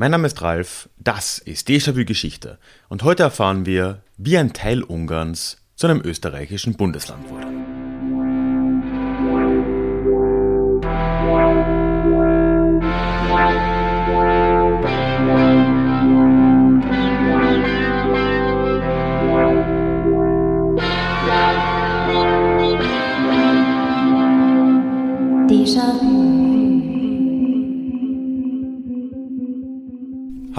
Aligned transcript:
Mein 0.00 0.12
Name 0.12 0.28
ist 0.28 0.40
Ralf, 0.42 0.88
das 0.98 1.40
ist 1.40 1.68
Déjà-vu 1.68 2.04
Geschichte 2.04 2.60
und 2.88 3.02
heute 3.02 3.24
erfahren 3.24 3.66
wir, 3.66 4.04
wie 4.16 4.38
ein 4.38 4.52
Teil 4.52 4.84
Ungarns 4.84 5.56
zu 5.74 5.88
einem 5.88 6.00
österreichischen 6.02 6.76
Bundesland 6.76 7.28
wurde. 7.28 7.67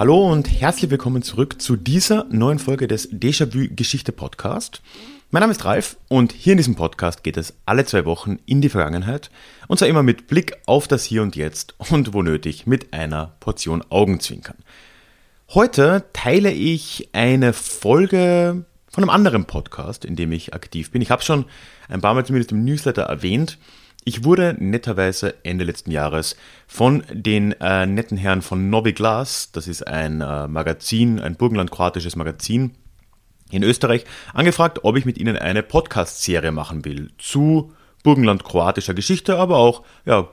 Hallo 0.00 0.32
und 0.32 0.48
herzlich 0.50 0.90
willkommen 0.90 1.20
zurück 1.20 1.60
zu 1.60 1.76
dieser 1.76 2.24
neuen 2.30 2.58
Folge 2.58 2.88
des 2.88 3.12
Déjà-vu 3.12 3.68
Geschichte 3.76 4.12
Podcast. 4.12 4.80
Mein 5.30 5.40
Name 5.42 5.52
ist 5.52 5.66
Ralf 5.66 5.98
und 6.08 6.32
hier 6.32 6.54
in 6.54 6.56
diesem 6.56 6.74
Podcast 6.74 7.22
geht 7.22 7.36
es 7.36 7.52
alle 7.66 7.84
zwei 7.84 8.06
Wochen 8.06 8.38
in 8.46 8.62
die 8.62 8.70
Vergangenheit 8.70 9.30
und 9.68 9.76
zwar 9.76 9.88
immer 9.88 10.02
mit 10.02 10.26
Blick 10.26 10.56
auf 10.64 10.88
das 10.88 11.04
Hier 11.04 11.20
und 11.20 11.36
Jetzt 11.36 11.74
und 11.90 12.14
wo 12.14 12.22
nötig 12.22 12.66
mit 12.66 12.94
einer 12.94 13.32
Portion 13.40 13.84
Augenzwinkern. 13.90 14.56
Heute 15.50 16.04
teile 16.14 16.50
ich 16.50 17.10
eine 17.12 17.52
Folge 17.52 18.64
von 18.88 19.04
einem 19.04 19.10
anderen 19.10 19.44
Podcast, 19.44 20.06
in 20.06 20.16
dem 20.16 20.32
ich 20.32 20.54
aktiv 20.54 20.92
bin. 20.92 21.02
Ich 21.02 21.10
habe 21.10 21.20
schon 21.20 21.44
ein 21.90 22.00
paar 22.00 22.14
Mal 22.14 22.24
zumindest 22.24 22.52
im 22.52 22.64
Newsletter 22.64 23.02
erwähnt. 23.02 23.58
Ich 24.04 24.24
wurde 24.24 24.56
netterweise 24.58 25.34
Ende 25.44 25.64
letzten 25.64 25.90
Jahres 25.90 26.36
von 26.66 27.04
den 27.12 27.52
äh, 27.60 27.84
netten 27.84 28.16
Herren 28.16 28.40
von 28.40 28.70
Novi 28.70 28.94
Glas, 28.94 29.52
das 29.52 29.68
ist 29.68 29.86
ein 29.86 30.22
äh, 30.22 30.48
Magazin, 30.48 31.20
ein 31.20 31.36
burgenland-kroatisches 31.36 32.16
Magazin 32.16 32.72
in 33.50 33.62
Österreich, 33.62 34.06
angefragt, 34.32 34.84
ob 34.84 34.96
ich 34.96 35.04
mit 35.04 35.18
ihnen 35.18 35.36
eine 35.36 35.62
Podcast-Serie 35.62 36.50
machen 36.50 36.86
will 36.86 37.10
zu 37.18 37.74
burgenland-kroatischer 38.02 38.94
Geschichte, 38.94 39.36
aber 39.36 39.58
auch 39.58 39.84
ja, 40.06 40.28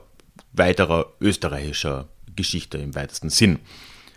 weiterer 0.52 1.12
österreichischer 1.20 2.08
Geschichte 2.36 2.78
im 2.78 2.94
weitesten 2.94 3.28
Sinn. 3.28 3.58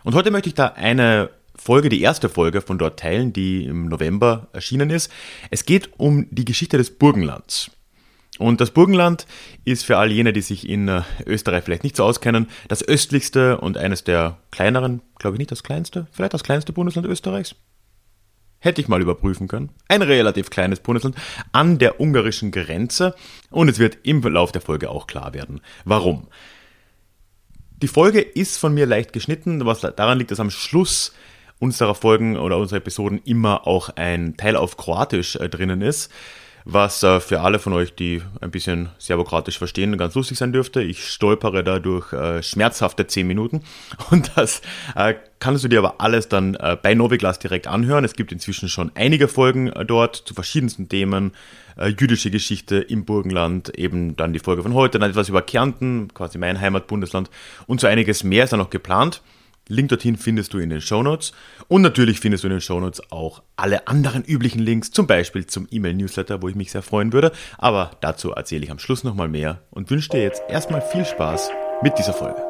Und 0.06 0.16
heute 0.16 0.32
möchte 0.32 0.48
ich 0.48 0.56
da 0.56 0.68
eine 0.68 1.30
Folge, 1.58 1.90
die 1.90 2.02
erste 2.02 2.30
Folge 2.30 2.62
von 2.62 2.78
dort 2.78 3.00
teilen, 3.00 3.34
die 3.34 3.66
im 3.66 3.90
November 3.90 4.48
erschienen 4.54 4.90
ist. 4.90 5.12
Es 5.50 5.66
geht 5.66 6.00
um 6.00 6.28
die 6.32 6.46
Geschichte 6.46 6.78
des 6.78 6.98
Burgenlands. 6.98 7.70
Und 8.40 8.62
das 8.62 8.72
Burgenland 8.72 9.28
ist 9.66 9.86
für 9.86 9.98
all 9.98 10.12
jene, 10.12 10.34
die 10.34 10.42
sich 10.42 10.68
in 10.68 10.88
äh, 10.88 11.02
Österreich 11.26 11.64
vielleicht 11.64 11.84
nicht 11.84 11.96
so 11.96 12.04
auskennen, 12.04 12.48
das 12.70 12.82
östlichste 12.88 13.60
und 13.60 13.78
eines 13.78 14.04
der 14.04 14.38
kleineren, 14.52 15.02
glaube 15.20 15.36
ich 15.36 15.40
nicht 15.40 15.52
das 15.52 15.64
kleinste, 15.64 16.08
vielleicht 16.12 16.34
das 16.34 16.44
kleinste 16.44 16.72
Bundesland 16.72 17.08
Österreichs. 17.08 17.56
Hätte 18.60 18.80
ich 18.80 18.88
mal 18.88 19.02
überprüfen 19.02 19.48
können. 19.48 19.70
Ein 19.88 20.04
relativ 20.04 20.50
kleines 20.50 20.80
Bundesland 20.80 21.16
an 21.52 21.80
der 21.80 22.00
ungarischen 22.00 22.52
Grenze. 22.52 23.16
Und 23.50 23.70
es 23.70 23.80
wird 23.80 23.98
im 24.04 24.22
Verlauf 24.22 24.52
der 24.52 24.62
Folge 24.62 24.92
auch 24.92 25.08
klar 25.08 25.34
werden, 25.34 25.62
warum. 25.84 26.28
Die 27.82 27.88
Folge 27.88 28.22
ist 28.22 28.58
von 28.58 28.76
mir 28.76 28.86
leicht 28.86 29.14
geschnitten, 29.14 29.66
was 29.66 29.82
daran 29.82 30.20
liegt, 30.20 30.30
dass 30.30 30.40
am 30.40 30.52
Schluss 30.52 31.14
unserer 31.58 31.96
Folgen 31.96 32.38
oder 32.38 32.58
unserer 32.58 32.78
Episoden 32.78 33.20
immer 33.26 33.66
auch 33.66 33.90
ein 33.96 34.38
Teil 34.38 34.56
auf 34.56 34.78
Kroatisch 34.78 35.36
äh, 35.36 35.50
drinnen 35.50 35.82
ist 35.82 36.12
was 36.66 37.04
äh, 37.04 37.20
für 37.20 37.42
alle 37.42 37.60
von 37.60 37.74
euch, 37.74 37.96
die 37.96 38.22
ein 38.40 38.52
bisschen 38.52 38.90
serbokratisch 38.98 39.58
verstehen, 39.58 39.98
ganz 39.98 40.16
lustig 40.16 40.38
sein 40.38 40.54
dürfte. 40.54 40.82
Ich 40.82 41.08
stolpere 41.08 41.64
da 41.64 41.80
durch 41.80 42.14
äh, 42.14 42.44
schmerzhafte 42.44 43.08
10 43.08 43.28
Minuten 43.28 43.64
und 44.12 44.32
das 44.36 44.62
äh, 44.96 45.16
kannst 45.40 45.64
du 45.64 45.68
dir 45.68 45.80
aber 45.80 46.00
alles 46.00 46.30
dann 46.30 46.56
äh, 46.56 46.78
bei 46.82 46.94
Noviglas 46.94 47.40
direkt 47.40 47.68
anhören. 47.68 48.06
Es 48.06 48.14
gibt 48.14 48.32
inzwischen 48.32 48.70
schon 48.70 48.92
einige 48.96 49.28
Folgen 49.28 49.68
äh, 49.68 49.86
dort 49.86 50.16
zu 50.16 50.34
verschiedensten 50.34 50.90
Themen, 50.90 51.34
äh, 51.78 51.88
jüdische 51.88 52.32
Geschichte 52.32 52.78
im 52.78 53.06
Burgenland, 53.06 53.78
eben 53.78 54.16
dann 54.16 54.34
die 54.34 54.40
Folge 54.40 54.64
von 54.64 54.74
heute, 54.74 55.00
dann 55.00 55.10
etwas 55.10 55.30
über 55.30 55.42
Kärnten, 55.42 56.14
quasi 56.14 56.38
mein 56.38 56.60
Heimatbundesland 56.60 57.30
und 57.68 57.82
so 57.82 57.88
einiges 57.88 58.24
mehr 58.24 58.44
ist 58.44 58.54
da 58.54 58.58
noch 58.58 58.70
geplant. 58.70 59.22
Link 59.72 59.90
dorthin 59.90 60.18
findest 60.18 60.54
du 60.54 60.60
in 60.60 60.70
den 60.70 60.82
Shownotes. 60.82 61.32
Und 61.68 61.82
natürlich 61.82 62.20
findest 62.20 62.44
du 62.44 62.48
in 62.48 62.54
den 62.54 62.62
Shownotes 62.62 63.12
auch 63.12 63.42
alle 63.56 63.88
anderen 63.88 64.24
üblichen 64.24 64.60
Links, 64.60 64.92
zum 64.92 65.08
Beispiel 65.08 65.46
zum 65.46 65.68
E-Mail-Newsletter, 65.72 66.42
wo 66.42 66.50
ich 66.50 66.56
mich 66.56 66.72
sehr 66.72 66.82
freuen 66.82 67.14
würde. 67.14 67.32
Aber 67.58 67.92
dazu 68.02 68.32
erzähle 68.32 68.66
ich 68.66 68.72
am 68.72 68.80
Schluss 68.80 69.04
nochmal 69.04 69.30
mehr 69.30 69.62
und 69.72 69.90
wünsche 69.90 70.10
dir 70.10 70.22
jetzt 70.22 70.42
erstmal 70.50 70.82
viel 70.82 71.06
Spaß 71.06 71.50
mit 71.82 71.98
dieser 71.98 72.14
Folge. 72.14 72.42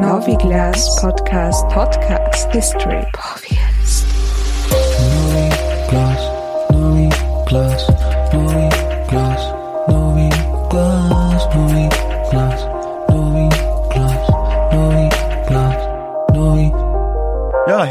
Noviglas 0.00 0.96
Podcast 0.96 1.68
Podcast 1.68 2.50
History 2.52 3.04
Podcast. 3.12 4.06
Noviglas, 5.00 6.20
Noviglas, 6.70 7.16
Noviglas, 7.50 7.91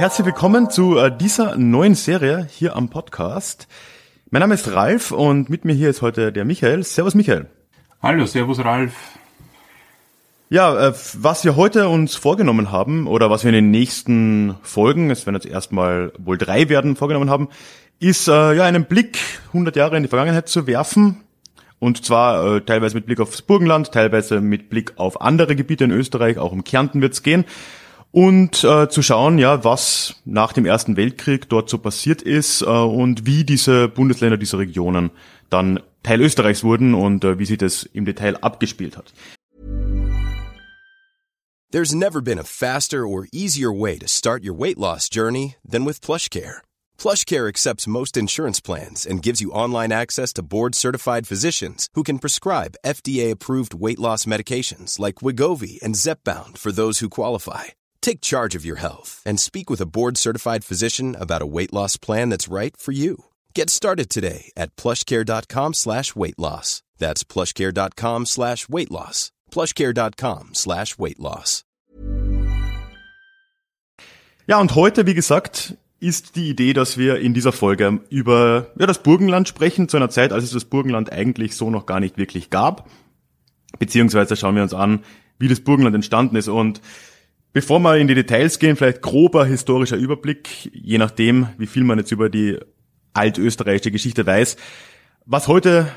herzlich 0.02 0.26
willkommen 0.26 0.72
zu 0.72 0.98
äh, 0.98 1.16
dieser 1.16 1.58
neuen 1.58 1.94
Serie 1.94 2.48
hier 2.50 2.76
am 2.76 2.90
Podcast. 2.90 3.68
Mein 4.32 4.40
Name 4.40 4.56
ist 4.56 4.74
Ralf 4.74 5.12
und 5.12 5.52
mit 5.52 5.64
mir 5.64 5.74
hier 5.74 5.92
ist 5.92 6.02
heute 6.02 6.32
der 6.32 6.44
Michael. 6.44 6.82
Servus 6.82 7.14
Michael. 7.14 7.46
Hallo, 8.02 8.26
servus 8.26 8.66
Ralf. 8.66 8.94
Ja, 10.50 10.88
äh, 10.88 10.94
was 11.14 11.46
wir 11.46 11.56
heute 11.56 11.88
uns 11.88 12.16
vorgenommen 12.16 12.72
haben 12.72 13.06
oder 13.06 13.30
was 13.30 13.44
wir 13.44 13.50
in 13.50 13.54
den 13.54 13.70
nächsten 13.70 14.56
Folgen, 14.64 15.12
es 15.12 15.28
werden 15.28 15.36
jetzt 15.36 15.46
erstmal 15.46 16.12
wohl 16.18 16.40
drei 16.40 16.68
werden, 16.68 16.96
vorgenommen 16.96 17.30
haben, 17.30 17.50
ist 18.00 18.28
äh, 18.28 18.54
ja 18.54 18.64
einen 18.64 18.86
Blick 18.86 19.20
100 19.50 19.76
Jahre 19.76 19.98
in 19.98 20.02
die 20.02 20.10
Vergangenheit 20.10 20.50
zu 20.50 20.66
werfen 20.66 21.18
und 21.78 22.04
zwar 22.04 22.56
äh, 22.56 22.62
teilweise 22.62 22.96
mit 22.96 23.06
Blick 23.06 23.20
aufs 23.20 23.44
Burgenland, 23.44 23.92
teilweise 23.92 24.42
mit 24.42 24.72
Blick 24.72 24.94
auf 24.96 25.22
andere 25.22 25.56
Gebiete 25.56 25.84
in 25.84 25.92
Österreich, 25.92 26.40
auch 26.40 26.54
um 26.54 26.64
Kärnten 26.64 27.04
wird's 27.04 27.22
gehen. 27.22 27.46
Und 28.12 28.64
äh, 28.66 28.90
zu 28.90 29.02
schauen, 29.02 29.38
ja, 29.38 29.64
was 29.64 30.16
nach 30.26 30.52
dem 30.52 30.66
Ersten 30.66 30.98
Weltkrieg 30.98 31.48
dort 31.48 31.70
so 31.70 31.78
passiert 31.78 32.22
ist 32.22 32.62
äh, 32.62 32.66
und 32.66 33.26
wie 33.26 33.46
diese 33.46 33.88
Bundesländer, 33.88 34.38
diese 34.38 34.58
Regionen 34.58 35.12
dann 35.50 35.80
Teil 36.04 36.22
Österreichs 36.22 36.64
wurden 36.64 36.94
und 36.94 37.24
äh, 37.24 37.40
wie 37.40 37.46
sich 37.46 37.58
das 37.58 37.84
im 37.84 38.06
Detail 38.06 38.38
abgespielt 38.38 38.98
hat. 38.98 39.14
There's 41.72 41.96
never 41.96 42.20
been 42.22 42.38
a 42.38 42.44
faster 42.44 43.08
or 43.08 43.28
easier 43.32 43.72
way 43.72 43.98
to 43.98 44.08
start 44.08 44.44
your 44.44 44.54
weight 44.54 44.78
loss 44.78 45.08
journey 45.08 45.56
than 45.64 45.86
with 45.86 46.02
PlushCare. 46.02 46.60
PlushCare 46.98 47.48
accepts 47.48 47.88
most 47.88 48.18
insurance 48.18 48.60
plans 48.60 49.06
and 49.06 49.24
gives 49.24 49.40
you 49.40 49.54
online 49.54 49.94
access 49.94 50.34
to 50.34 50.44
board-certified 50.44 51.28
physicians 51.28 51.88
who 51.94 52.04
can 52.04 52.20
prescribe 52.20 52.76
FDA-approved 52.86 53.74
weight 53.74 54.00
loss 54.00 54.26
medications 54.26 55.00
like 55.00 55.24
Wigovi 55.24 55.82
and 55.82 55.96
Zepbound 55.96 56.58
for 56.58 56.74
those 56.74 57.00
who 57.00 57.08
qualify. 57.08 57.72
Take 58.02 58.22
charge 58.22 58.56
of 58.56 58.66
your 58.66 58.78
health 58.80 59.22
and 59.26 59.40
speak 59.40 59.70
with 59.70 59.82
a 59.82 59.86
board-certified 59.86 60.64
physician 60.64 61.16
about 61.16 61.42
a 61.42 61.46
weight 61.46 61.72
loss 61.72 61.98
plan 61.98 62.30
that's 62.30 62.52
right 62.52 62.76
for 62.78 62.92
you. 62.92 63.26
Get 63.54 63.70
started 63.70 64.10
today 64.10 64.52
at 64.58 64.76
plushcare.com 64.76 65.74
slash 65.74 66.16
weight 66.16 66.38
loss. 66.38 66.84
That's 66.98 67.24
plushcare.com 67.24 68.26
slash 68.26 68.68
weight 68.70 68.92
loss. 68.92 69.32
plushcare.com 69.52 70.50
slash 70.54 70.98
weight 70.98 71.20
loss. 71.20 71.64
Ja, 74.48 74.60
und 74.60 74.76
heute, 74.76 75.06
wie 75.06 75.14
gesagt, 75.14 75.78
ist 76.00 76.36
die 76.36 76.50
Idee, 76.50 76.74
dass 76.74 76.98
wir 76.98 77.20
in 77.20 77.34
dieser 77.34 77.52
Folge 77.52 78.02
über 78.10 78.72
ja, 78.78 78.88
das 78.88 79.04
Burgenland 79.04 79.48
sprechen, 79.48 79.88
zu 79.88 79.98
einer 79.98 80.10
Zeit, 80.10 80.34
als 80.34 80.44
es 80.44 80.52
das 80.52 80.66
Burgenland 80.66 81.12
eigentlich 81.12 81.56
so 81.56 81.70
noch 81.70 81.86
gar 81.86 82.00
nicht 82.00 82.18
wirklich 82.18 82.50
gab. 82.50 82.90
Beziehungsweise 83.78 84.36
schauen 84.36 84.56
wir 84.56 84.64
uns 84.64 84.74
an, 84.74 85.04
wie 85.38 85.48
das 85.48 85.62
Burgenland 85.62 85.96
entstanden 85.96 86.36
ist. 86.36 86.48
Und 86.48 86.82
bevor 87.54 87.80
wir 87.80 87.98
in 87.98 88.08
die 88.08 88.16
Details 88.16 88.60
gehen, 88.60 88.76
vielleicht 88.76 89.02
grober 89.02 89.46
historischer 89.46 89.98
Überblick, 89.98 90.70
je 90.74 90.98
nachdem, 90.98 91.48
wie 91.58 91.68
viel 91.68 91.84
man 91.84 91.98
jetzt 91.98 92.12
über 92.12 92.30
die 92.30 92.58
altösterreichische 93.14 93.92
Geschichte 93.92 94.26
weiß. 94.26 94.58
Was 95.26 95.48
heute 95.48 95.88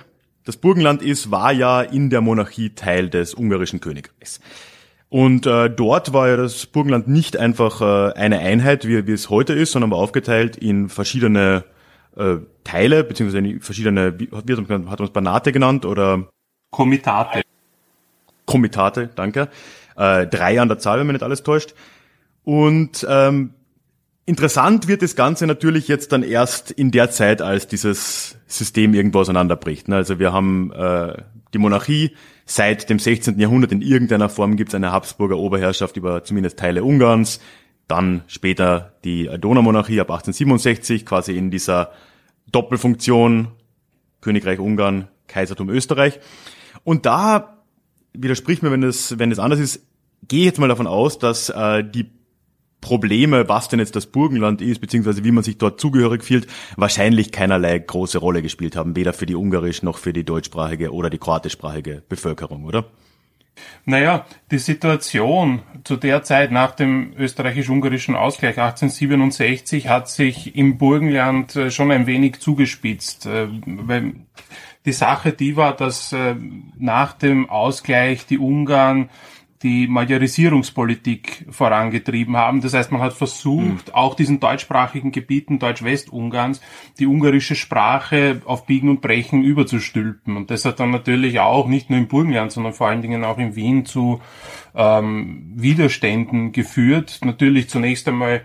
das 0.44 0.56
Burgenland 0.56 1.02
ist, 1.02 1.30
war 1.30 1.52
ja 1.52 1.80
in 1.80 2.10
der 2.10 2.20
Monarchie 2.20 2.70
Teil 2.70 3.08
des 3.08 3.34
ungarischen 3.34 3.80
Königreichs. 3.80 4.40
Und 5.08 5.46
äh, 5.46 5.70
dort 5.70 6.12
war 6.12 6.28
ja 6.28 6.36
das 6.36 6.66
Burgenland 6.66 7.06
nicht 7.08 7.36
einfach 7.36 7.80
äh, 7.80 8.12
eine 8.14 8.40
Einheit, 8.40 8.86
wie, 8.86 9.06
wie 9.06 9.12
es 9.12 9.30
heute 9.30 9.52
ist, 9.52 9.72
sondern 9.72 9.92
war 9.92 9.98
aufgeteilt 9.98 10.56
in 10.56 10.88
verschiedene 10.88 11.64
äh, 12.16 12.36
Teile, 12.64 13.04
beziehungsweise 13.04 13.46
in 13.46 13.60
verschiedene, 13.60 14.18
wie 14.18 14.28
hat 14.32 14.68
man 14.68 14.98
es 15.00 15.10
Banate 15.10 15.52
genannt 15.52 15.86
oder? 15.86 16.28
Komitate. 16.70 17.42
Komitate, 18.44 19.08
danke. 19.14 19.48
Äh, 19.96 20.26
drei 20.26 20.60
an 20.60 20.68
der 20.68 20.78
Zahl, 20.78 20.98
wenn 20.98 21.06
man 21.06 21.14
nicht 21.14 21.22
alles 21.22 21.42
täuscht. 21.42 21.74
Und 22.44 23.06
ähm, 23.08 23.54
Interessant 24.26 24.88
wird 24.88 25.02
das 25.02 25.16
Ganze 25.16 25.46
natürlich 25.46 25.86
jetzt 25.86 26.12
dann 26.12 26.22
erst 26.22 26.70
in 26.70 26.90
der 26.90 27.10
Zeit, 27.10 27.42
als 27.42 27.66
dieses 27.66 28.38
System 28.46 28.94
irgendwo 28.94 29.18
auseinanderbricht. 29.18 29.88
ne? 29.88 29.96
Also 29.96 30.18
wir 30.18 30.32
haben 30.32 30.72
äh, 30.72 31.22
die 31.52 31.58
Monarchie, 31.58 32.12
seit 32.46 32.88
dem 32.88 32.98
16. 32.98 33.38
Jahrhundert 33.38 33.72
in 33.72 33.82
irgendeiner 33.82 34.30
Form 34.30 34.56
gibt 34.56 34.70
es 34.70 34.74
eine 34.74 34.92
Habsburger 34.92 35.36
Oberherrschaft 35.36 35.98
über 35.98 36.24
zumindest 36.24 36.58
Teile 36.58 36.84
Ungarns, 36.84 37.40
dann 37.86 38.22
später 38.26 38.94
die 39.04 39.28
Donaumonarchie 39.38 40.00
ab 40.00 40.10
1867, 40.10 41.04
quasi 41.04 41.36
in 41.36 41.50
dieser 41.50 41.92
Doppelfunktion 42.50 43.48
Königreich 44.22 44.58
Ungarn, 44.58 45.08
Kaisertum 45.28 45.68
Österreich. 45.68 46.18
Und 46.82 47.04
da 47.04 47.53
widerspricht 48.14 48.62
mir, 48.62 48.70
wenn 48.70 48.80
das, 48.80 49.18
wenn 49.18 49.30
das 49.30 49.38
anders 49.38 49.60
ist, 49.60 49.86
gehe 50.28 50.44
jetzt 50.44 50.58
mal 50.58 50.68
davon 50.68 50.86
aus, 50.86 51.18
dass 51.18 51.50
äh, 51.50 51.84
die 51.84 52.10
Probleme, 52.80 53.48
was 53.48 53.68
denn 53.68 53.78
jetzt 53.78 53.96
das 53.96 54.06
Burgenland 54.06 54.60
ist, 54.60 54.80
beziehungsweise 54.80 55.24
wie 55.24 55.32
man 55.32 55.42
sich 55.42 55.56
dort 55.56 55.80
zugehörig 55.80 56.22
fühlt, 56.22 56.46
wahrscheinlich 56.76 57.32
keinerlei 57.32 57.78
große 57.78 58.18
Rolle 58.18 58.42
gespielt 58.42 58.76
haben, 58.76 58.94
weder 58.94 59.14
für 59.14 59.24
die 59.24 59.34
ungarisch 59.34 59.82
noch 59.82 59.96
für 59.96 60.12
die 60.12 60.24
deutschsprachige 60.24 60.92
oder 60.92 61.08
die 61.08 61.18
kroatischsprachige 61.18 62.02
Bevölkerung, 62.08 62.64
oder? 62.64 62.84
Naja, 63.86 64.26
die 64.50 64.58
Situation 64.58 65.62
zu 65.84 65.96
der 65.96 66.22
Zeit 66.24 66.50
nach 66.50 66.72
dem 66.72 67.14
österreichisch-ungarischen 67.16 68.16
Ausgleich 68.16 68.58
1867 68.58 69.88
hat 69.88 70.08
sich 70.08 70.56
im 70.56 70.76
Burgenland 70.76 71.56
äh, 71.56 71.70
schon 71.70 71.90
ein 71.90 72.06
wenig 72.06 72.40
zugespitzt. 72.40 73.26
äh, 73.26 73.48
Weil 73.64 74.14
die 74.84 74.92
Sache 74.92 75.32
die 75.32 75.56
war, 75.56 75.74
dass 75.74 76.12
äh, 76.12 76.34
nach 76.76 77.12
dem 77.12 77.48
Ausgleich 77.48 78.26
die 78.26 78.38
Ungarn 78.38 79.08
die 79.64 79.88
Majorisierungspolitik 79.88 81.46
vorangetrieben 81.50 82.36
haben. 82.36 82.60
Das 82.60 82.74
heißt, 82.74 82.92
man 82.92 83.00
hat 83.00 83.14
versucht, 83.14 83.94
auch 83.94 84.14
diesen 84.14 84.38
deutschsprachigen 84.38 85.10
Gebieten 85.10 85.58
Deutsch-Westungarns 85.58 86.60
die 86.98 87.06
ungarische 87.06 87.54
Sprache 87.54 88.42
auf 88.44 88.66
Biegen 88.66 88.90
und 88.90 89.00
Brechen 89.00 89.42
überzustülpen. 89.42 90.36
Und 90.36 90.50
das 90.50 90.66
hat 90.66 90.80
dann 90.80 90.90
natürlich 90.90 91.40
auch 91.40 91.66
nicht 91.66 91.88
nur 91.88 91.98
im 91.98 92.08
Burgenland, 92.08 92.52
sondern 92.52 92.74
vor 92.74 92.88
allen 92.88 93.00
Dingen 93.00 93.24
auch 93.24 93.38
in 93.38 93.56
Wien 93.56 93.86
zu 93.86 94.20
ähm, 94.74 95.50
Widerständen 95.56 96.52
geführt. 96.52 97.20
Natürlich 97.24 97.70
zunächst 97.70 98.06
einmal 98.06 98.42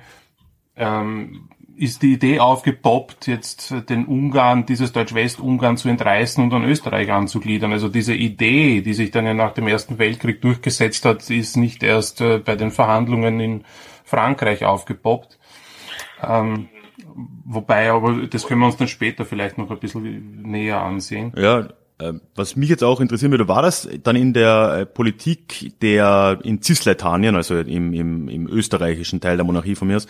ähm, 0.78 1.50
ist 1.80 2.02
die 2.02 2.14
Idee 2.14 2.40
aufgepoppt, 2.40 3.28
jetzt 3.28 3.74
den 3.90 4.06
Ungarn, 4.06 4.66
dieses 4.66 4.92
Deutsch-West-Ungarn 4.92 5.78
zu 5.78 5.88
entreißen 5.88 6.44
und 6.44 6.54
an 6.54 6.66
Österreich 6.66 7.10
anzugliedern. 7.10 7.72
Also 7.72 7.88
diese 7.88 8.14
Idee, 8.14 8.82
die 8.82 8.94
sich 8.94 9.12
dann 9.12 9.26
ja 9.26 9.34
nach 9.34 9.54
dem 9.54 9.68
Ersten 9.68 9.98
Weltkrieg 9.98 10.42
durchgesetzt 10.42 11.06
hat, 11.06 11.30
ist 11.30 11.56
nicht 11.56 11.82
erst 11.82 12.20
äh, 12.20 12.40
bei 12.40 12.56
den 12.58 12.72
Verhandlungen 12.72 13.40
in 13.40 13.64
Frankreich 14.04 14.66
aufgepoppt. 14.66 15.40
Ähm, 16.22 16.68
wobei, 17.46 17.92
aber 17.92 18.28
das 18.28 18.46
können 18.46 18.60
wir 18.60 18.68
uns 18.68 18.78
dann 18.78 18.90
später 18.90 19.24
vielleicht 19.24 19.58
noch 19.58 19.72
ein 19.72 19.80
bisschen 19.80 20.42
näher 20.42 20.82
ansehen. 20.82 21.32
Ja, 21.38 21.70
äh, 22.00 22.14
was 22.36 22.58
mich 22.58 22.70
jetzt 22.70 22.84
auch 22.84 23.00
interessieren 23.00 23.32
würde, 23.32 23.48
war 23.48 23.62
das 23.62 23.88
dann 24.04 24.18
in 24.18 24.34
der 24.34 24.80
äh, 24.80 24.86
Politik 24.86 25.80
der 25.82 26.40
in 26.44 26.62
Cisleitanien, 26.62 27.36
also 27.36 27.58
im, 27.58 27.94
im, 27.94 28.28
im 28.28 28.48
österreichischen 28.48 29.22
Teil 29.22 29.38
der 29.38 29.46
Monarchie 29.46 29.76
von 29.76 29.88
mir 29.88 29.96
aus, 29.96 30.08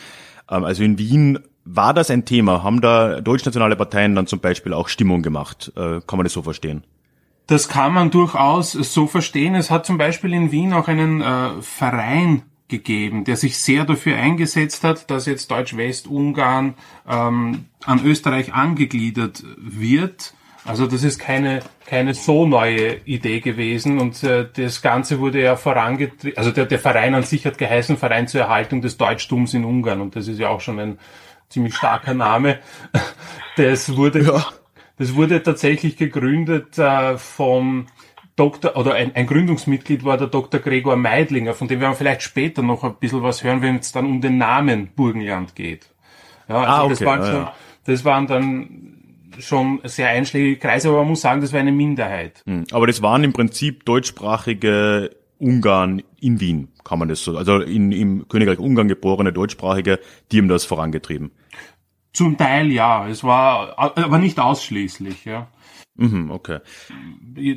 ähm, 0.50 0.64
also 0.64 0.84
in 0.84 0.98
Wien, 0.98 1.40
war 1.72 1.94
das 1.94 2.10
ein 2.10 2.26
Thema? 2.26 2.64
Haben 2.64 2.82
da 2.82 3.22
deutschnationale 3.22 3.76
Parteien 3.76 4.16
dann 4.16 4.28
zum 4.28 4.40
Beispiel 4.40 4.74
auch 4.74 4.88
Stimmung 4.88 5.22
gemacht? 5.22 5.72
Äh, 5.76 6.02
Kann 6.06 6.18
man 6.18 6.24
das 6.24 6.34
so 6.34 6.42
verstehen? 6.42 6.84
Das 7.48 7.68
kann 7.68 7.94
man 7.94 8.12
durchaus 8.12 8.74
so 8.74 9.08
verstehen. 9.08 9.56
Es 9.56 9.72
hat 9.72 9.86
zum 9.86 9.98
Beispiel 9.98 10.34
in 10.34 10.52
Wien 10.52 10.74
auch 10.74 10.88
einen 10.88 11.22
äh, 11.22 11.62
Verein 11.62 12.44
gegeben, 12.68 13.24
der 13.24 13.36
sich 13.36 13.58
sehr 13.58 13.86
dafür 13.86 14.18
eingesetzt 14.18 14.84
hat, 14.84 15.10
dass 15.10 15.26
jetzt 15.26 15.50
Deutsch-West-Ungarn 15.50 16.76
ähm, 17.08 17.66
an 17.86 18.06
Österreich 18.06 18.54
angegliedert 18.54 19.44
wird. 19.58 20.36
Also 20.66 20.86
das 20.86 21.04
ist 21.04 21.18
keine, 21.18 21.62
keine 21.88 22.14
so 22.14 22.46
neue 22.46 22.98
Idee 23.06 23.40
gewesen 23.40 23.98
und 24.00 24.24
äh, 24.24 24.48
das 24.54 24.84
Ganze 24.84 25.20
wurde 25.20 25.42
ja 25.42 25.56
vorangetrieben, 25.56 26.38
also 26.38 26.52
der, 26.52 26.66
der 26.66 26.78
Verein 26.78 27.16
an 27.16 27.24
sich 27.24 27.46
hat 27.46 27.58
geheißen 27.58 27.98
Verein 27.98 28.28
zur 28.28 28.42
Erhaltung 28.42 28.82
des 28.82 28.98
Deutschtums 28.98 29.56
in 29.56 29.66
Ungarn 29.66 30.02
und 30.02 30.16
das 30.16 30.28
ist 30.28 30.38
ja 30.38 30.50
auch 30.50 30.62
schon 30.62 30.80
ein 30.80 31.00
ziemlich 31.50 31.76
starker 31.76 32.14
Name. 32.14 32.60
Das 33.58 33.98
wurde, 33.98 34.22
Ja. 34.24 34.46
das 34.98 35.16
wurde 35.16 35.44
tatsächlich 35.44 35.98
gegründet 35.98 36.78
äh, 36.78 37.18
vom 37.18 37.88
Dr. 38.38 38.78
oder 38.78 38.94
ein, 38.94 39.14
ein 39.18 39.28
Gründungsmitglied 39.28 40.06
war 40.06 40.18
der 40.18 40.28
Dr. 40.28 40.62
Gregor 40.62 40.96
Meidlinger, 40.96 41.54
von 41.54 41.68
dem 41.68 41.82
werden 41.82 41.92
wir 41.92 41.98
vielleicht 41.98 42.22
später 42.22 42.62
noch 42.62 42.86
ein 42.86 42.96
bisschen 42.96 43.22
was 43.22 43.44
hören, 43.44 43.62
wenn 43.62 43.76
es 43.78 43.92
dann 43.92 44.06
um 44.06 44.22
den 44.22 44.38
Namen 44.38 44.92
Burgenland 44.96 45.56
geht. 45.56 45.90
Ja, 46.48 46.56
also 46.62 46.72
Ah, 46.72 46.88
das 46.90 46.98
okay, 47.02 47.06
waren 47.06 47.22
ah, 47.22 47.26
schon, 47.26 47.36
ja. 47.42 47.54
das 47.86 48.06
waren 48.06 48.28
dann 48.28 48.94
schon 49.40 49.82
sehr 49.84 50.08
einschlägige 50.08 50.56
Kreise, 50.58 50.88
aber 50.88 51.00
man 51.00 51.10
muss 51.10 51.22
sagen, 51.22 51.42
das 51.42 51.52
war 51.52 51.60
eine 51.60 51.74
Minderheit. 51.74 52.42
Hm. 52.46 52.64
Aber 52.72 52.88
das 52.88 53.02
waren 53.02 53.26
im 53.26 53.34
Prinzip 53.34 53.84
deutschsprachige 53.84 55.12
Ungarn 55.38 56.02
in 56.22 56.40
Wien, 56.40 56.70
kann 56.90 57.00
man 57.00 57.08
das 57.08 57.24
so, 57.24 57.38
also 57.38 57.60
in, 57.60 57.92
im 57.92 58.28
Königreich 58.28 58.58
Ungarn 58.58 58.88
geborene 58.88 59.32
Deutschsprachige, 59.32 60.00
die 60.32 60.40
haben 60.40 60.48
das 60.48 60.66
vorangetrieben. 60.66 61.30
Zum 62.14 62.36
Teil 62.36 62.72
ja, 62.72 63.08
es 63.08 63.24
war, 63.24 63.78
aber 63.78 64.18
nicht 64.18 64.40
ausschließlich, 64.40 65.26
ja. 65.26 65.48
Mhm, 65.96 66.32
okay. 66.32 66.60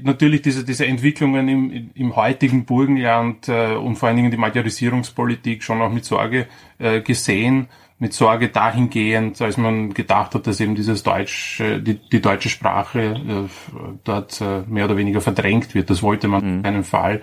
natürlich 0.03 0.43
diese, 0.43 0.65
diese 0.65 0.85
Entwicklungen 0.85 1.49
im, 1.49 1.91
im 1.95 2.17
heutigen 2.17 2.67
Burgenland 2.67 3.49
äh, 3.49 3.75
und 3.77 3.97
vor 3.97 4.09
allen 4.09 4.17
Dingen 4.17 4.33
die 4.33 4.37
Majorisierungspolitik 4.37 5.63
schon 5.63 5.81
auch 5.81 5.93
mit 5.93 6.05
Sorge 6.05 6.49
äh, 6.79 7.01
gesehen, 7.01 7.69
mit 8.01 8.13
Sorge 8.13 8.49
dahingehend, 8.49 9.41
als 9.41 9.57
man 9.57 9.95
gedacht 9.95 10.35
hat, 10.35 10.47
dass 10.49 10.59
eben 10.59 10.75
dieses 10.75 11.05
Deutsch, 11.05 11.61
äh, 11.61 11.81
die, 11.81 11.95
die 11.95 12.21
deutsche 12.21 12.49
Sprache 12.49 13.01
äh, 13.01 13.95
dort 14.03 14.41
äh, 14.41 14.63
mehr 14.67 14.87
oder 14.87 14.97
weniger 14.97 15.21
verdrängt 15.21 15.75
wird. 15.75 15.89
Das 15.89 16.03
wollte 16.03 16.27
man 16.27 16.43
in 16.43 16.63
keinem 16.65 16.85
Fall. 16.85 17.23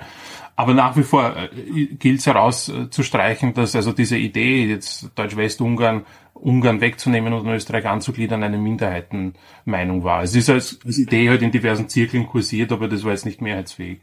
Aber 0.59 0.73
nach 0.73 0.97
wie 0.97 1.03
vor 1.03 1.37
äh, 1.37 1.85
gilt 1.85 2.19
es 2.19 2.25
herauszustreichen, 2.25 3.53
dass 3.53 3.77
also 3.77 3.93
diese 3.93 4.17
Idee, 4.17 4.65
jetzt 4.65 5.09
Deutsch-West-Ungarn, 5.15 6.05
Ungarn 6.33 6.81
wegzunehmen 6.81 7.31
und 7.31 7.47
Österreich 7.47 7.85
anzugliedern, 7.87 8.43
eine 8.43 8.57
Minderheitenmeinung 8.57 10.03
war. 10.03 10.21
Es 10.21 10.35
ist 10.35 10.49
als, 10.49 10.77
als 10.85 10.97
Idee 10.97 11.29
halt 11.29 11.43
in 11.43 11.51
diversen 11.51 11.87
Zirkeln 11.87 12.27
kursiert, 12.27 12.73
aber 12.73 12.89
das 12.89 13.05
war 13.05 13.11
jetzt 13.11 13.25
nicht 13.25 13.41
mehrheitsfähig. 13.41 14.01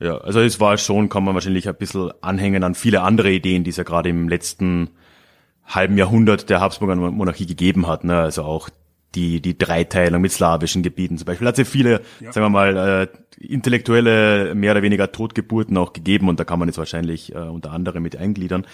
Ja, 0.00 0.16
also 0.16 0.40
es 0.40 0.58
war 0.58 0.78
schon, 0.78 1.10
kann 1.10 1.22
man 1.22 1.34
wahrscheinlich 1.34 1.68
ein 1.68 1.76
bisschen 1.76 2.12
anhängen 2.22 2.64
an 2.64 2.74
viele 2.74 3.02
andere 3.02 3.30
Ideen, 3.30 3.62
die 3.62 3.68
es 3.68 3.76
ja 3.76 3.84
gerade 3.84 4.08
im 4.08 4.30
letzten 4.30 4.88
halben 5.66 5.98
Jahrhundert 5.98 6.48
der 6.48 6.62
Habsburger 6.62 6.96
Monarchie 6.96 7.44
gegeben 7.44 7.86
hat. 7.86 8.04
Ne? 8.04 8.18
Also 8.18 8.42
auch 8.42 8.70
die, 9.14 9.40
die 9.40 9.56
Dreiteilung 9.56 10.20
mit 10.20 10.32
slawischen 10.32 10.82
Gebieten 10.82 11.16
zum 11.16 11.26
Beispiel. 11.26 11.46
Hat 11.46 11.54
es 11.54 11.66
ja 11.66 11.70
viele, 11.70 12.02
sagen 12.20 12.46
wir 12.46 12.50
mal, 12.50 12.76
äh, 12.76 13.08
intellektuelle, 13.38 14.54
mehr 14.54 14.72
oder 14.72 14.82
weniger 14.82 15.12
Totgeburten 15.12 15.76
auch 15.76 15.92
gegeben 15.92 16.28
und 16.28 16.38
da 16.40 16.44
kann 16.44 16.58
man 16.58 16.68
jetzt 16.68 16.78
wahrscheinlich 16.78 17.34
äh, 17.34 17.38
unter 17.38 17.72
anderem 17.72 18.02
mit 18.02 18.16
eingliedern. 18.16 18.66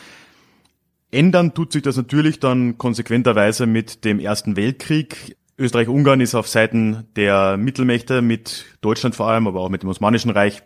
Ändern 1.11 1.54
tut 1.54 1.73
sich 1.73 1.83
das 1.83 1.97
natürlich 1.97 2.40
dann 2.40 2.78
konsequenterweise 2.78 3.66
mit 3.66 4.04
dem 4.04 4.18
Ersten 4.18 4.57
Weltkrieg. 4.57 5.37
Österreich-Ungarn 5.59 6.21
ist 6.21 6.35
auf 6.35 6.49
Seiten 6.49 7.07
der 7.16 7.57
Mittelmächte 7.59 8.23
mit 8.23 8.64
Deutschland 8.80 9.14
vor 9.14 9.28
allem, 9.28 9.47
aber 9.47 9.61
auch 9.61 9.68
mit 9.68 9.83
dem 9.83 9.90
Osmanischen 9.90 10.30
Reich 10.30 10.62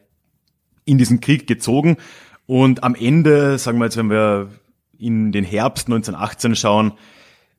in 0.85 0.99
diesen 0.99 1.21
Krieg 1.21 1.49
gezogen. 1.49 1.97
Und 2.47 2.85
am 2.85 2.95
Ende, 2.95 3.59
sagen 3.59 3.79
wir 3.79 3.87
jetzt, 3.87 3.97
wenn 3.97 4.09
wir 4.09 4.51
in 4.97 5.33
den 5.33 5.45
Herbst 5.45 5.89
1918 5.89 6.55
schauen, 6.55 6.93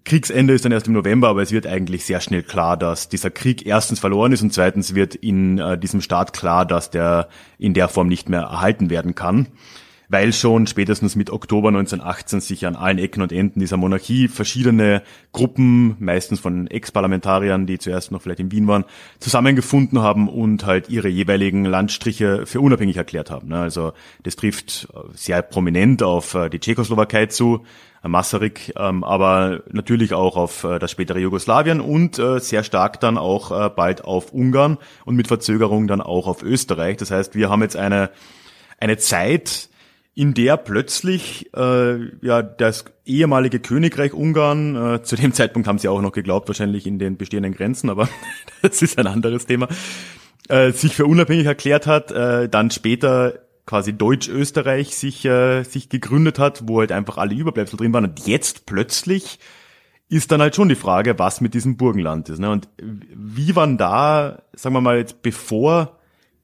Kriegsende 0.08 0.54
ist 0.54 0.64
dann 0.64 0.72
erst 0.72 0.88
im 0.88 0.94
November, 0.94 1.28
aber 1.28 1.42
es 1.42 1.52
wird 1.52 1.68
eigentlich 1.68 2.06
sehr 2.06 2.22
schnell 2.22 2.42
klar, 2.42 2.78
dass 2.78 3.10
dieser 3.10 3.30
Krieg 3.30 3.66
erstens 3.66 4.00
verloren 4.00 4.32
ist 4.32 4.42
und 4.42 4.54
zweitens 4.54 4.96
wird 4.96 5.16
in 5.16 5.60
äh, 5.60 5.78
diesem 5.78 6.00
Staat 6.00 6.32
klar, 6.32 6.66
dass 6.66 6.90
der 6.90 7.28
in 7.60 7.74
der 7.74 7.90
Form 7.90 8.08
nicht 8.08 8.30
mehr 8.30 8.44
erhalten 8.44 8.90
werden 8.90 9.16
kann. 9.16 9.48
Weil 10.10 10.32
schon 10.32 10.68
spätestens 10.68 11.16
mit 11.16 11.30
Oktober 11.30 11.68
1918 11.68 12.40
sich 12.40 12.66
an 12.66 12.76
allen 12.76 12.98
Ecken 12.98 13.22
und 13.22 13.34
Enden 13.34 13.60
dieser 13.60 13.76
Monarchie 13.76 14.30
verschiedene 14.30 15.04
Gruppen, 15.34 15.98
meistens 16.00 16.40
von 16.40 16.68
Ex-Parlamentariern, 16.68 17.66
die 17.66 17.78
zuerst 17.78 18.12
noch 18.12 18.22
vielleicht 18.22 18.40
in 18.40 18.52
Wien 18.52 18.68
waren, 18.68 18.86
zusammengefunden 19.20 20.00
haben 20.00 20.30
und 20.30 20.66
halt 20.66 20.90
ihre 20.90 21.10
jeweiligen 21.10 21.66
Landstriche 21.66 22.46
für 22.46 22.62
unabhängig 22.62 22.96
erklärt 22.96 23.30
haben. 23.30 23.50
ne. 23.50 23.60
Also 23.60 23.92
das 24.24 24.38
trifft 24.38 24.88
sehr 25.14 25.42
prominent 25.42 26.04
auf 26.04 26.34
äh, 26.34 26.50
die 26.50 26.60
Tschechoslowakei 26.60 27.26
zu, 27.26 27.66
äh, 28.04 28.08
Masaryk, 28.08 28.74
ähm, 28.78 29.04
aber 29.04 29.64
natürlich 29.70 30.14
auch 30.14 30.38
auf 30.38 30.64
äh, 30.64 30.80
das 30.80 30.92
spätere 30.92 31.20
Jugoslawien 31.20 31.82
und 31.82 32.16
sehr 32.16 32.64
stark 32.64 33.00
dann 33.00 33.18
auch 33.18 33.70
bald 33.76 34.04
auf 34.04 34.32
Ungarn 34.34 34.78
und 35.06 35.16
mit 35.16 35.28
Verzögerung 35.28 35.88
dann 35.88 36.02
auch 36.02 36.28
auf 36.28 36.42
Österreich. 36.44 36.98
Das 36.98 37.12
heißt, 37.12 37.36
wir 37.36 37.50
haben 37.50 37.62
jetzt 37.62 37.76
eine, 37.76 38.10
eine 38.80 38.98
Zeit, 38.98 39.70
in 40.18 40.34
der 40.34 40.58
plötzlich 40.58 41.48
äh, 41.56 42.00
ja 42.26 42.42
das 42.42 42.86
ehemalige 43.06 43.60
Königreich 43.60 44.16
Ungarn, 44.16 44.76
äh, 44.76 45.04
zu 45.04 45.16
dem 45.16 45.32
Zeitpunkt 45.34 45.68
haben 45.68 45.78
sie 45.78 45.90
auch 45.90 46.02
noch 46.02 46.12
geglaubt, 46.12 46.50
wahrscheinlich 46.50 46.88
in 46.88 46.98
den 46.98 47.18
bestehenden 47.18 47.54
Grenzen, 47.54 47.92
aber 47.92 48.10
das 48.64 48.82
ist 48.82 48.98
ein 48.98 49.06
anderes 49.06 49.46
Thema, 49.46 49.68
äh, 50.50 50.72
sich 50.72 50.96
für 50.96 51.06
unabhängig 51.06 51.46
erklärt 51.46 51.86
hat, 51.86 52.12
äh, 52.12 52.50
dann 52.50 52.72
später 52.72 53.42
quasi 53.68 53.94
Deutsch-Österreich 53.94 54.96
sich, 54.96 55.24
äh, 55.26 55.62
sich 55.62 55.88
gegründet 55.88 56.40
hat, 56.40 56.64
wo 56.68 56.80
halt 56.80 56.92
einfach 56.92 57.18
alle 57.18 57.36
Überbleibsel 57.36 57.78
drin 57.78 57.94
waren. 57.94 58.06
Und 58.06 58.26
jetzt 58.26 58.66
plötzlich 58.66 59.38
ist 60.10 60.32
dann 60.32 60.42
halt 60.42 60.56
schon 60.56 60.70
die 60.70 60.76
Frage, 60.76 61.20
was 61.20 61.42
mit 61.42 61.54
diesem 61.54 61.78
Burgenland 61.78 62.30
ist. 62.30 62.40
Ne? 62.40 62.50
Und 62.50 62.70
wie 62.82 63.56
waren 63.56 63.78
da, 63.78 64.42
sagen 64.54 64.74
wir 64.74 64.82
mal 64.82 64.98
jetzt, 64.98 65.22
bevor 65.22 65.97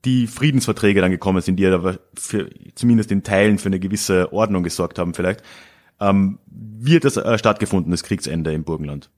die 0.05 0.27
Friedensverträge 0.27 1.01
dann 1.01 1.11
gekommen 1.11 1.41
sind, 1.41 1.57
die 1.57 1.63
ja 1.63 1.97
für, 2.17 2.49
zumindest 2.75 3.11
in 3.11 3.23
Teilen 3.23 3.57
für 3.57 3.67
eine 3.67 3.79
gewisse 3.79 4.33
Ordnung 4.33 4.63
gesorgt 4.63 4.99
haben 4.99 5.13
vielleicht, 5.13 5.41
ähm, 5.99 6.39
wie 6.47 6.95
hat 6.95 7.05
das 7.05 7.17
äh, 7.17 7.37
stattgefunden, 7.37 7.91
das 7.91 8.03
Kriegsende 8.03 8.51
im 8.53 8.63
Burgenland? 8.63 9.09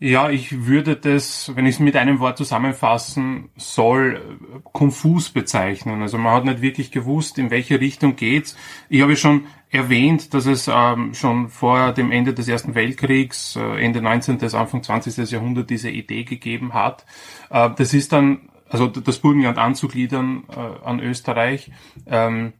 Ja, 0.00 0.28
ich 0.28 0.66
würde 0.66 0.96
das, 0.96 1.52
wenn 1.54 1.66
ich 1.66 1.76
es 1.76 1.80
mit 1.80 1.94
einem 1.96 2.18
Wort 2.18 2.36
zusammenfassen 2.36 3.50
soll, 3.56 4.38
konfus 4.72 5.30
bezeichnen. 5.30 6.02
Also 6.02 6.18
man 6.18 6.34
hat 6.34 6.44
nicht 6.44 6.62
wirklich 6.62 6.90
gewusst, 6.90 7.38
in 7.38 7.50
welche 7.50 7.80
Richtung 7.80 8.16
geht's. 8.16 8.56
Ich 8.88 9.02
habe 9.02 9.16
schon 9.16 9.46
erwähnt, 9.70 10.34
dass 10.34 10.46
es 10.46 10.68
ähm, 10.68 11.14
schon 11.14 11.48
vor 11.48 11.92
dem 11.92 12.10
Ende 12.10 12.34
des 12.34 12.48
Ersten 12.48 12.74
Weltkriegs, 12.74 13.56
äh, 13.56 13.84
Ende 13.84 14.02
19. 14.02 14.38
bis 14.38 14.54
Anfang 14.54 14.82
20. 14.82 15.30
Jahrhundert 15.30 15.70
diese 15.70 15.90
Idee 15.90 16.24
gegeben 16.24 16.74
hat. 16.74 17.06
Äh, 17.50 17.70
das 17.76 17.94
ist 17.94 18.12
dann, 18.12 18.50
also 18.74 18.88
das 18.88 19.20
Burgenland 19.20 19.56
anzugliedern 19.56 20.42
äh, 20.50 20.84
an 20.84 20.98
Österreich. 20.98 21.70
Ähm, 22.08 22.54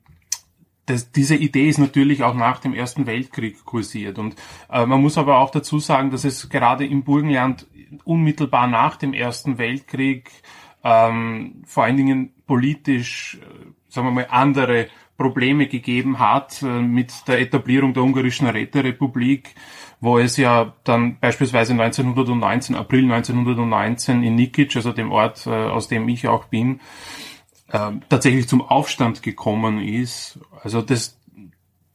das, 0.87 1.11
diese 1.11 1.35
Idee 1.35 1.69
ist 1.69 1.79
natürlich 1.79 2.23
auch 2.23 2.35
nach 2.35 2.61
dem 2.61 2.73
Ersten 2.73 3.07
Weltkrieg 3.07 3.65
kursiert. 3.65 4.21
Und 4.21 4.37
äh, 4.71 4.87
man 4.87 5.03
muss 5.03 5.19
aber 5.19 5.39
auch 5.39 5.51
dazu 5.51 5.81
sagen, 5.81 6.13
dass 6.13 6.23
es 6.23 6.49
gerade 6.51 6.87
im 6.87 7.03
Burgenland 7.03 7.67
unmittelbar 8.05 8.69
nach 8.69 8.95
dem 8.97 9.13
Ersten 9.13 9.59
Weltkrieg 9.59 10.31
ähm, 10.85 11.65
vor 11.67 11.83
allen 11.83 11.97
Dingen 11.97 12.33
politisch, 12.47 13.41
äh, 13.41 13.73
sagen 13.89 14.07
wir 14.07 14.13
mal, 14.13 14.29
andere 14.31 14.87
Probleme 15.17 15.67
gegeben 15.67 16.21
hat 16.21 16.63
äh, 16.63 16.67
mit 16.67 17.27
der 17.27 17.41
Etablierung 17.41 17.93
der 17.93 18.05
ungarischen 18.05 18.47
Räterepublik, 18.47 19.57
wo 20.05 20.19
es 20.19 20.37
ja 20.37 20.75
dann 20.85 21.19
beispielsweise 21.19 21.73
1919, 21.73 22.77
April 22.77 23.11
1919 23.11 24.23
in 24.23 24.35
Nikic, 24.35 24.77
also 24.77 24.93
dem 24.93 25.11
Ort, 25.11 25.47
äh, 25.47 25.51
aus 25.51 25.89
dem 25.89 26.07
ich 26.11 26.29
auch 26.29 26.45
bin, 26.45 26.81
äh, 27.69 27.93
tatsächlich 28.11 28.47
zum 28.47 28.61
Aufstand 28.61 29.23
gekommen 29.23 29.83
ist. 29.83 30.39
Also 30.63 30.83
das, 30.83 31.19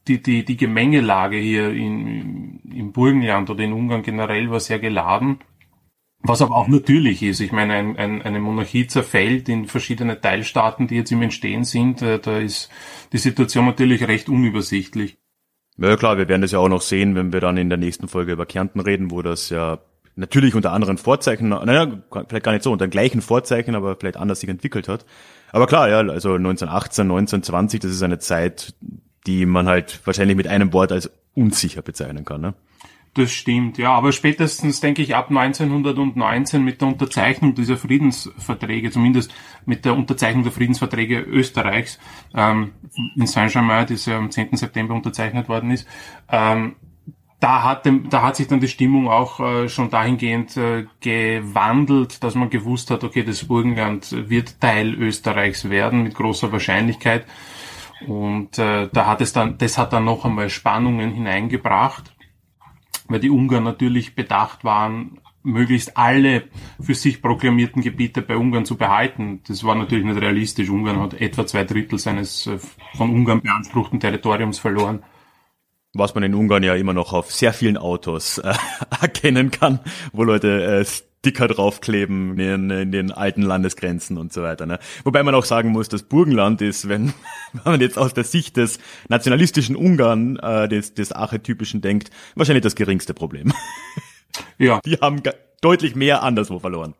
die, 0.08 0.20
die, 0.20 0.44
die 0.44 0.56
Gemengelage 0.56 1.36
hier 1.36 1.70
in, 1.70 2.58
im 2.74 2.90
Burgenland 2.90 3.48
oder 3.48 3.62
in 3.62 3.72
Ungarn 3.72 4.02
generell 4.02 4.50
war 4.50 4.58
sehr 4.58 4.80
geladen. 4.80 5.38
Was 6.22 6.42
aber 6.42 6.56
auch 6.56 6.68
natürlich 6.68 7.22
ist. 7.22 7.38
Ich 7.38 7.52
meine, 7.52 7.74
ein, 7.74 7.96
ein, 7.96 8.22
eine 8.22 8.40
Monarchie 8.40 8.88
zerfällt 8.88 9.48
in 9.48 9.66
verschiedene 9.66 10.20
Teilstaaten, 10.20 10.88
die 10.88 10.96
jetzt 10.96 11.12
im 11.12 11.22
Entstehen 11.22 11.62
sind. 11.62 12.02
Äh, 12.02 12.18
da 12.18 12.38
ist 12.38 12.70
die 13.12 13.18
Situation 13.18 13.66
natürlich 13.66 14.06
recht 14.08 14.28
unübersichtlich. 14.28 15.19
Ja 15.80 15.96
klar, 15.96 16.18
wir 16.18 16.28
werden 16.28 16.42
das 16.42 16.52
ja 16.52 16.58
auch 16.58 16.68
noch 16.68 16.82
sehen, 16.82 17.14
wenn 17.14 17.32
wir 17.32 17.40
dann 17.40 17.56
in 17.56 17.70
der 17.70 17.78
nächsten 17.78 18.06
Folge 18.06 18.32
über 18.32 18.44
Kärnten 18.44 18.80
reden, 18.80 19.10
wo 19.10 19.22
das 19.22 19.48
ja 19.48 19.78
natürlich 20.14 20.54
unter 20.54 20.72
anderen 20.72 20.98
Vorzeichen, 20.98 21.48
naja, 21.48 21.86
vielleicht 22.28 22.44
gar 22.44 22.52
nicht 22.52 22.62
so, 22.62 22.72
unter 22.72 22.86
gleichen 22.86 23.22
Vorzeichen, 23.22 23.74
aber 23.74 23.96
vielleicht 23.96 24.18
anders 24.18 24.40
sich 24.40 24.50
entwickelt 24.50 24.88
hat. 24.88 25.06
Aber 25.52 25.66
klar, 25.66 25.88
ja, 25.88 25.98
also 25.98 26.34
1918, 26.34 27.04
1920, 27.04 27.80
das 27.80 27.92
ist 27.92 28.02
eine 28.02 28.18
Zeit, 28.18 28.74
die 29.26 29.46
man 29.46 29.68
halt 29.68 30.00
wahrscheinlich 30.04 30.36
mit 30.36 30.48
einem 30.48 30.72
Wort 30.74 30.92
als 30.92 31.10
unsicher 31.34 31.80
bezeichnen 31.80 32.26
kann. 32.26 32.42
Ne? 32.42 32.54
Das 33.14 33.32
stimmt, 33.32 33.76
ja, 33.76 33.92
aber 33.92 34.12
spätestens 34.12 34.78
denke 34.78 35.02
ich 35.02 35.16
ab 35.16 35.30
1919 35.30 36.62
mit 36.62 36.80
der 36.80 36.88
Unterzeichnung 36.88 37.56
dieser 37.56 37.76
Friedensverträge, 37.76 38.92
zumindest 38.92 39.34
mit 39.66 39.84
der 39.84 39.96
Unterzeichnung 39.96 40.44
der 40.44 40.52
Friedensverträge 40.52 41.18
Österreichs 41.18 41.98
ähm, 42.34 42.70
in 43.16 43.26
Saint-Germain, 43.26 43.86
die 43.86 43.94
ja 43.94 44.16
am 44.16 44.30
10. 44.30 44.56
September 44.56 44.94
unterzeichnet 44.94 45.48
worden 45.48 45.72
ist, 45.72 45.88
ähm, 46.30 46.76
da 47.40 47.64
hat, 47.64 47.88
da 48.10 48.22
hat 48.22 48.36
sich 48.36 48.46
dann 48.46 48.60
die 48.60 48.68
Stimmung 48.68 49.08
auch 49.08 49.40
äh, 49.40 49.68
schon 49.68 49.90
dahingehend 49.90 50.56
äh, 50.58 50.86
gewandelt, 51.00 52.22
dass 52.22 52.34
man 52.34 52.50
gewusst 52.50 52.90
hat, 52.90 53.02
okay, 53.02 53.24
das 53.24 53.44
Burgenland 53.44 54.28
wird 54.28 54.60
Teil 54.60 54.94
Österreichs 54.94 55.68
werden 55.70 56.02
mit 56.02 56.14
großer 56.14 56.52
Wahrscheinlichkeit. 56.52 57.24
Und 58.06 58.58
äh, 58.58 58.88
da 58.92 59.06
hat 59.06 59.20
es 59.20 59.32
dann, 59.32 59.58
das 59.58 59.78
hat 59.78 59.92
dann 59.92 60.04
noch 60.04 60.24
einmal 60.24 60.50
Spannungen 60.50 61.12
hineingebracht, 61.12 62.12
weil 63.10 63.20
die 63.20 63.30
Ungarn 63.30 63.64
natürlich 63.64 64.14
bedacht 64.14 64.64
waren, 64.64 65.18
möglichst 65.42 65.96
alle 65.96 66.44
für 66.80 66.94
sich 66.94 67.20
proklamierten 67.20 67.82
Gebiete 67.82 68.22
bei 68.22 68.36
Ungarn 68.36 68.64
zu 68.64 68.76
behalten. 68.76 69.42
Das 69.46 69.64
war 69.64 69.74
natürlich 69.74 70.04
nicht 70.04 70.20
realistisch. 70.20 70.70
Ungarn 70.70 71.00
hat 71.00 71.14
etwa 71.14 71.46
zwei 71.46 71.64
Drittel 71.64 71.98
seines 71.98 72.46
äh, 72.46 72.58
von 72.94 73.10
Ungarn 73.10 73.42
beanspruchten 73.42 74.00
Territoriums 74.00 74.58
verloren 74.58 75.02
was 75.92 76.14
man 76.14 76.22
in 76.22 76.34
Ungarn 76.34 76.62
ja 76.62 76.74
immer 76.74 76.92
noch 76.92 77.12
auf 77.12 77.32
sehr 77.32 77.52
vielen 77.52 77.76
Autos 77.76 78.38
äh, 78.38 78.54
erkennen 79.00 79.50
kann, 79.50 79.80
wo 80.12 80.22
Leute 80.22 80.62
äh, 80.80 80.84
Sticker 81.20 81.48
draufkleben 81.48 82.38
in, 82.38 82.70
in 82.70 82.92
den 82.92 83.12
alten 83.12 83.42
Landesgrenzen 83.42 84.16
und 84.16 84.32
so 84.32 84.42
weiter. 84.42 84.64
Ne? 84.64 84.78
Wobei 85.04 85.22
man 85.22 85.34
auch 85.34 85.44
sagen 85.44 85.68
muss, 85.68 85.90
das 85.90 86.02
Burgenland 86.02 86.62
ist, 86.62 86.88
wenn, 86.88 87.12
wenn 87.52 87.72
man 87.72 87.80
jetzt 87.80 87.98
aus 87.98 88.14
der 88.14 88.24
Sicht 88.24 88.56
des 88.56 88.78
nationalistischen 89.08 89.76
Ungarn, 89.76 90.36
äh, 90.38 90.66
des, 90.66 90.94
des 90.94 91.12
Archetypischen 91.12 91.82
denkt, 91.82 92.10
wahrscheinlich 92.36 92.62
das 92.62 92.74
geringste 92.74 93.14
Problem. 93.14 93.52
Ja. 94.58 94.80
Die 94.84 94.94
haben 94.94 95.20
deutlich 95.60 95.96
mehr 95.96 96.22
anderswo 96.22 96.60
verloren. 96.60 96.94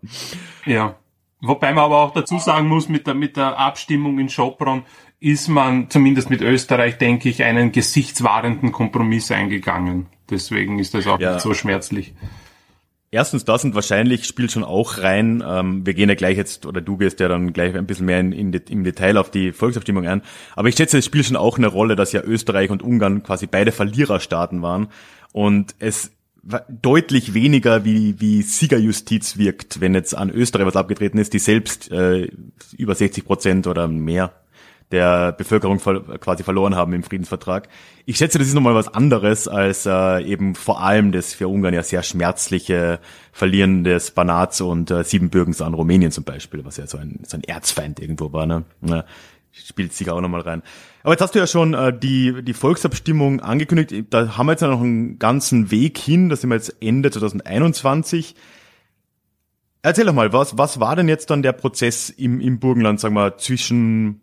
Ja. 0.67 0.97
Wobei 1.41 1.73
man 1.73 1.85
aber 1.85 1.99
auch 1.99 2.12
dazu 2.12 2.41
sagen 2.41 2.67
muss, 2.67 2.89
mit 2.89 3.07
der, 3.07 3.15
mit 3.15 3.37
der 3.37 3.57
Abstimmung 3.57 4.19
in 4.19 4.29
Schopron 4.29 4.83
ist 5.21 5.47
man 5.47 5.89
zumindest 5.91 6.29
mit 6.29 6.43
Österreich, 6.43 6.99
denke 6.99 7.29
ich, 7.29 7.45
einen 7.45 7.71
gesichtswahrenden 7.71 8.73
Kompromiss 8.73 9.31
eingegangen. 9.31 10.07
Deswegen 10.29 10.81
ist 10.81 10.93
das 10.93 11.07
auch 11.07 11.21
ja. 11.21 11.35
nicht 11.35 11.43
so 11.43 11.55
schmerzlich. 11.55 12.15
Erstens 13.12 13.45
das 13.45 13.64
und 13.64 13.75
wahrscheinlich 13.75 14.25
spielt 14.25 14.52
schon 14.52 14.62
auch 14.62 14.99
rein, 14.99 15.43
ähm, 15.45 15.85
wir 15.85 15.95
gehen 15.95 16.09
ja 16.09 16.14
gleich 16.14 16.37
jetzt, 16.37 16.64
oder 16.64 16.81
du 16.81 16.97
gehst 16.97 17.19
ja 17.19 17.26
dann 17.26 17.52
gleich 17.52 17.75
ein 17.75 17.87
bisschen 17.87 18.07
mehr 18.07 18.21
in, 18.21 18.31
in, 18.31 18.52
im 18.52 18.85
Detail 18.85 19.17
auf 19.17 19.33
die 19.33 19.52
Volksabstimmung 19.52 20.07
ein, 20.07 20.23
aber 20.55 20.69
ich 20.69 20.76
schätze, 20.76 20.99
es 20.99 21.07
spielt 21.07 21.26
schon 21.26 21.37
auch 21.37 21.59
eine 21.59 21.67
Rolle, 21.67 21.97
dass 21.97 22.12
ja 22.12 22.23
Österreich 22.23 22.71
und 22.71 22.83
Ungarn 22.85 23.25
quasi 23.25 23.49
beide 23.49 23.73
Verliererstaaten 23.73 24.62
waren. 24.62 24.88
Und 25.33 25.75
es 25.81 26.12
deutlich 26.69 27.35
weniger 27.35 27.85
wie, 27.85 28.21
wie 28.21 28.43
Siegerjustiz 28.43 29.37
wirkt, 29.37 29.81
wenn 29.81 29.95
jetzt 29.95 30.17
an 30.17 30.31
Österreich 30.31 30.67
was 30.67 30.76
abgetreten 30.76 31.19
ist, 31.19 31.33
die 31.33 31.38
selbst 31.38 31.90
äh, 31.90 32.29
über 32.76 32.95
60 32.95 33.25
Prozent 33.25 33.67
oder 33.67 33.88
mehr 33.88 34.33
der 34.91 35.33
Bevölkerung 35.33 35.79
quasi 35.79 36.43
verloren 36.43 36.75
haben 36.75 36.93
im 36.93 37.03
Friedensvertrag. 37.03 37.69
Ich 38.07 38.17
schätze, 38.17 38.39
das 38.39 38.49
ist 38.49 38.55
nochmal 38.55 38.75
was 38.75 38.93
anderes 38.93 39.47
als 39.47 39.87
äh, 39.87 40.23
eben 40.25 40.55
vor 40.55 40.83
allem 40.83 41.13
das 41.13 41.33
für 41.33 41.49
Ungarn 41.49 41.75
ja 41.75 41.83
sehr 41.83 42.03
schmerzliche 42.03 42.99
Verlieren 43.33 43.85
des 43.85 44.11
Banats 44.11 44.61
und 44.61 44.91
äh, 44.91 45.05
Siebenbürgens 45.05 45.63
an 45.63 45.75
Rumänien 45.75 46.11
zum 46.11 46.25
Beispiel, 46.25 46.65
was 46.65 46.77
ja 46.77 46.87
so 46.87 46.99
ein, 46.99 47.21
so 47.27 47.37
ein 47.37 47.45
Erzfeind 47.45 48.01
irgendwo 48.01 48.33
war. 48.33 48.47
Ne? 48.47 48.65
Ja, 48.83 49.05
spielt 49.53 49.93
sich 49.93 50.11
auch 50.11 50.21
nochmal 50.21 50.41
rein. 50.41 50.63
Aber 51.03 51.13
jetzt 51.13 51.23
hast 51.23 51.35
du 51.35 51.39
ja 51.39 51.47
schon 51.47 51.75
äh, 51.75 51.97
die, 51.97 52.43
die 52.43 52.55
Volksabstimmung 52.55 53.41
angekündigt. 53.41 54.07
Da 54.11 54.37
haben 54.37 54.47
wir 54.47 54.53
jetzt 54.53 54.61
ja 54.63 54.69
noch 54.69 54.81
einen 54.81 55.19
ganzen 55.19 55.71
Weg 55.71 55.99
hin. 55.99 56.29
Da 56.29 56.37
sind 56.37 56.51
wir 56.51 56.57
jetzt 56.57 56.77
Ende 56.81 57.11
2021. 57.11 58.35
Erzähl 59.83 60.05
doch 60.05 60.13
mal, 60.13 60.33
was, 60.33 60.59
was 60.59 60.79
war 60.79 60.95
denn 60.97 61.09
jetzt 61.09 61.31
dann 61.31 61.43
der 61.43 61.53
Prozess 61.53 62.11
im, 62.11 62.41
im 62.41 62.59
Burgenland, 62.59 63.01
sagen 63.01 63.15
wir, 63.15 63.39
zwischen 63.39 64.21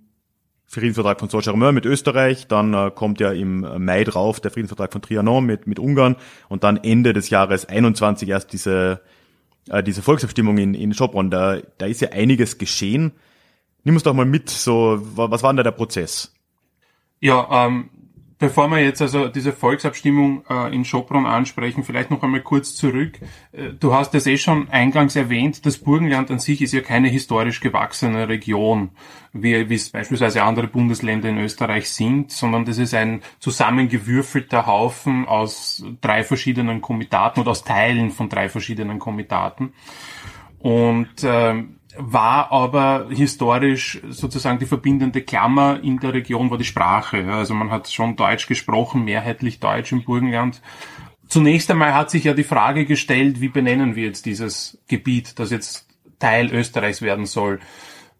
Friedensvertrag 0.68 1.20
von 1.20 1.30
Saint-Germain 1.30 1.74
mit 1.74 1.86
Österreich, 1.86 2.48
dann 2.48 2.74
äh, 2.74 2.92
kommt 2.94 3.22
ja 3.22 3.32
im 3.32 3.62
Mai 3.84 4.04
drauf 4.04 4.42
der 4.42 4.52
Friedensvertrag 4.52 4.92
von 4.92 5.02
Trianon 5.02 5.46
mit, 5.46 5.66
mit 5.66 5.80
Ungarn 5.80 6.18
und 6.50 6.64
dann 6.64 6.78
Ende 6.78 7.14
des 7.14 7.30
Jahres 7.30 7.66
21 7.66 8.28
erst 8.28 8.52
diese, 8.52 9.02
äh, 9.70 9.82
diese 9.82 10.02
Volksabstimmung 10.02 10.58
in, 10.58 10.74
in 10.74 10.94
Schopron. 10.94 11.32
Da, 11.32 11.60
da 11.78 11.86
ist 11.86 12.02
ja 12.02 12.10
einiges 12.10 12.58
geschehen. 12.58 13.14
Nimm 13.86 13.96
uns 13.96 14.04
doch 14.04 14.14
mal 14.14 14.26
mit, 14.26 14.50
so, 14.50 15.00
was 15.02 15.42
war 15.42 15.52
denn 15.52 15.58
da 15.58 15.64
der 15.64 15.72
Prozess? 15.72 16.34
Ja, 17.22 17.66
ähm, 17.66 17.90
Bevor 18.40 18.68
wir 18.68 18.78
jetzt 18.78 19.02
also 19.02 19.30
diese 19.30 19.52
Volksabstimmung 19.52 20.44
äh, 20.48 20.74
in 20.74 20.86
Schopron 20.86 21.26
ansprechen, 21.26 21.84
vielleicht 21.84 22.12
noch 22.12 22.22
einmal 22.22 22.42
kurz 22.42 22.76
zurück. 22.76 23.14
Äh, 23.52 23.70
du 23.80 23.96
hast 23.96 24.14
es 24.14 24.28
eh 24.28 24.38
schon 24.38 24.70
eingangs 24.70 25.16
erwähnt, 25.16 25.66
das 25.66 25.80
Burgenland 25.80 26.30
an 26.30 26.38
sich 26.38 26.62
ist 26.62 26.72
ja 26.72 26.82
keine 26.82 27.08
historisch 27.08 27.62
gewachsene 27.62 28.30
Region, 28.30 28.92
wie, 29.34 29.54
es 29.54 29.90
beispielsweise 29.90 30.44
andere 30.44 30.68
Bundesländer 30.68 31.30
in 31.30 31.40
Österreich 31.40 31.90
sind, 31.90 32.32
sondern 32.32 32.66
das 32.66 32.78
ist 32.78 32.94
ein 32.94 33.24
zusammengewürfelter 33.40 34.68
Haufen 34.68 35.28
aus 35.28 35.84
drei 36.02 36.24
verschiedenen 36.24 36.82
Komitaten 36.82 37.42
oder 37.42 37.52
aus 37.52 37.64
Teilen 37.64 38.12
von 38.12 38.30
drei 38.30 38.50
verschiedenen 38.50 39.00
Komitaten. 39.00 39.74
Und 40.60 41.24
äh, 41.24 41.64
war 41.98 42.52
aber 42.52 43.08
historisch 43.10 44.02
sozusagen 44.10 44.60
die 44.60 44.66
verbindende 44.66 45.22
Klammer 45.22 45.80
in 45.84 46.00
der 46.00 46.14
Region 46.14 46.50
war 46.50 46.58
die 46.58 46.64
Sprache. 46.64 47.32
Also 47.32 47.54
man 47.54 47.72
hat 47.72 47.92
schon 47.92 48.16
Deutsch 48.16 48.48
gesprochen, 48.48 49.04
mehrheitlich 49.04 49.60
Deutsch 49.60 49.92
im 49.92 50.04
Burgenland. 50.04 50.62
Zunächst 51.28 51.70
einmal 51.70 51.94
hat 51.94 52.10
sich 52.10 52.24
ja 52.24 52.34
die 52.34 52.44
Frage 52.44 52.86
gestellt, 52.86 53.42
wie 53.42 53.50
benennen 53.50 53.96
wir 53.96 54.06
jetzt 54.06 54.26
dieses 54.26 54.78
Gebiet, 54.88 55.40
das 55.40 55.52
jetzt 55.52 55.88
Teil 56.20 56.52
Österreichs 56.54 57.02
werden 57.02 57.26
soll. 57.26 57.60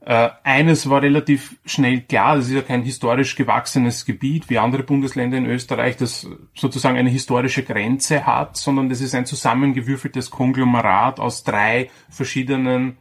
Äh, 0.08 0.30
eines 0.44 0.90
war 0.90 1.02
relativ 1.02 1.58
schnell 1.66 2.00
klar, 2.00 2.38
das 2.38 2.48
ist 2.48 2.54
ja 2.54 2.62
kein 2.62 2.84
historisch 2.84 3.36
gewachsenes 3.36 4.06
Gebiet 4.06 4.50
wie 4.50 4.58
andere 4.58 4.84
Bundesländer 4.84 5.38
in 5.38 5.46
Österreich, 5.46 5.98
das 5.98 6.28
sozusagen 6.56 6.98
eine 6.98 7.10
historische 7.10 7.64
Grenze 7.64 8.26
hat, 8.26 8.56
sondern 8.56 8.88
das 8.88 9.02
ist 9.02 9.16
ein 9.16 9.26
zusammengewürfeltes 9.26 10.30
Konglomerat 10.30 11.20
aus 11.20 11.44
drei 11.44 11.90
verschiedenen 12.10 12.98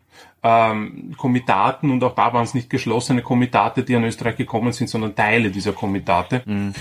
ähm, 0.47 1.15
Komitaten 1.17 1.91
und 1.91 2.05
auch 2.05 2.15
da 2.15 2.33
waren 2.33 2.45
es 2.45 2.55
nicht 2.55 2.71
geschlossene 2.71 3.23
Komitate, 3.23 3.83
die 3.83 3.97
an 3.97 4.05
Österreich 4.05 4.37
gekommen 4.37 4.73
sind, 4.73 4.89
sondern 4.89 5.15
Teile 5.15 5.51
dieser 5.51 5.73
Komitate. 5.73 6.43
Mhm. 6.47 6.73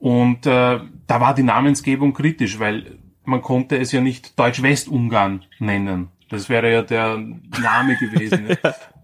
Und 0.00 0.46
äh, 0.46 0.80
da 1.06 1.20
war 1.20 1.34
die 1.34 1.44
Namensgebung 1.44 2.12
kritisch, 2.12 2.58
weil 2.58 2.98
man 3.24 3.40
konnte 3.40 3.78
es 3.78 3.92
ja 3.92 4.00
nicht 4.00 4.38
Deutsch-Westungarn 4.38 5.44
nennen. 5.60 6.08
Das 6.28 6.48
wäre 6.48 6.72
ja 6.72 6.82
der 6.82 7.16
Name 7.62 7.96
gewesen. 8.00 8.56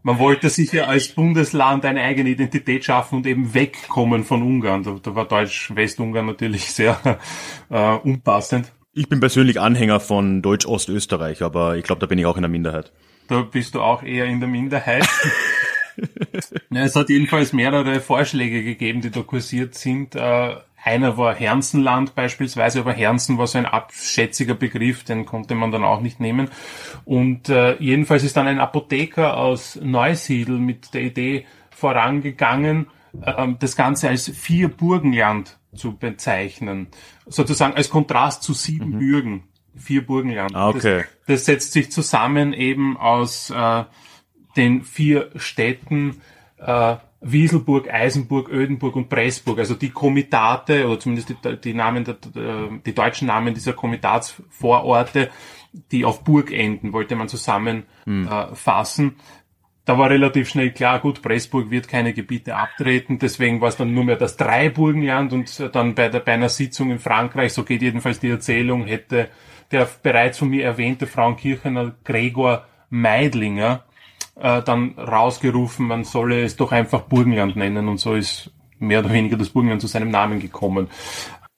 man 0.03 0.19
wollte 0.19 0.49
sich 0.51 0.73
ja 0.73 0.85
als 0.85 1.09
Bundesland 1.09 1.85
eine 1.85 2.03
eigene 2.03 2.31
Identität 2.31 2.85
schaffen 2.85 3.17
und 3.17 3.27
eben 3.27 3.55
wegkommen 3.55 4.25
von 4.25 4.43
Ungarn. 4.43 4.83
Da, 4.83 4.97
da 5.01 5.15
war 5.15 5.27
Deutsch-Westungarn 5.27 6.27
natürlich 6.27 6.73
sehr 6.73 6.99
äh, 7.71 7.93
unpassend. 7.97 8.73
Ich 8.93 9.09
bin 9.09 9.21
persönlich 9.21 9.61
Anhänger 9.61 10.01
von 10.01 10.43
Deutsch-Ostösterreich, 10.43 11.43
aber 11.43 11.77
ich 11.77 11.85
glaube, 11.85 12.01
da 12.01 12.07
bin 12.07 12.19
ich 12.19 12.27
auch 12.27 12.37
in 12.37 12.43
der 12.43 12.51
Minderheit. 12.51 12.93
Da 13.31 13.43
bist 13.43 13.77
du 13.77 13.81
auch 13.81 14.03
eher 14.03 14.25
in 14.25 14.41
der 14.41 14.49
Minderheit. 14.49 15.09
ja, 16.71 16.83
es 16.83 16.97
hat 16.97 17.11
jedenfalls 17.11 17.53
mehrere 17.53 18.01
Vorschläge 18.01 18.65
gegeben, 18.65 19.03
die 19.03 19.13
da 19.13 19.23
kursiert 19.23 19.77
sind. 19.77 20.17
Äh, 20.17 20.57
einer 20.83 21.17
war 21.17 21.37
Herzenland 21.37 22.17
beispielsweise, 22.17 22.81
aber 22.81 22.93
Herzen 22.93 23.39
war 23.39 23.47
so 23.47 23.59
ein 23.59 23.67
abschätziger 23.67 24.55
Begriff, 24.55 25.05
den 25.05 25.27
konnte 25.27 25.55
man 25.55 25.71
dann 25.71 25.85
auch 25.85 26.01
nicht 26.01 26.19
nehmen. 26.19 26.49
Und 27.05 27.49
äh, 27.49 27.77
jedenfalls 27.77 28.25
ist 28.25 28.37
dann 28.37 28.49
ein 28.49 28.59
Apotheker 28.59 29.37
aus 29.37 29.79
Neusiedl 29.81 30.59
mit 30.59 30.93
der 30.93 31.03
Idee 31.03 31.47
vorangegangen, 31.71 32.89
äh, 33.23 33.47
das 33.61 33.77
Ganze 33.77 34.09
als 34.09 34.29
vier 34.29 34.67
Burgenland 34.67 35.57
zu 35.73 35.97
bezeichnen. 35.97 36.89
Sozusagen 37.27 37.75
als 37.75 37.91
Kontrast 37.91 38.43
zu 38.43 38.55
sieben 38.55 38.91
mhm. 38.91 38.99
Bürgen. 38.99 39.45
Vier 39.77 40.07
Burgenland. 40.07 40.55
Ah, 40.55 40.69
okay. 40.69 41.05
Das, 41.27 41.27
das, 41.27 41.45
setzt 41.47 41.73
sich 41.73 41.91
zusammen 41.91 42.53
eben 42.53 42.97
aus 42.97 43.51
äh, 43.51 43.85
den 44.57 44.83
vier 44.83 45.31
Städten 45.37 46.21
äh, 46.59 46.97
Wieselburg, 47.21 47.93
Eisenburg, 47.93 48.49
Ödenburg 48.49 48.97
und 48.97 49.09
Pressburg, 49.09 49.59
also 49.59 49.75
die 49.75 49.91
Komitate 49.91 50.87
oder 50.87 50.99
zumindest 50.99 51.29
die, 51.29 51.57
die 51.57 51.75
Namen, 51.75 52.05
der, 52.05 52.17
die 52.85 52.95
deutschen 52.95 53.29
Namen 53.29 53.53
dieser 53.53 53.75
Komitatsvororte, 53.75 55.31
die 55.93 56.05
auf 56.05 56.25
Burg 56.25 56.51
enden, 56.51 56.93
wollte 56.93 57.17
man 57.17 57.29
zusammenfassen. 57.29 59.05
Hm. 59.05 59.09
Äh, 59.09 59.23
da 59.85 59.99
war 59.99 60.11
relativ 60.11 60.49
schnell 60.49 60.71
klar, 60.71 61.01
gut, 61.01 61.21
Pressburg 61.21 61.71
wird 61.71 61.89
keine 61.89 62.13
Gebiete 62.13 62.55
abtreten, 62.55 63.19
deswegen 63.19 63.61
war 63.61 63.69
es 63.69 63.77
dann 63.77 63.93
nur 63.93 64.05
mehr 64.05 64.17
das 64.17 64.37
Dreiburgenland 64.37 65.33
und 65.33 65.75
dann 65.75 65.95
bei, 65.95 66.09
der, 66.09 66.21
bei 66.21 66.33
einer 66.33 66.49
Sitzung 66.49 66.91
in 66.91 66.99
Frankreich, 66.99 67.53
so 67.53 67.65
geht 67.65 67.83
jedenfalls 67.83 68.21
die 68.21 68.29
Erzählung, 68.29 68.87
hätte 68.87 69.29
der 69.71 69.89
bereits 70.03 70.39
von 70.39 70.49
mir 70.49 70.65
erwähnte 70.65 71.07
Frauenkirchener 71.07 71.95
Gregor 72.05 72.67
Meidlinger 72.91 73.85
äh, 74.37 74.63
dann 74.63 74.99
rausgerufen, 74.99 75.87
man 75.87 76.05
solle 76.05 76.43
es 76.43 76.57
doch 76.57 76.73
einfach 76.73 77.03
Burgenland 77.03 77.57
nennen 77.57 77.89
und 77.89 77.99
so 77.99 78.15
ist 78.15 78.51
mehr 78.79 79.01
oder 79.01 79.13
weniger 79.13 79.37
das 79.37 79.51
Burgenland 79.51 79.81
zu 79.81 79.87
seinem 79.87 80.11
Namen 80.11 80.41
gekommen. 80.41 80.89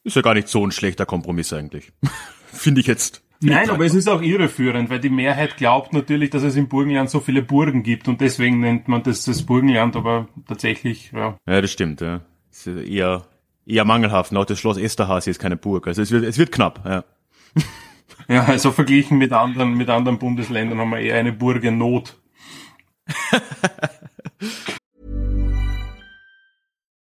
Ist 0.04 0.16
ja 0.16 0.22
gar 0.22 0.34
nicht 0.34 0.48
so 0.48 0.66
ein 0.66 0.72
schlechter 0.72 1.06
Kompromiss 1.06 1.52
eigentlich. 1.52 1.92
Finde 2.46 2.80
ich 2.80 2.86
jetzt. 2.86 3.22
Nein, 3.40 3.70
aber 3.70 3.84
es 3.84 3.94
ist 3.94 4.08
auch 4.08 4.22
irreführend, 4.22 4.88
weil 4.88 5.00
die 5.00 5.10
Mehrheit 5.10 5.56
glaubt 5.56 5.92
natürlich, 5.92 6.30
dass 6.30 6.44
es 6.44 6.54
im 6.54 6.68
Burgenland 6.68 7.10
so 7.10 7.18
viele 7.18 7.42
Burgen 7.42 7.82
gibt 7.82 8.06
und 8.06 8.20
deswegen 8.20 8.60
nennt 8.60 8.86
man 8.86 9.02
das 9.02 9.24
das 9.24 9.42
Burgenland, 9.42 9.96
aber 9.96 10.28
tatsächlich, 10.46 11.10
ja. 11.12 11.36
Ja, 11.46 11.60
das 11.60 11.72
stimmt, 11.72 12.00
ja. 12.02 12.20
ist 12.52 12.68
eher, 12.68 13.22
eher 13.66 13.84
mangelhaft. 13.84 14.34
Auch 14.36 14.44
das 14.44 14.60
Schloss 14.60 14.76
Esterhazy 14.76 15.30
ist 15.30 15.40
keine 15.40 15.56
Burg. 15.56 15.88
Also 15.88 16.02
es 16.02 16.12
wird, 16.12 16.24
es 16.24 16.38
wird 16.38 16.52
knapp, 16.52 16.82
ja. 16.84 17.04
Ja, 18.28 18.44
also 18.44 18.72
verglichen 18.72 19.18
mit 19.18 19.32
anderen, 19.32 19.74
mit 19.74 19.88
anderen 19.88 20.18
Bundesländern 20.18 20.78
haben 20.78 20.90
wir 20.90 20.98
eher 20.98 21.16
eine 21.16 21.32
Burgennot. 21.32 22.18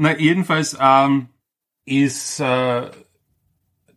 Na, 0.00 0.16
jedenfalls 0.16 0.78
ähm, 0.80 1.26
ist 1.84 2.38
äh, 2.38 2.88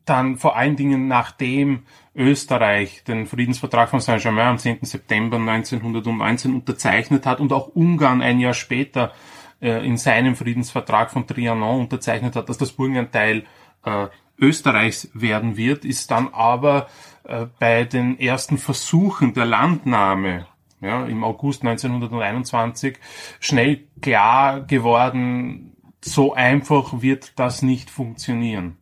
dann 0.04 0.38
vor 0.38 0.56
allen 0.56 0.76
Dingen 0.76 1.08
nachdem 1.08 1.84
Österreich 2.16 3.04
den 3.04 3.28
Friedensvertrag 3.28 3.88
von 3.88 4.00
Saint-Germain 4.00 4.48
am 4.48 4.58
10. 4.58 4.80
September 4.82 5.38
1919 5.38 6.56
unterzeichnet 6.56 7.28
hat 7.28 7.40
und 7.40 7.54
auch 7.54 7.68
Ungarn 7.68 8.24
ein 8.24 8.40
Jahr 8.40 8.56
später 8.56 9.14
äh, 9.62 9.86
in 9.86 9.98
seinem 9.98 10.36
Friedensvertrag 10.36 11.12
von 11.12 11.28
Trianon 11.28 11.82
unterzeichnet 11.82 12.36
hat, 12.36 12.50
dass 12.50 12.58
das 12.58 12.72
Burgenland 12.72 13.12
Teil 13.12 13.44
äh, 13.86 14.08
Österreichs 14.40 15.12
werden 15.14 15.56
wird, 15.56 15.86
ist 15.86 16.10
dann 16.10 16.30
aber 16.34 16.88
äh, 17.26 17.46
bei 17.60 17.84
den 17.84 18.20
ersten 18.20 18.58
Versuchen 18.58 19.36
der 19.36 19.46
Landnahme 19.46 20.48
ja, 20.82 21.06
im 21.06 21.24
August 21.24 21.62
1921 21.64 22.98
schnell 23.40 23.84
klar 24.02 24.62
geworden, 24.62 25.72
so 26.04 26.34
einfach 26.34 27.02
wird 27.02 27.34
das 27.38 27.62
nicht 27.62 27.90
funktionieren. 27.90 28.78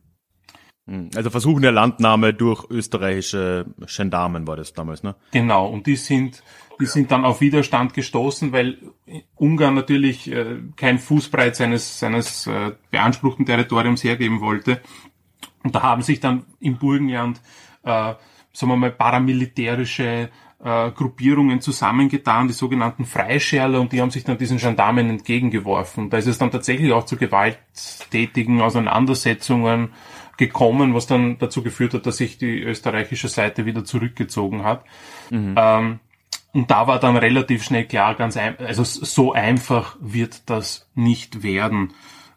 Hm, 0.86 1.10
also 1.14 1.30
Versuchen 1.30 1.62
der 1.62 1.72
Landnahme 1.72 2.34
durch 2.34 2.68
österreichische 2.70 3.66
Gendarmen 3.86 4.46
war 4.46 4.56
das 4.56 4.72
damals, 4.72 5.02
ne? 5.02 5.14
Genau, 5.32 5.68
und 5.68 5.86
die 5.86 5.96
sind, 5.96 6.42
die 6.80 6.86
sind 6.86 7.10
dann 7.10 7.24
auf 7.24 7.40
Widerstand 7.40 7.94
gestoßen, 7.94 8.52
weil 8.52 8.78
Ungarn 9.36 9.74
natürlich 9.74 10.30
äh, 10.30 10.58
kein 10.76 10.98
Fußbreit 10.98 11.56
seines, 11.56 11.98
seines 11.98 12.46
äh, 12.46 12.72
beanspruchten 12.90 13.46
Territoriums 13.46 14.02
hergeben 14.02 14.40
wollte. 14.40 14.80
Und 15.62 15.74
da 15.74 15.82
haben 15.82 16.02
sich 16.02 16.20
dann 16.20 16.44
im 16.58 16.78
Burgenland, 16.78 17.40
äh, 17.82 18.14
sagen 18.52 18.72
wir 18.72 18.76
mal, 18.76 18.90
paramilitärische 18.90 20.30
äh, 20.62 20.90
Gruppierungen 20.90 21.60
zusammengetan, 21.60 22.48
die 22.48 22.52
sogenannten 22.52 23.04
Freischärler, 23.04 23.80
und 23.80 23.92
die 23.92 24.00
haben 24.00 24.10
sich 24.10 24.24
dann 24.24 24.38
diesen 24.38 24.58
Gendarmen 24.58 25.08
entgegengeworfen. 25.08 26.10
Da 26.10 26.18
ist 26.18 26.26
es 26.26 26.38
dann 26.38 26.50
tatsächlich 26.50 26.92
auch 26.92 27.06
zu 27.06 27.16
gewalttätigen 27.16 28.60
Auseinandersetzungen 28.60 29.90
gekommen, 30.36 30.94
was 30.94 31.06
dann 31.06 31.38
dazu 31.38 31.62
geführt 31.62 31.94
hat, 31.94 32.06
dass 32.06 32.16
sich 32.16 32.38
die 32.38 32.62
österreichische 32.62 33.28
Seite 33.28 33.66
wieder 33.66 33.84
zurückgezogen 33.84 34.64
hat. 34.64 34.84
Mhm. 35.30 35.54
Ähm, 35.56 36.00
und 36.52 36.70
da 36.70 36.86
war 36.86 36.98
dann 36.98 37.16
relativ 37.16 37.62
schnell 37.62 37.84
klar, 37.84 38.14
ganz 38.14 38.36
ein, 38.36 38.58
also 38.58 38.82
so 38.82 39.32
einfach 39.32 39.96
wird 40.00 40.50
das 40.50 40.88
nicht 40.94 41.42
werden. 41.42 41.92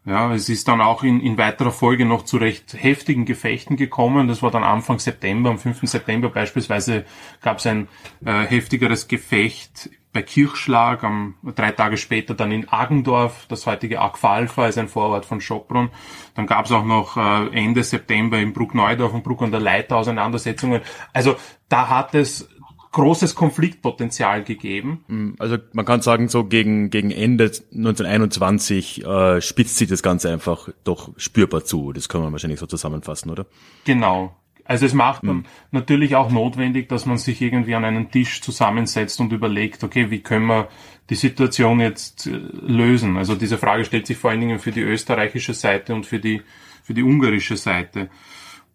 Ja, 0.06 0.34
es 0.34 0.50
ist 0.50 0.68
dann 0.68 0.82
auch 0.82 1.04
in, 1.04 1.22
in 1.22 1.38
weiterer 1.38 1.72
Folge 1.72 2.06
noch 2.06 2.24
zu 2.24 2.36
recht 2.36 2.74
heftigen 2.74 3.24
Gefechten 3.24 3.78
gekommen. 3.78 4.28
Das 4.28 4.44
war 4.44 4.52
dann 4.52 4.64
Anfang 4.64 5.00
September. 5.00 5.50
Am 5.50 5.60
5. 5.60 5.82
September 5.84 6.30
beispielsweise 6.30 7.06
gab 7.42 7.60
es 7.60 7.68
ein 7.68 7.88
äh, 8.26 8.44
heftigeres 8.44 9.08
Gefecht 9.08 9.90
bei 10.14 10.22
Kirchschlag, 10.22 11.04
am, 11.04 11.36
drei 11.56 11.72
Tage 11.72 11.98
später 11.98 12.36
dann 12.36 12.52
in 12.52 12.70
Agendorf, 12.70 13.48
das 13.50 13.66
heutige 13.66 14.00
Agfalfa 14.00 14.68
ist 14.68 14.78
ein 14.78 14.88
Vorort 14.88 15.26
von 15.26 15.42
Schopron. 15.42 15.90
Dann 16.36 16.46
gab 16.46 16.66
es 16.66 16.72
auch 16.72 16.86
noch 16.86 17.18
äh, 17.18 17.48
Ende 17.48 17.84
September 17.84 18.38
in 18.38 18.54
Bruckneudorf 18.54 19.14
und 19.14 19.24
Bruck 19.24 19.42
an 19.42 19.52
der 19.52 19.60
Leiter 19.60 19.98
Auseinandersetzungen. 19.98 20.82
Also 21.14 21.36
da 21.68 21.90
hat 21.90 22.14
es 22.14 22.48
großes 22.94 23.36
Konfliktpotenzial 23.36 24.44
gegeben. 24.44 25.04
Mm, 25.08 25.32
also 25.40 25.58
man 25.74 25.84
kann 25.84 26.02
sagen, 26.02 26.30
so 26.30 26.46
gegen, 26.46 26.90
gegen 26.90 27.12
Ende 27.12 27.46
1921 27.46 29.06
äh, 29.06 29.42
spitzt 29.42 29.78
sich 29.78 29.90
das 29.90 30.02
Ganze 30.02 30.32
einfach 30.32 30.70
doch 30.86 31.10
spürbar 31.18 31.66
zu. 31.66 31.92
Das 31.92 32.08
kann 32.08 32.22
man 32.22 32.32
wahrscheinlich 32.32 32.60
so 32.60 32.68
zusammenfassen, 32.68 33.30
oder? 33.30 33.46
Genau. 33.84 34.36
Also 34.66 34.86
es 34.86 34.94
macht 34.94 35.24
mhm. 35.24 35.44
natürlich 35.72 36.16
auch 36.16 36.32
notwendig, 36.32 36.88
dass 36.88 37.06
man 37.06 37.18
sich 37.18 37.42
irgendwie 37.42 37.76
an 37.76 37.84
einen 37.84 38.12
Tisch 38.12 38.42
zusammensetzt 38.42 39.20
und 39.20 39.34
überlegt, 39.34 39.84
okay, 39.84 40.10
wie 40.10 40.22
können 40.22 40.46
wir 40.46 40.70
die 41.10 41.16
Situation 41.16 41.82
jetzt 41.82 42.28
äh, 42.28 42.30
lösen? 42.30 43.18
Also 43.18 43.36
diese 43.36 43.58
Frage 43.58 43.84
stellt 43.84 44.08
sich 44.08 44.18
vor 44.18 44.32
allen 44.32 44.40
Dingen 44.40 44.60
für 44.60 44.72
die 44.72 44.82
österreichische 44.82 45.54
Seite 45.54 45.94
und 45.94 46.06
für 46.06 46.20
die, 46.20 46.42
für 46.84 46.94
die 46.94 47.04
ungarische 47.04 47.58
Seite. 47.58 48.10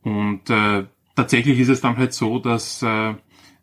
Und 0.03 0.51
äh, 0.51 0.85
tatsächlich 1.15 1.59
ist 1.61 1.69
es 1.69 1.81
dann 1.81 1.97
halt 1.97 2.13
so, 2.13 2.39
dass 2.39 2.83
äh, 2.83 3.15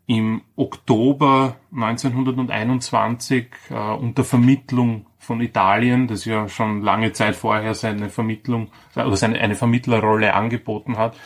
im 0.08 0.41
Oktober 0.56 1.56
1921 1.74 3.48
äh, 3.70 3.74
unter 3.74 4.24
Vermittlung 4.24 5.08
von 5.18 5.41
Italien, 5.41 6.08
das 6.08 6.26
ja 6.26 6.48
schon 6.48 6.82
lange 6.82 7.12
Zeit 7.12 7.36
vorher 7.36 7.74
seine 7.74 8.10
Vermittlung 8.10 8.70
oder 8.96 9.18
seine 9.18 9.39
eine 9.39 9.56
Vermittlerrolle 9.56 10.34
angeboten 10.34 10.98
hat, 10.98 11.18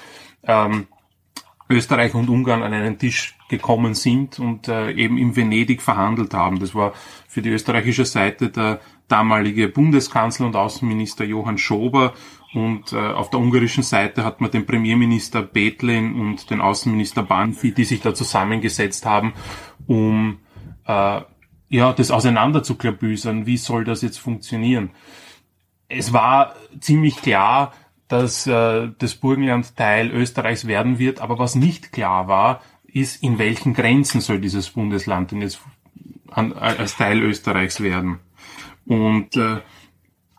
ähm, 0.44 0.88
Österreich 1.70 2.16
und 2.16 2.30
Ungarn 2.30 2.64
an 2.64 2.74
einen 2.74 2.98
Tisch 2.98 3.38
gekommen 3.50 3.94
sind 3.94 4.40
und 4.40 4.68
äh, 4.68 4.92
eben 4.92 5.18
in 5.18 5.36
Venedig 5.36 5.82
verhandelt 5.82 6.34
haben. 6.34 6.60
Das 6.60 6.74
war 6.74 6.94
für 7.28 7.44
die 7.44 7.50
österreichische 7.50 8.06
Seite 8.06 8.50
der 8.50 8.80
damalige 9.08 9.68
Bundeskanzler 9.68 10.48
und 10.48 10.56
Außenminister 10.56 11.26
Johann 11.26 11.58
Schober 11.58 12.14
und 12.54 12.94
äh, 12.94 12.98
auf 12.98 13.30
der 13.30 13.40
ungarischen 13.40 13.84
Seite 13.84 14.24
hat 14.24 14.42
man 14.42 14.50
den 14.50 14.66
Premierminister 14.66 15.44
Bethlen 15.44 16.20
und 16.20 16.50
den 16.50 16.62
Außenminister 16.62 17.22
Banfi, 17.22 17.74
die 17.74 17.84
sich 17.84 18.02
da 18.02 18.14
zusammengesetzt 18.14 19.06
haben, 19.06 19.34
um 19.86 20.40
äh, 20.86 21.22
ja 21.70 21.94
das 21.94 22.10
auseinander. 22.10 22.64
Wie 22.64 23.58
soll 23.58 23.84
das 23.84 24.02
jetzt 24.02 24.18
funktionieren? 24.18 24.90
Es 25.88 26.12
war 26.12 26.56
ziemlich 26.80 27.18
klar, 27.18 27.74
dass 28.08 28.48
äh, 28.48 28.90
das 28.98 29.16
Burgenland 29.16 29.76
Teil 29.76 30.10
Österreichs 30.10 30.66
werden 30.66 30.98
wird, 30.98 31.22
aber 31.22 31.38
was 31.38 31.54
nicht 31.54 31.92
klar 31.92 32.28
war, 32.28 32.62
ist, 32.86 33.22
in 33.22 33.38
welchen 33.38 33.76
Grenzen 33.76 34.22
soll 34.22 34.42
dieses 34.42 34.72
Bundesland 34.72 35.32
denn 35.32 35.42
jetzt 35.42 35.62
an, 36.32 36.54
als 36.54 36.98
Teil 36.98 37.22
Österreichs 37.22 37.82
werden. 37.82 38.20
Und 38.88 39.36
äh, 39.38 39.58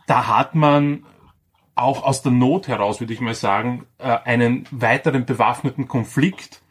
da 0.09 0.27
hat 0.27 0.57
man 0.57 1.05
auch 1.81 2.05
aus 2.05 2.23
der 2.23 2.33
Not 2.33 2.69
heraus, 2.69 3.01
würde 3.01 3.13
ich 3.13 3.21
mal 3.21 3.35
sagen, 3.35 3.87
äh, 3.99 4.17
einen 4.25 4.67
weiteren 4.71 5.27
bewaffneten 5.27 5.89
Konflikt, 5.89 6.63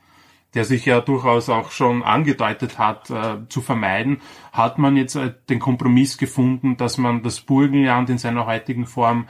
der 0.54 0.66
sich 0.66 0.86
ja 0.86 1.02
durchaus 1.02 1.50
auch 1.50 1.72
schon 1.72 2.02
angedeutet 2.04 2.80
hat, 2.80 3.10
äh, 3.10 3.48
zu 3.50 3.62
vermeiden, 3.62 4.22
hat 4.52 4.78
man 4.78 4.96
jetzt 4.96 5.16
äh, 5.16 5.34
den 5.50 5.60
Kompromiss 5.60 6.18
gefunden, 6.18 6.78
dass 6.78 6.98
man 6.98 7.24
das 7.24 7.42
Burgenland 7.42 8.10
in 8.10 8.18
seiner 8.18 8.46
heutigen 8.46 8.86
Form 8.86 9.28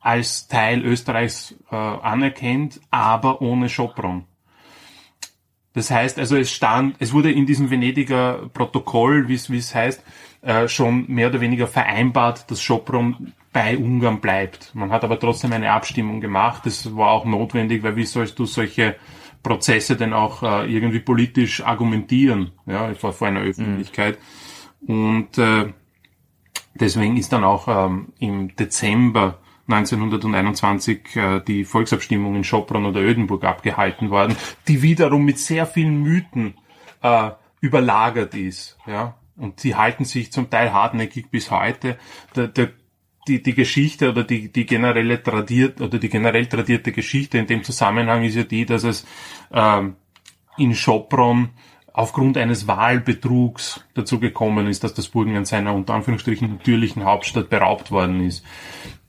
als 0.00 0.46
Teil 0.46 0.84
Österreichs 0.84 1.56
anerkennt, 1.68 2.80
aber 2.92 3.42
ohne 3.42 3.68
Schopron. 3.68 4.24
Das 5.72 5.90
heißt, 5.90 6.20
also 6.20 6.36
es 6.36 6.52
stand, 6.52 6.94
es 7.00 7.12
wurde 7.12 7.32
in 7.32 7.44
diesem 7.44 7.70
Venediger 7.70 8.48
Protokoll, 8.54 9.28
wie 9.28 9.34
es 9.34 9.74
heißt, 9.74 10.00
äh, 10.40 10.68
schon 10.68 11.06
mehr 11.08 11.28
oder 11.28 11.40
weniger 11.40 11.66
vereinbart, 11.66 12.50
dass 12.50 12.62
Schopron 12.62 13.32
bei 13.56 13.78
Ungarn 13.78 14.20
bleibt. 14.20 14.74
Man 14.74 14.92
hat 14.92 15.02
aber 15.02 15.18
trotzdem 15.18 15.50
eine 15.50 15.72
Abstimmung 15.72 16.20
gemacht. 16.20 16.66
Das 16.66 16.94
war 16.94 17.08
auch 17.08 17.24
notwendig, 17.24 17.82
weil 17.82 17.96
wie 17.96 18.04
sollst 18.04 18.38
du 18.38 18.44
solche 18.44 18.96
Prozesse 19.42 19.96
denn 19.96 20.12
auch 20.12 20.42
äh, 20.42 20.70
irgendwie 20.70 21.00
politisch 21.00 21.64
argumentieren, 21.64 22.52
ja, 22.66 22.92
vor, 22.92 23.14
vor 23.14 23.28
einer 23.28 23.40
Öffentlichkeit. 23.40 24.18
Mhm. 24.82 25.16
Und 25.16 25.38
äh, 25.38 25.72
deswegen 26.74 27.16
ist 27.16 27.32
dann 27.32 27.44
auch 27.44 27.66
ähm, 27.66 28.08
im 28.18 28.54
Dezember 28.56 29.38
1921 29.68 31.16
äh, 31.16 31.40
die 31.40 31.64
Volksabstimmung 31.64 32.36
in 32.36 32.44
Schopron 32.44 32.84
oder 32.84 33.00
Ödenburg 33.00 33.44
abgehalten 33.44 34.10
worden, 34.10 34.36
die 34.68 34.82
wiederum 34.82 35.24
mit 35.24 35.38
sehr 35.38 35.64
vielen 35.64 36.02
Mythen 36.02 36.58
äh, 37.00 37.30
überlagert 37.62 38.34
ist. 38.34 38.76
Ja? 38.86 39.14
Und 39.38 39.60
sie 39.60 39.76
halten 39.76 40.04
sich 40.04 40.30
zum 40.30 40.50
Teil 40.50 40.74
hartnäckig 40.74 41.30
bis 41.30 41.50
heute. 41.50 41.96
Der, 42.34 42.48
der, 42.48 42.72
die, 43.26 43.42
die 43.42 43.54
Geschichte 43.54 44.10
oder 44.10 44.24
die, 44.24 44.52
die 44.52 44.66
generelle 44.66 45.22
tradiert 45.22 45.80
oder 45.80 45.98
die 45.98 46.08
generell 46.08 46.46
tradierte 46.46 46.92
Geschichte 46.92 47.38
in 47.38 47.46
dem 47.46 47.64
Zusammenhang 47.64 48.24
ist 48.24 48.36
ja 48.36 48.44
die, 48.44 48.66
dass 48.66 48.84
es 48.84 49.06
ähm, 49.52 49.96
in 50.56 50.74
Schopron 50.74 51.50
aufgrund 51.92 52.36
eines 52.36 52.66
Wahlbetrugs 52.66 53.84
dazu 53.94 54.20
gekommen 54.20 54.66
ist, 54.66 54.84
dass 54.84 54.94
das 54.94 55.08
Burgenland 55.08 55.46
seiner 55.46 55.74
unter 55.74 55.94
Anführungsstrichen 55.94 56.50
natürlichen 56.50 57.04
Hauptstadt 57.04 57.48
beraubt 57.48 57.90
worden 57.90 58.20
ist. 58.20 58.44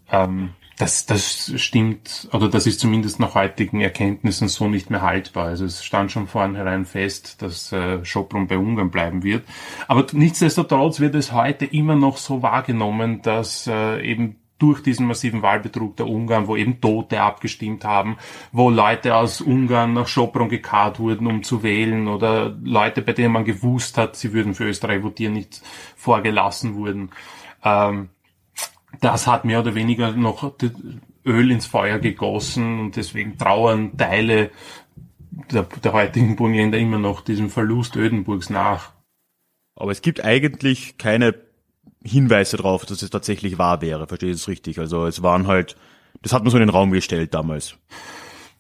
Ähm, 0.10 0.52
das, 0.78 1.08
das 1.08 1.52
stimmt, 1.56 2.30
oder 2.32 2.50
das 2.50 2.68
ist 2.68 2.80
zumindest 2.80 3.20
nach 3.20 3.34
heutigen 3.34 3.82
Erkenntnissen 3.82 4.48
so 4.48 4.68
nicht 4.68 4.92
mehr 4.92 5.02
haltbar. 5.02 5.48
Also 5.48 5.66
es 5.66 5.84
stand 5.84 6.12
schon 6.12 6.28
vornherein 6.28 6.86
fest, 6.86 7.42
dass 7.42 7.72
äh, 7.72 8.06
Schopron 8.06 8.48
bei 8.48 8.60
Ungarn 8.60 8.92
bleiben 8.92 9.24
wird. 9.24 9.44
Aber 9.88 10.06
nichtsdestotrotz 10.12 11.00
wird 11.00 11.16
es 11.16 11.32
heute 11.32 11.66
immer 11.66 11.96
noch 11.96 12.18
so 12.18 12.44
wahrgenommen, 12.44 13.24
dass 13.24 13.66
äh, 13.66 14.02
eben 14.02 14.36
durch 14.60 14.82
diesen 14.82 15.08
massiven 15.08 15.42
Wahlbetrug 15.42 15.98
der 15.98 16.08
Ungarn, 16.08 16.48
wo 16.48 16.56
eben 16.56 16.80
Tote 16.80 17.22
abgestimmt 17.22 17.84
haben, 17.84 18.18
wo 18.52 18.70
Leute 18.70 19.16
aus 19.16 19.42
Ungarn 19.42 19.94
nach 19.94 20.08
Schopron 20.08 20.50
gekarrt 20.50 21.00
wurden, 21.00 21.28
um 21.28 21.44
zu 21.44 21.64
wählen, 21.64 22.08
oder 22.08 22.56
Leute, 22.64 23.02
bei 23.02 23.14
denen 23.14 23.34
man 23.34 23.46
gewusst 23.46 23.98
hat, 23.98 24.16
sie 24.16 24.34
würden 24.34 24.54
für 24.54 24.66
Österreich 24.66 25.04
votieren, 25.04 25.34
nicht 25.34 25.62
vorgelassen 25.96 26.76
wurden. 26.76 27.10
Ähm, 27.64 28.10
das 29.02 29.28
hat 29.28 29.46
mehr 29.46 29.60
oder 29.60 29.76
weniger 29.76 30.12
noch 30.12 30.54
Öl 31.26 31.52
ins 31.52 31.66
Feuer 31.66 32.00
gegossen 32.00 32.80
und 32.80 32.96
deswegen 32.96 33.38
trauern 33.38 33.98
Teile 33.98 34.52
der, 35.52 35.64
der 35.64 35.94
heutigen 35.94 36.36
Burgenländer 36.36 36.78
immer 36.78 37.00
noch 37.00 37.22
diesem 37.22 37.50
Verlust 37.50 37.96
Ödenburgs 37.96 38.50
nach. 38.50 38.94
Aber 39.76 39.92
es 39.92 40.02
gibt 40.02 40.24
eigentlich 40.24 40.98
keine 40.98 41.36
Hinweise 42.04 42.58
darauf, 42.58 42.86
dass 42.86 43.02
es 43.02 43.10
tatsächlich 43.10 43.58
wahr 43.58 43.82
wäre. 43.82 44.08
Verstehe 44.08 44.32
ich 44.32 44.38
es 44.38 44.48
richtig? 44.48 44.80
Also 44.80 45.06
es 45.06 45.22
waren 45.22 45.48
halt, 45.48 45.76
das 46.22 46.34
hat 46.34 46.44
man 46.44 46.52
so 46.52 46.58
in 46.58 46.64
den 46.64 46.70
Raum 46.70 46.92
gestellt 46.92 47.34
damals. 47.34 47.78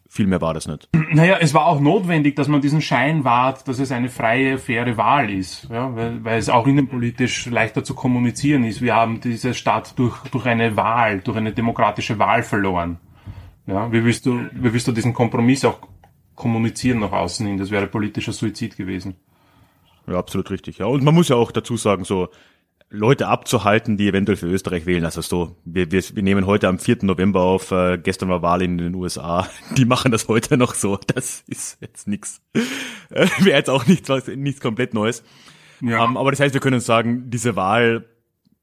Viel 0.09 0.27
mehr 0.27 0.41
war 0.41 0.53
das 0.53 0.67
nicht. 0.67 0.87
Naja, 1.11 1.37
es 1.39 1.53
war 1.53 1.65
auch 1.65 1.81
notwendig, 1.81 2.35
dass 2.35 2.47
man 2.47 2.61
diesen 2.61 2.81
Schein 2.81 3.23
wahrt, 3.23 3.67
dass 3.67 3.79
es 3.79 3.91
eine 3.91 4.09
freie, 4.09 4.57
faire 4.57 4.95
Wahl 4.95 5.29
ist, 5.29 5.67
ja, 5.69 5.93
weil, 5.95 6.23
weil 6.23 6.39
es 6.39 6.49
auch 6.49 6.65
innenpolitisch 6.65 7.47
leichter 7.47 7.83
zu 7.83 7.93
kommunizieren 7.93 8.63
ist. 8.63 8.81
Wir 8.81 8.95
haben 8.95 9.19
diese 9.19 9.53
Stadt 9.53 9.99
durch, 9.99 10.17
durch 10.31 10.45
eine 10.45 10.77
Wahl, 10.77 11.19
durch 11.19 11.37
eine 11.37 11.51
demokratische 11.51 12.19
Wahl 12.19 12.43
verloren. 12.43 12.97
Ja, 13.65 13.91
wie 13.91 14.03
willst 14.03 14.25
du, 14.25 14.45
wie 14.53 14.71
willst 14.73 14.87
du 14.87 14.93
diesen 14.93 15.13
Kompromiss 15.13 15.65
auch 15.65 15.79
kommunizieren 16.35 16.99
nach 16.99 17.11
außen 17.11 17.45
hin? 17.45 17.57
Das 17.57 17.69
wäre 17.69 17.87
politischer 17.87 18.31
Suizid 18.31 18.77
gewesen. 18.77 19.15
Ja, 20.07 20.17
absolut 20.17 20.49
richtig. 20.51 20.77
Ja, 20.77 20.85
und 20.85 21.03
man 21.03 21.13
muss 21.13 21.27
ja 21.27 21.35
auch 21.35 21.51
dazu 21.51 21.75
sagen, 21.75 22.05
so, 22.05 22.29
Leute 22.89 23.27
abzuhalten, 23.27 23.97
die 23.97 24.07
eventuell 24.07 24.37
für 24.37 24.47
Österreich 24.47 24.85
wählen. 24.85 25.03
Also 25.03 25.21
so, 25.21 25.57
wir, 25.65 25.91
wir, 25.91 26.01
wir 26.01 26.23
nehmen 26.23 26.45
heute 26.45 26.69
am 26.69 26.79
4. 26.79 26.99
November 27.01 27.41
auf, 27.41 27.71
äh, 27.71 27.97
gestern 27.97 28.29
war 28.29 28.41
Wahl 28.41 28.61
in 28.61 28.77
den 28.77 28.95
USA. 28.95 29.47
Die 29.77 29.85
machen 29.85 30.11
das 30.11 30.27
heute 30.27 30.57
noch 30.57 30.73
so. 30.73 30.97
Das 31.07 31.43
ist 31.47 31.81
jetzt 31.81 32.07
nix. 32.07 32.41
Äh, 33.09 33.27
Wäre 33.39 33.57
jetzt 33.57 33.69
auch 33.69 33.85
nichts, 33.87 34.07
was, 34.07 34.27
nichts 34.27 34.61
komplett 34.61 34.93
Neues. 34.93 35.23
Ja. 35.81 36.03
Um, 36.03 36.11
ähm, 36.11 36.17
aber 36.17 36.31
das 36.31 36.39
heißt, 36.39 36.53
wir 36.53 36.61
können 36.61 36.79
sagen, 36.79 37.29
diese 37.29 37.55
Wahl 37.55 38.05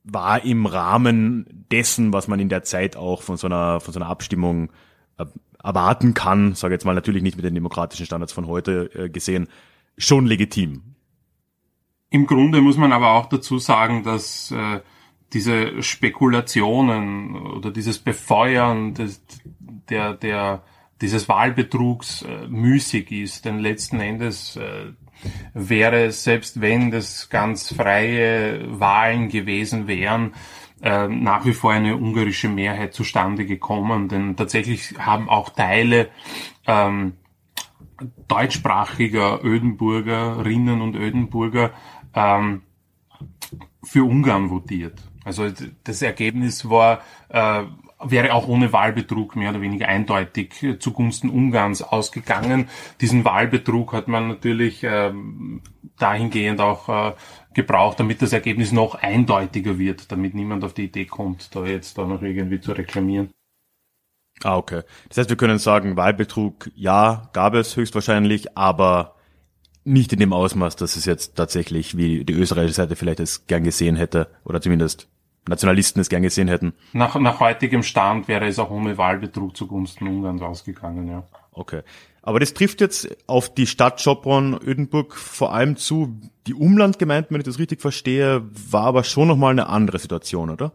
war 0.04 0.44
im 0.44 0.66
Rahmen 0.66 1.66
dessen, 1.70 2.12
was 2.12 2.26
man 2.26 2.40
in 2.40 2.48
der 2.48 2.62
Zeit 2.62 2.96
auch 2.96 3.22
von 3.22 3.36
so 3.36 3.46
einer, 3.46 3.80
von 3.80 3.92
so 3.92 4.00
einer 4.00 4.08
Abstimmung 4.08 4.70
äh, 5.18 5.26
erwarten 5.62 6.14
kann, 6.14 6.54
sage 6.54 6.74
jetzt 6.74 6.84
mal 6.84 6.94
natürlich 6.94 7.22
nicht 7.22 7.36
mit 7.36 7.44
den 7.44 7.54
demokratischen 7.54 8.06
Standards 8.06 8.32
von 8.32 8.46
heute 8.46 8.90
äh, 8.94 9.08
gesehen, 9.10 9.48
schon 9.98 10.26
legitim. 10.26 10.93
Im 12.14 12.28
Grunde 12.28 12.60
muss 12.60 12.76
man 12.76 12.92
aber 12.92 13.14
auch 13.14 13.26
dazu 13.26 13.58
sagen, 13.58 14.04
dass 14.04 14.52
äh, 14.52 14.82
diese 15.32 15.82
Spekulationen 15.82 17.34
oder 17.34 17.72
dieses 17.72 17.98
Befeuern 17.98 18.94
des, 18.94 19.20
der, 19.90 20.14
der, 20.14 20.62
dieses 21.00 21.28
Wahlbetrugs 21.28 22.22
äh, 22.22 22.46
müßig 22.46 23.10
ist. 23.10 23.44
Denn 23.44 23.58
letzten 23.58 23.98
Endes 23.98 24.54
äh, 24.54 24.92
wäre 25.54 26.04
es, 26.04 26.22
selbst 26.22 26.60
wenn 26.60 26.92
das 26.92 27.30
ganz 27.30 27.74
freie 27.74 28.78
Wahlen 28.78 29.28
gewesen 29.28 29.88
wären, 29.88 30.34
äh, 30.82 31.08
nach 31.08 31.44
wie 31.46 31.52
vor 31.52 31.72
eine 31.72 31.96
ungarische 31.96 32.48
Mehrheit 32.48 32.94
zustande 32.94 33.44
gekommen. 33.44 34.06
Denn 34.06 34.36
tatsächlich 34.36 34.94
haben 35.00 35.28
auch 35.28 35.48
Teile 35.48 36.10
ähm, 36.68 37.14
deutschsprachiger 38.28 39.44
Ödenburgerinnen 39.44 40.80
und 40.80 40.94
Ödenburger 40.96 41.72
ähm, 42.14 42.62
für 43.82 44.04
Ungarn 44.04 44.50
votiert. 44.50 45.00
Also 45.24 45.50
das 45.84 46.02
Ergebnis 46.02 46.68
war, 46.68 47.00
äh, 47.28 47.62
wäre 48.02 48.34
auch 48.34 48.46
ohne 48.46 48.72
Wahlbetrug 48.72 49.36
mehr 49.36 49.50
oder 49.50 49.60
weniger 49.60 49.88
eindeutig 49.88 50.54
zugunsten 50.78 51.30
Ungarns 51.30 51.82
ausgegangen. 51.82 52.68
Diesen 53.00 53.24
Wahlbetrug 53.24 53.92
hat 53.94 54.08
man 54.08 54.28
natürlich 54.28 54.82
ähm, 54.84 55.62
dahingehend 55.98 56.60
auch 56.60 56.88
äh, 56.88 57.12
gebraucht, 57.54 58.00
damit 58.00 58.20
das 58.20 58.32
Ergebnis 58.32 58.72
noch 58.72 58.96
eindeutiger 58.96 59.78
wird, 59.78 60.12
damit 60.12 60.34
niemand 60.34 60.64
auf 60.64 60.74
die 60.74 60.84
Idee 60.84 61.06
kommt, 61.06 61.54
da 61.54 61.64
jetzt 61.64 61.96
da 61.96 62.04
noch 62.04 62.22
irgendwie 62.22 62.60
zu 62.60 62.72
reklamieren. 62.72 63.30
Ah, 64.42 64.56
okay. 64.56 64.82
Das 65.08 65.18
heißt, 65.18 65.30
wir 65.30 65.36
können 65.36 65.58
sagen, 65.58 65.96
Wahlbetrug, 65.96 66.70
ja, 66.74 67.30
gab 67.32 67.54
es 67.54 67.76
höchstwahrscheinlich, 67.76 68.58
aber 68.58 69.14
nicht 69.84 70.12
in 70.12 70.18
dem 70.18 70.32
Ausmaß, 70.32 70.76
dass 70.76 70.96
es 70.96 71.04
jetzt 71.04 71.36
tatsächlich, 71.36 71.96
wie 71.96 72.24
die 72.24 72.32
österreichische 72.32 72.74
Seite 72.74 72.96
vielleicht 72.96 73.20
es 73.20 73.46
gern 73.46 73.64
gesehen 73.64 73.96
hätte, 73.96 74.28
oder 74.44 74.60
zumindest 74.60 75.08
Nationalisten 75.46 76.00
es 76.00 76.08
gern 76.08 76.22
gesehen 76.22 76.48
hätten. 76.48 76.72
Nach, 76.92 77.18
nach 77.20 77.40
heutigem 77.40 77.82
Stand 77.82 78.28
wäre 78.28 78.46
es 78.46 78.58
auch 78.58 78.70
ohne 78.70 78.96
Wahlbetrug 78.96 79.56
zugunsten 79.56 80.06
Ungarns 80.06 80.42
ausgegangen, 80.42 81.08
ja. 81.08 81.24
Okay. 81.52 81.82
Aber 82.22 82.40
das 82.40 82.54
trifft 82.54 82.80
jetzt 82.80 83.14
auf 83.26 83.52
die 83.52 83.66
Stadt 83.66 84.00
Schopron, 84.00 84.58
Ödenburg 84.64 85.14
vor 85.14 85.52
allem 85.52 85.76
zu. 85.76 86.18
Die 86.46 86.54
Umlandgemeinden, 86.54 87.34
wenn 87.34 87.40
ich 87.40 87.46
das 87.46 87.58
richtig 87.58 87.82
verstehe, 87.82 88.42
war 88.70 88.84
aber 88.84 89.04
schon 89.04 89.28
nochmal 89.28 89.52
eine 89.52 89.68
andere 89.68 89.98
Situation, 89.98 90.48
oder? 90.48 90.72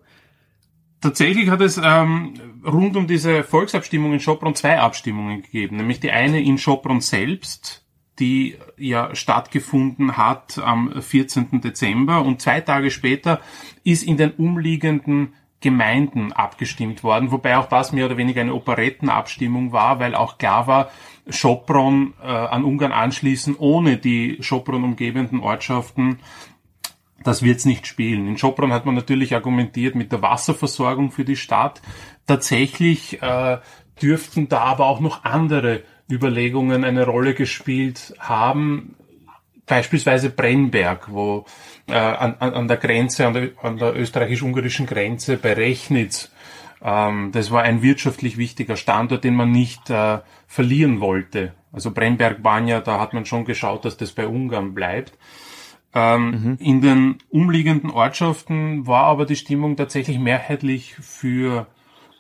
Tatsächlich 1.02 1.50
hat 1.50 1.62
es 1.62 1.80
ähm, 1.84 2.34
rund 2.64 2.96
um 2.96 3.08
diese 3.08 3.44
Volksabstimmung 3.44 4.14
in 4.14 4.20
Schopron 4.20 4.54
zwei 4.54 4.80
Abstimmungen 4.80 5.42
gegeben. 5.42 5.78
Nämlich 5.78 6.00
die 6.00 6.12
eine 6.12 6.42
in 6.42 6.58
Schopron 6.60 7.02
selbst, 7.02 7.84
die 8.20 8.58
ja 8.78 9.16
stattgefunden 9.16 10.18
hat 10.18 10.60
am 10.60 11.02
14. 11.02 11.62
Dezember 11.62 12.24
und 12.24 12.42
zwei 12.42 12.62
Tage 12.62 12.92
später 12.92 13.40
ist 13.84 14.04
in 14.04 14.18
den 14.18 14.32
umliegenden 14.32 15.34
Gemeinden 15.62 16.32
abgestimmt 16.32 17.04
worden, 17.04 17.32
wobei 17.32 17.58
auch 17.58 17.68
das 17.68 17.92
mehr 17.92 18.06
oder 18.06 18.18
weniger 18.18 18.42
eine 18.42 18.54
Operettenabstimmung 18.54 19.74
war, 19.74 20.00
weil 20.00 20.16
auch 20.16 20.38
klar 20.38 20.68
war, 20.68 20.90
Schopron 21.28 22.14
äh, 22.24 22.28
an 22.28 22.64
Ungarn 22.64 22.94
anschließen 22.94 23.56
ohne 23.58 23.98
die 23.98 24.38
Schopron 24.42 24.84
umgebenden 24.84 25.42
Ortschaften 25.42 26.20
das 27.24 27.44
wird's 27.44 27.66
nicht 27.66 27.88
spielen. 27.88 28.28
In 28.28 28.38
Schopron 28.38 28.74
hat 28.74 28.86
man 28.86 28.96
natürlich 28.96 29.36
argumentiert 29.36 29.96
mit 29.96 30.12
der 30.12 30.22
Wasserversorgung 30.22 31.12
für 31.12 31.26
die 31.26 31.36
Stadt. 31.36 31.82
Tatsächlich 32.26 33.22
äh, 33.22 33.58
dürften 34.02 34.48
da 34.48 34.62
aber 34.62 34.86
auch 34.86 35.00
noch 35.00 35.24
andere 35.24 35.84
Überlegungen 36.10 36.84
eine 36.84 37.06
Rolle 37.06 37.34
gespielt 37.34 38.14
haben. 38.20 38.96
Beispielsweise 39.66 40.30
Brennberg, 40.32 41.12
wo 41.12 41.46
äh, 41.88 41.94
an, 41.94 42.36
an 42.40 42.68
der 42.68 42.78
Grenze, 42.78 43.28
an 43.28 43.34
der, 43.34 43.50
an 43.62 43.78
der 43.78 43.96
österreichisch-ungarischen 43.96 44.88
Grenze 44.88 45.38
bei 45.38 45.54
Rechnitz, 45.54 46.32
ähm, 46.82 47.32
das 47.32 47.52
war 47.52 47.64
ein 47.64 47.82
wirtschaftlich 47.82 48.38
wichtiger 48.38 48.76
Standort, 48.76 49.24
den 49.24 49.36
man 49.36 49.52
nicht 49.52 49.90
äh, 49.90 50.20
verlieren 50.48 51.02
wollte. 51.02 51.54
Also 51.72 51.92
Brennberg 51.92 52.44
waren 52.44 52.68
ja, 52.68 52.82
da 52.82 53.00
hat 53.00 53.14
man 53.14 53.26
schon 53.26 53.46
geschaut, 53.46 53.86
dass 53.86 53.98
das 53.98 54.12
bei 54.12 54.28
Ungarn 54.28 54.74
bleibt. 54.74 55.14
Ähm, 55.94 56.30
mhm. 56.30 56.58
In 56.60 56.82
den 56.82 57.18
umliegenden 57.30 57.92
Ortschaften 57.92 58.88
war 58.88 59.06
aber 59.06 59.26
die 59.26 59.36
Stimmung 59.36 59.76
tatsächlich 59.76 60.20
mehrheitlich 60.20 60.96
für 60.96 61.68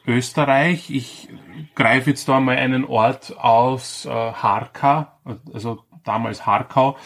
Österreich. 0.09 0.89
Ich 0.89 1.29
greife 1.75 2.09
jetzt 2.09 2.27
da 2.27 2.39
mal 2.39 2.57
einen 2.57 2.83
Ort 2.83 3.37
aus 3.37 4.05
äh, 4.05 4.09
Harka, 4.09 5.19
also 5.53 5.83
damals 6.03 6.45
Harkau 6.45 6.97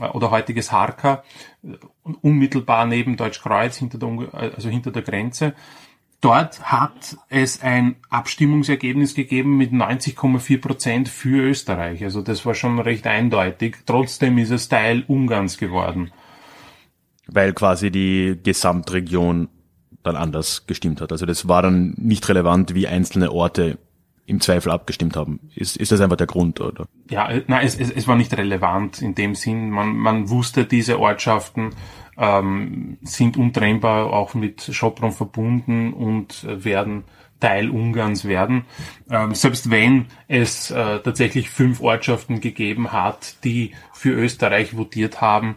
äh, 0.00 0.06
oder 0.06 0.30
heutiges 0.30 0.72
Harka, 0.72 1.22
unmittelbar 2.22 2.86
neben 2.86 3.16
Deutschkreuz 3.16 3.76
hinter 3.76 3.98
der, 3.98 4.34
also 4.34 4.68
hinter 4.68 4.90
der 4.90 5.02
Grenze. 5.02 5.54
Dort 6.22 6.62
hat 6.70 7.16
es 7.30 7.62
ein 7.62 7.96
Abstimmungsergebnis 8.10 9.14
gegeben 9.14 9.56
mit 9.56 9.72
90,4 9.72 10.60
Prozent 10.60 11.08
für 11.08 11.48
Österreich. 11.48 12.04
Also 12.04 12.20
das 12.20 12.44
war 12.44 12.54
schon 12.54 12.78
recht 12.78 13.06
eindeutig. 13.06 13.78
Trotzdem 13.86 14.36
ist 14.36 14.50
es 14.50 14.68
Teil 14.68 15.04
Ungarns 15.06 15.56
geworden. 15.56 16.10
Weil 17.26 17.54
quasi 17.54 17.90
die 17.90 18.38
Gesamtregion 18.42 19.48
dann 20.02 20.16
anders 20.16 20.66
gestimmt 20.66 21.00
hat. 21.00 21.12
Also 21.12 21.26
das 21.26 21.48
war 21.48 21.62
dann 21.62 21.94
nicht 21.96 22.28
relevant, 22.28 22.74
wie 22.74 22.86
einzelne 22.86 23.32
Orte 23.32 23.78
im 24.26 24.40
Zweifel 24.40 24.70
abgestimmt 24.70 25.16
haben. 25.16 25.40
Ist, 25.54 25.76
ist 25.76 25.92
das 25.92 26.00
einfach 26.00 26.16
der 26.16 26.28
Grund, 26.28 26.60
oder? 26.60 26.86
Ja, 27.10 27.28
äh, 27.28 27.42
nein, 27.48 27.66
es, 27.66 27.78
es, 27.78 27.90
es 27.90 28.06
war 28.06 28.16
nicht 28.16 28.36
relevant 28.36 29.02
in 29.02 29.14
dem 29.14 29.34
Sinn. 29.34 29.70
Man, 29.70 29.96
man 29.96 30.30
wusste, 30.30 30.64
diese 30.64 31.00
Ortschaften 31.00 31.70
ähm, 32.16 32.98
sind 33.02 33.36
untrennbar 33.36 34.12
auch 34.12 34.34
mit 34.34 34.62
Schopron 34.62 35.12
verbunden 35.12 35.92
und 35.92 36.46
werden 36.48 37.04
Teil 37.40 37.70
Ungarns 37.70 38.26
werden. 38.26 38.66
Ähm, 39.10 39.34
selbst 39.34 39.70
wenn 39.70 40.06
es 40.28 40.70
äh, 40.70 41.00
tatsächlich 41.00 41.50
fünf 41.50 41.80
Ortschaften 41.80 42.40
gegeben 42.40 42.92
hat, 42.92 43.42
die 43.44 43.72
für 43.92 44.12
Österreich 44.12 44.76
votiert 44.76 45.20
haben, 45.20 45.56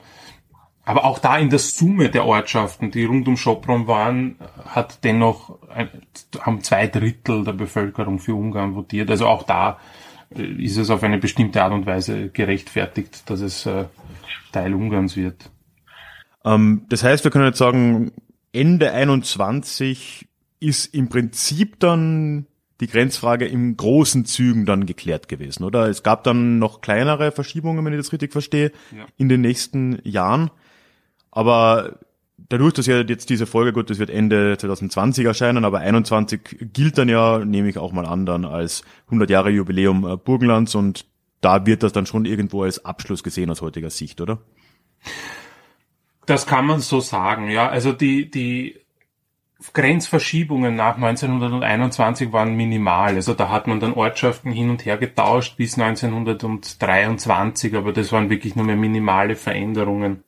aber 0.86 1.06
auch 1.06 1.20
da 1.20 1.38
in 1.38 1.50
der 1.50 1.60
Summe 1.60 2.10
der 2.10 2.26
Ortschaften, 2.26 2.92
die 2.92 3.06
rund 3.06 3.28
um 3.28 3.38
Schopron 3.38 3.88
waren, 3.88 4.36
hat 4.66 5.04
dennoch 5.04 5.58
ein, 5.70 5.90
haben 6.40 6.62
zwei 6.62 6.88
Drittel 6.88 7.44
der 7.46 7.54
Bevölkerung 7.54 8.20
für 8.20 8.36
Ungarn 8.36 8.76
votiert. 8.76 9.10
Also 9.10 9.28
auch 9.28 9.44
da 9.44 9.80
äh, 10.36 10.44
ist 10.44 10.78
es 10.78 10.90
auf 10.90 11.04
eine 11.04 11.20
bestimmte 11.20 11.64
Art 11.64 11.74
und 11.74 11.86
Weise 11.86 12.30
gerechtfertigt, 12.30 13.30
dass 13.30 13.40
es 13.40 13.66
äh, 13.66 13.86
Teil 14.52 14.74
Ungarns 14.74 15.16
wird. 15.16 15.50
Ähm, 16.44 16.86
das 16.90 17.04
heißt, 17.04 17.24
wir 17.24 17.32
können 17.32 17.46
jetzt 17.46 17.60
sagen, 17.60 18.12
Ende 18.52 18.92
21 18.92 20.28
ist 20.60 20.94
im 20.94 21.08
Prinzip 21.08 21.80
dann 21.80 22.46
die 22.82 22.88
Grenzfrage 22.88 23.48
im 23.48 23.78
großen 23.78 24.26
Zügen 24.26 24.66
dann 24.66 24.86
geklärt 24.86 25.30
gewesen, 25.30 25.64
oder? 25.64 25.88
Es 25.88 26.04
gab 26.04 26.24
dann 26.26 26.60
noch 26.60 26.82
kleinere 26.82 27.32
Verschiebungen, 27.32 27.86
wenn 27.86 27.94
ich 27.94 28.00
das 28.00 28.12
richtig 28.12 28.34
verstehe, 28.34 28.72
ja. 28.96 29.06
in 29.18 29.30
den 29.30 29.42
nächsten 29.42 30.00
Jahren. 30.04 30.52
Aber 31.36 31.98
dadurch, 32.38 32.74
dass 32.74 32.86
ja 32.86 33.02
jetzt 33.02 33.30
diese 33.30 33.48
Folge, 33.48 33.74
gut, 33.74 33.90
das 33.90 33.98
wird 33.98 34.12
Ende 34.12 34.56
2020 34.58 35.26
erscheinen, 35.26 35.66
aber 35.66 35.80
21 35.80 36.70
gilt 36.74 36.98
dann 36.98 37.10
ja, 37.10 37.40
nehme 37.40 37.70
ich 37.70 37.78
auch 37.80 37.92
mal 37.92 38.06
an, 38.06 38.26
dann 38.26 38.46
als 38.46 38.84
100 39.08 39.30
Jahre 39.30 39.50
Jubiläum 39.50 40.06
äh, 40.06 40.16
Burgenlands 40.16 40.76
und 40.76 41.06
da 41.42 41.66
wird 41.66 41.82
das 41.84 41.92
dann 41.92 42.06
schon 42.06 42.26
irgendwo 42.26 42.64
als 42.64 42.86
Abschluss 42.86 43.24
gesehen 43.24 43.50
aus 43.50 43.62
heutiger 43.62 43.90
Sicht, 43.90 44.22
oder? 44.22 44.40
Das 46.26 46.46
kann 46.46 46.66
man 46.66 46.80
so 46.80 47.00
sagen, 47.00 47.50
ja. 47.50 47.68
Also 47.68 47.92
die, 47.92 48.30
die 48.30 48.80
Grenzverschiebungen 49.74 50.76
nach 50.76 50.96
1921 50.96 52.32
waren 52.32 52.56
minimal. 52.56 53.16
Also 53.16 53.34
da 53.34 53.50
hat 53.50 53.68
man 53.68 53.80
dann 53.80 53.94
Ortschaften 53.94 54.52
hin 54.52 54.70
und 54.70 54.86
her 54.86 54.98
getauscht 54.98 55.58
bis 55.58 55.78
1923, 55.78 57.76
aber 57.76 57.92
das 57.92 58.12
waren 58.12 58.30
wirklich 58.30 58.56
nur 58.56 58.66
mehr 58.66 58.76
minimale 58.76 59.36
Veränderungen. 59.36 60.24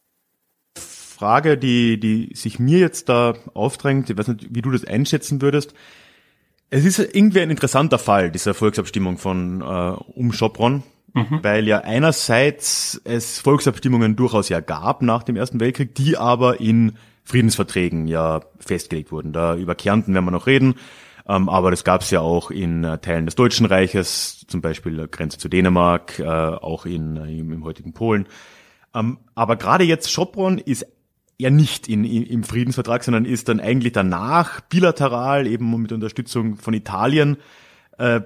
Frage, 1.15 1.58
die, 1.58 1.99
die 1.99 2.32
sich 2.36 2.60
mir 2.60 2.80
jetzt 2.80 3.10
da 3.10 3.34
aufdrängt, 3.54 4.10
ich 4.10 4.17
weiß 4.17 4.28
nicht, 4.30 4.47
wie 4.54 4.62
du 4.62 4.71
das 4.71 4.86
einschätzen 4.86 5.41
würdest. 5.41 5.73
Es 6.69 6.84
ist 6.86 6.99
irgendwie 6.99 7.41
ein 7.41 7.49
interessanter 7.49 7.99
Fall, 7.99 8.32
diese 8.32 8.54
Volksabstimmung 8.54 9.17
von 9.17 9.62
äh, 9.62 9.63
um 9.63 10.32
Schopron 10.34 10.84
mhm. 11.15 11.39
weil 11.41 11.67
ja 11.67 11.80
einerseits 11.80 13.01
es 13.04 13.39
Volksabstimmungen 13.39 14.15
durchaus 14.15 14.49
ja 14.49 14.60
gab 14.60 15.01
nach 15.01 15.23
dem 15.23 15.36
Ersten 15.36 15.60
Weltkrieg, 15.60 15.95
die 15.95 16.17
aber 16.17 16.60
in 16.60 16.97
Friedensverträgen 17.23 18.08
ja 18.08 18.41
festgelegt 18.60 19.12
wurden. 19.12 19.34
Da 19.34 19.56
über 19.56 19.73
Kärnten 19.73 20.13
werden 20.13 20.25
wir 20.25 20.32
noch 20.32 20.45
reden, 20.45 20.75
ähm, 21.28 21.49
aber 21.49 21.71
das 21.71 21.84
gab 21.84 22.01
es 22.01 22.12
ja 22.12 22.19
auch 22.19 22.51
in 22.51 22.84
äh, 22.84 22.99
Teilen 22.99 23.25
des 23.25 23.36
Deutschen 23.36 23.65
Reiches, 23.65 24.45
zum 24.47 24.62
Beispiel 24.62 25.08
Grenze 25.08 25.39
zu 25.39 25.49
Dänemark, 25.49 26.19
äh, 26.19 26.25
auch 26.25 26.86
in, 26.86 27.17
äh, 27.17 27.39
im, 27.39 27.51
im 27.51 27.63
heutigen 27.63 27.93
Polen. 27.93 28.28
Ähm, 28.93 29.17
aber 29.34 29.56
gerade 29.56 29.84
jetzt 29.84 30.12
Schopron 30.12 30.60
ist 30.60 30.86
ja 31.38 31.50
nicht 31.50 31.88
in, 31.88 32.04
im 32.06 32.43
Friedensvertrag, 32.43 33.04
sondern 33.04 33.26
ist 33.26 33.50
dann 33.50 33.60
eigentlich 33.60 33.93
danach 33.93 34.62
bilateral 34.62 35.48
eben 35.48 35.82
mit 35.82 35.91
Unterstützung 35.91 36.56
von 36.56 36.74
Italien 36.74 37.38
äh, 37.98 38.21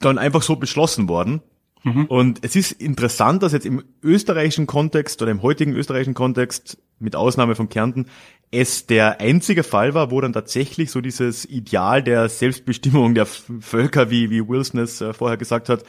dann 0.00 0.18
einfach 0.18 0.42
so 0.42 0.56
beschlossen 0.56 1.08
worden. 1.08 1.42
Mhm. 1.84 2.06
Und 2.06 2.38
es 2.42 2.56
ist 2.56 2.72
interessant, 2.72 3.42
dass 3.42 3.52
jetzt 3.52 3.66
im 3.66 3.82
österreichischen 4.02 4.66
Kontext 4.66 5.22
oder 5.22 5.30
im 5.30 5.42
heutigen 5.42 5.74
österreichischen 5.74 6.14
Kontext, 6.14 6.78
mit 7.00 7.14
Ausnahme 7.14 7.54
von 7.54 7.68
Kärnten, 7.68 8.06
es 8.50 8.86
der 8.86 9.20
einzige 9.20 9.62
Fall 9.62 9.94
war, 9.94 10.10
wo 10.10 10.20
dann 10.20 10.32
tatsächlich 10.32 10.90
so 10.90 11.00
dieses 11.00 11.44
Ideal 11.44 12.02
der 12.02 12.28
Selbstbestimmung 12.28 13.14
der 13.14 13.26
Völker, 13.26 14.10
wie, 14.10 14.30
wie 14.30 14.48
Wilson 14.48 14.80
es 14.80 15.00
äh, 15.00 15.12
vorher 15.12 15.36
gesagt 15.36 15.68
hat, 15.68 15.84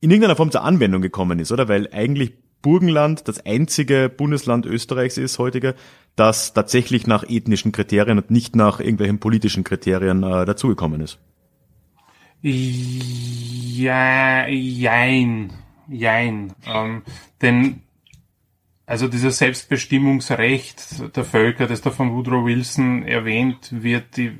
in 0.00 0.10
irgendeiner 0.10 0.36
Form 0.36 0.50
zur 0.50 0.62
Anwendung 0.62 1.02
gekommen 1.02 1.38
ist, 1.38 1.52
oder? 1.52 1.68
Weil 1.68 1.88
eigentlich 1.92 2.34
Burgenland 2.66 3.28
das 3.28 3.46
einzige 3.46 4.08
Bundesland 4.08 4.66
Österreichs 4.66 5.18
ist 5.18 5.38
heutige, 5.38 5.76
das 6.16 6.52
tatsächlich 6.52 7.06
nach 7.06 7.22
ethnischen 7.22 7.70
Kriterien 7.70 8.18
und 8.18 8.32
nicht 8.32 8.56
nach 8.56 8.80
irgendwelchen 8.80 9.20
politischen 9.20 9.62
Kriterien 9.62 10.24
äh, 10.24 10.44
dazugekommen 10.44 11.00
ist. 11.00 11.20
Ja, 12.42 14.48
jein, 14.48 15.52
jein. 15.88 16.54
Ähm, 16.66 17.02
denn 17.40 17.82
also 18.88 19.08
dieses 19.08 19.38
Selbstbestimmungsrecht 19.38 21.16
der 21.16 21.24
Völker, 21.24 21.66
das 21.66 21.80
da 21.80 21.90
von 21.90 22.14
Woodrow 22.14 22.44
Wilson 22.44 23.02
erwähnt 23.02 23.70
wird, 23.72 24.16
die, 24.16 24.30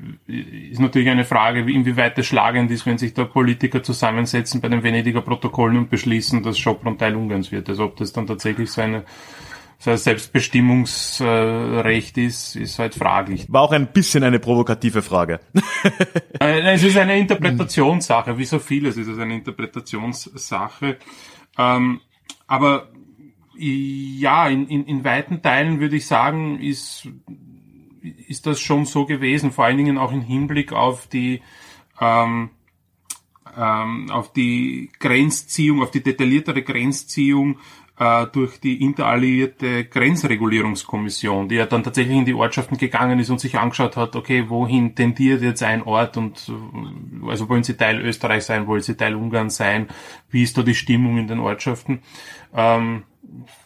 ist 0.71 0.79
natürlich 0.79 1.09
eine 1.09 1.25
Frage, 1.25 1.69
inwieweit 1.69 2.17
das 2.17 2.27
schlagend 2.27 2.71
ist, 2.71 2.85
wenn 2.85 2.97
sich 2.97 3.13
da 3.13 3.25
Politiker 3.25 3.83
zusammensetzen 3.83 4.61
bei 4.61 4.69
den 4.69 4.83
Venediger 4.83 5.21
Protokollen 5.21 5.77
und 5.77 5.89
beschließen, 5.89 6.43
dass 6.43 6.57
Schopron 6.57 6.97
Teil 6.97 7.17
Ungarns 7.17 7.51
wird. 7.51 7.67
Also 7.67 7.83
ob 7.83 7.97
das 7.97 8.13
dann 8.13 8.25
tatsächlich 8.25 8.71
so 8.71 8.79
eine 8.79 9.03
so 9.79 9.91
ein 9.91 9.97
Selbstbestimmungsrecht 9.97 12.17
ist, 12.17 12.55
ist 12.55 12.79
halt 12.79 12.95
fraglich. 12.95 13.45
War 13.49 13.61
auch 13.61 13.73
ein 13.73 13.85
bisschen 13.87 14.23
eine 14.23 14.39
provokative 14.39 15.01
Frage. 15.01 15.41
Äh, 16.39 16.75
es 16.75 16.83
ist 16.83 16.95
eine 16.97 17.17
Interpretationssache, 17.19 18.37
wie 18.37 18.45
so 18.45 18.59
vieles 18.59 18.95
ist 18.95 19.07
es 19.07 19.17
eine 19.17 19.33
Interpretationssache. 19.33 20.97
Ähm, 21.57 21.99
aber 22.45 22.89
ja, 23.57 24.47
in, 24.47 24.67
in, 24.67 24.85
in 24.85 25.03
weiten 25.03 25.41
Teilen 25.41 25.79
würde 25.79 25.95
ich 25.95 26.05
sagen, 26.05 26.59
ist, 26.59 27.07
ist 28.27 28.45
das 28.45 28.59
schon 28.59 28.85
so 28.85 29.05
gewesen, 29.05 29.51
vor 29.51 29.65
allen 29.65 29.77
Dingen 29.77 29.97
auch 29.97 30.11
im 30.11 30.21
Hinblick 30.21 30.73
auf 30.73 31.07
die 31.07 31.41
ähm, 31.99 32.51
ähm, 33.57 34.11
auf 34.11 34.33
die 34.33 34.91
Grenzziehung, 34.99 35.81
auf 35.81 35.91
die 35.91 36.03
detailliertere 36.03 36.61
Grenzziehung 36.61 37.57
äh, 37.99 38.27
durch 38.27 38.59
die 38.59 38.81
interalliierte 38.83 39.85
Grenzregulierungskommission, 39.85 41.49
die 41.49 41.55
ja 41.55 41.65
dann 41.65 41.83
tatsächlich 41.83 42.17
in 42.17 42.25
die 42.25 42.35
Ortschaften 42.35 42.77
gegangen 42.77 43.19
ist 43.19 43.29
und 43.29 43.39
sich 43.39 43.57
angeschaut 43.57 43.97
hat, 43.97 44.15
okay, 44.15 44.45
wohin 44.49 44.93
tendiert 44.93 45.41
jetzt 45.41 45.63
ein 45.63 45.81
Ort 45.81 46.17
und 46.17 46.49
äh, 46.49 47.27
also 47.27 47.49
wollen 47.49 47.63
sie 47.63 47.75
Teil 47.75 47.99
Österreich 47.99 48.43
sein, 48.43 48.67
wollen 48.67 48.81
sie 48.81 48.95
Teil 48.95 49.15
Ungarn 49.15 49.49
sein, 49.49 49.87
wie 50.29 50.43
ist 50.43 50.57
da 50.57 50.61
die 50.61 50.75
Stimmung 50.75 51.17
in 51.17 51.27
den 51.27 51.39
Ortschaften? 51.39 52.01
Ähm, 52.53 53.03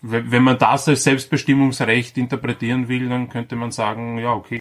wenn 0.01 0.43
man 0.43 0.57
das 0.57 0.87
als 0.87 1.03
Selbstbestimmungsrecht 1.03 2.17
interpretieren 2.17 2.87
will, 2.87 3.09
dann 3.09 3.29
könnte 3.29 3.55
man 3.55 3.71
sagen, 3.71 4.17
ja, 4.17 4.33
okay. 4.33 4.59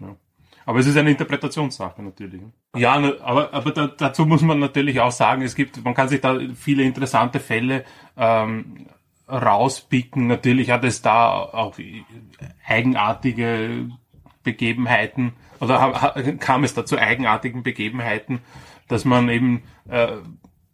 Ja. 0.00 0.16
Aber 0.64 0.78
es 0.78 0.86
ist 0.86 0.96
eine 0.96 1.10
Interpretationssache 1.10 2.02
natürlich. 2.02 2.42
Ja, 2.76 2.92
aber, 2.94 3.52
aber 3.52 3.70
da, 3.72 3.86
dazu 3.86 4.26
muss 4.26 4.42
man 4.42 4.58
natürlich 4.58 5.00
auch 5.00 5.12
sagen, 5.12 5.42
es 5.42 5.54
gibt, 5.54 5.84
man 5.84 5.94
kann 5.94 6.08
sich 6.08 6.20
da 6.20 6.38
viele 6.54 6.82
interessante 6.82 7.40
Fälle 7.40 7.84
ähm, 8.16 8.86
rauspicken. 9.28 10.26
Natürlich 10.26 10.70
hat 10.70 10.84
es 10.84 11.02
da 11.02 11.32
auch 11.32 11.76
eigenartige 12.66 13.88
Begebenheiten 14.42 15.32
oder 15.60 16.14
kam 16.40 16.64
es 16.64 16.74
da 16.74 16.84
zu 16.84 16.98
eigenartigen 16.98 17.62
Begebenheiten, 17.62 18.40
dass 18.88 19.04
man 19.04 19.28
eben 19.28 19.62
äh, 19.88 20.16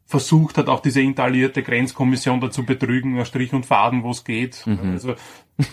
versucht 0.08 0.56
hat, 0.56 0.68
auch 0.70 0.80
diese 0.80 1.02
intallierte 1.02 1.62
Grenzkommission 1.62 2.40
dazu 2.40 2.64
betrügen, 2.64 3.22
Strich 3.26 3.52
und 3.52 3.66
Faden, 3.66 4.02
wo 4.02 4.10
es 4.10 4.24
geht. 4.24 4.66
Mhm. 4.66 4.92
Also 4.92 5.14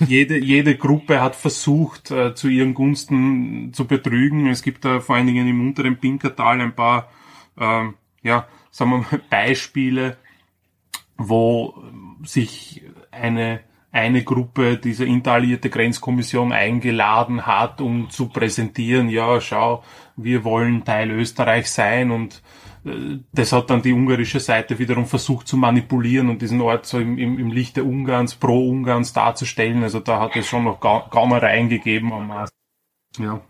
jede, 0.06 0.38
jede 0.38 0.76
Gruppe 0.76 1.22
hat 1.22 1.38
versucht, 1.38 2.12
äh, 2.12 2.36
zu 2.36 2.50
ihren 2.50 2.74
Gunsten 2.74 3.72
zu 3.72 3.88
betrügen. 3.88 4.48
Es 4.48 4.62
gibt 4.62 4.84
da 4.84 5.00
vor 5.00 5.16
allen 5.16 5.28
Dingen 5.28 5.48
im 5.48 5.66
unteren 5.66 5.98
Pinkertal 5.98 6.60
ein 6.60 6.76
paar, 6.76 7.10
äh, 7.58 7.86
ja, 8.24 8.48
sagen 8.72 8.92
wir 8.92 8.98
mal, 8.98 9.22
Beispiele, 9.30 10.18
wo 11.18 11.82
sich 12.24 12.84
eine 13.12 13.62
eine 13.94 14.26
Gruppe 14.26 14.78
dieser 14.78 15.06
intallierte 15.06 15.70
Grenzkommission 15.70 16.52
eingeladen 16.52 17.46
hat, 17.46 17.80
um 17.80 18.10
zu 18.10 18.28
präsentieren, 18.28 19.08
ja, 19.08 19.40
schau, 19.40 19.86
wir 20.18 20.44
wollen 20.44 20.84
Teil 20.84 21.12
Österreich 21.12 21.72
sein 21.72 22.12
und 22.12 22.44
das 23.32 23.52
hat 23.52 23.72
dann 23.72 23.82
die 23.82 23.94
ungarische 23.94 24.40
Seite 24.40 24.78
wiederum 24.78 25.08
versucht 25.08 25.48
zu 25.48 25.58
manipulieren 25.58 26.30
und 26.30 26.42
diesen 26.42 26.62
Ort 26.62 26.86
so 26.86 27.00
im, 27.00 27.18
im, 27.18 27.40
im 27.40 27.52
Lichte 27.52 27.84
Ungarns, 27.84 28.36
pro 28.36 28.70
Ungarns 28.70 29.12
darzustellen. 29.12 29.82
Also 29.82 30.00
da 30.00 30.20
hat 30.20 30.36
es 30.36 30.46
schon 30.46 30.66
noch 30.66 30.80
Ga 30.80 31.08
Gaunereien 31.10 31.68
gegeben 31.68 32.14
am. 32.14 32.46
Ja. 33.18 33.42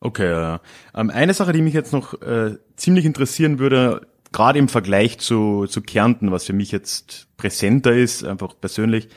Okay, 0.00 0.30
ja. 0.30 0.60
Ähm, 0.94 1.10
eine 1.10 1.32
Sache, 1.32 1.52
die 1.52 1.62
mich 1.62 1.74
jetzt 1.74 1.92
noch 1.92 2.20
äh, 2.20 2.58
ziemlich 2.76 3.04
interessieren 3.04 3.58
würde, 3.58 4.06
gerade 4.32 4.58
im 4.58 4.68
Vergleich 4.68 5.18
zu, 5.18 5.66
zu 5.66 5.80
Kärnten, 5.80 6.30
was 6.32 6.44
für 6.44 6.52
mich 6.52 6.72
jetzt 6.72 7.28
präsenter 7.36 7.92
ist, 7.92 8.24
einfach 8.24 8.54
persönlich. 8.60 9.08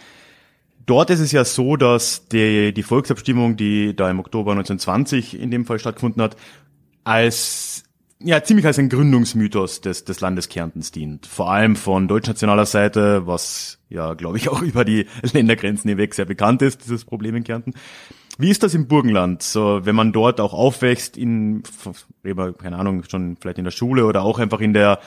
Dort 0.86 1.10
ist 1.10 1.20
es 1.20 1.32
ja 1.32 1.44
so, 1.44 1.76
dass 1.76 2.28
die, 2.28 2.72
die 2.72 2.84
Volksabstimmung, 2.84 3.58
die 3.58 3.96
da 3.96 4.10
im 4.10 4.20
Oktober 4.20 4.52
1920 4.52 5.40
in 5.40 5.50
dem 5.50 5.66
Fall 5.66 5.80
stattgefunden 5.80 6.22
hat, 6.22 6.38
als 7.04 7.85
ja, 8.20 8.44
ziemlich 8.44 8.66
als 8.66 8.80
ein 8.80 8.90
Gründungsmythos 8.90 9.82
des, 9.82 10.06
des 10.06 10.22
Landes 10.22 10.48
Kärntens 10.48 10.92
dient. 10.92 11.26
Vor 11.26 11.52
allem 11.52 11.76
von 11.76 12.08
deutschnationaler 12.08 12.66
Seite, 12.66 13.28
was 13.28 13.80
ja, 13.90 14.14
glaube 14.14 14.38
ich, 14.38 14.50
auch 14.50 14.62
über 14.64 14.86
die 14.86 15.08
Ländergrenzen 15.34 15.90
hinweg 15.90 16.14
sehr 16.14 16.26
bekannt 16.26 16.62
ist, 16.62 16.84
dieses 16.84 17.06
Problem 17.06 17.36
in 17.36 17.44
Kärnten. 17.44 17.74
Wie 18.38 18.50
ist 18.50 18.64
das 18.64 18.74
im 18.74 18.88
Burgenland? 18.88 19.44
So, 19.44 19.86
wenn 19.86 19.96
man 19.96 20.12
dort 20.12 20.42
auch 20.42 20.54
aufwächst, 20.54 21.18
in, 21.18 21.64
keine 22.58 22.78
Ahnung, 22.78 23.04
schon 23.10 23.38
vielleicht 23.40 23.60
in 23.60 23.64
der 23.64 23.72
Schule 23.72 24.06
oder 24.06 24.24
auch 24.24 24.40
einfach 24.40 24.60
in 24.60 24.74
der, 24.74 25.00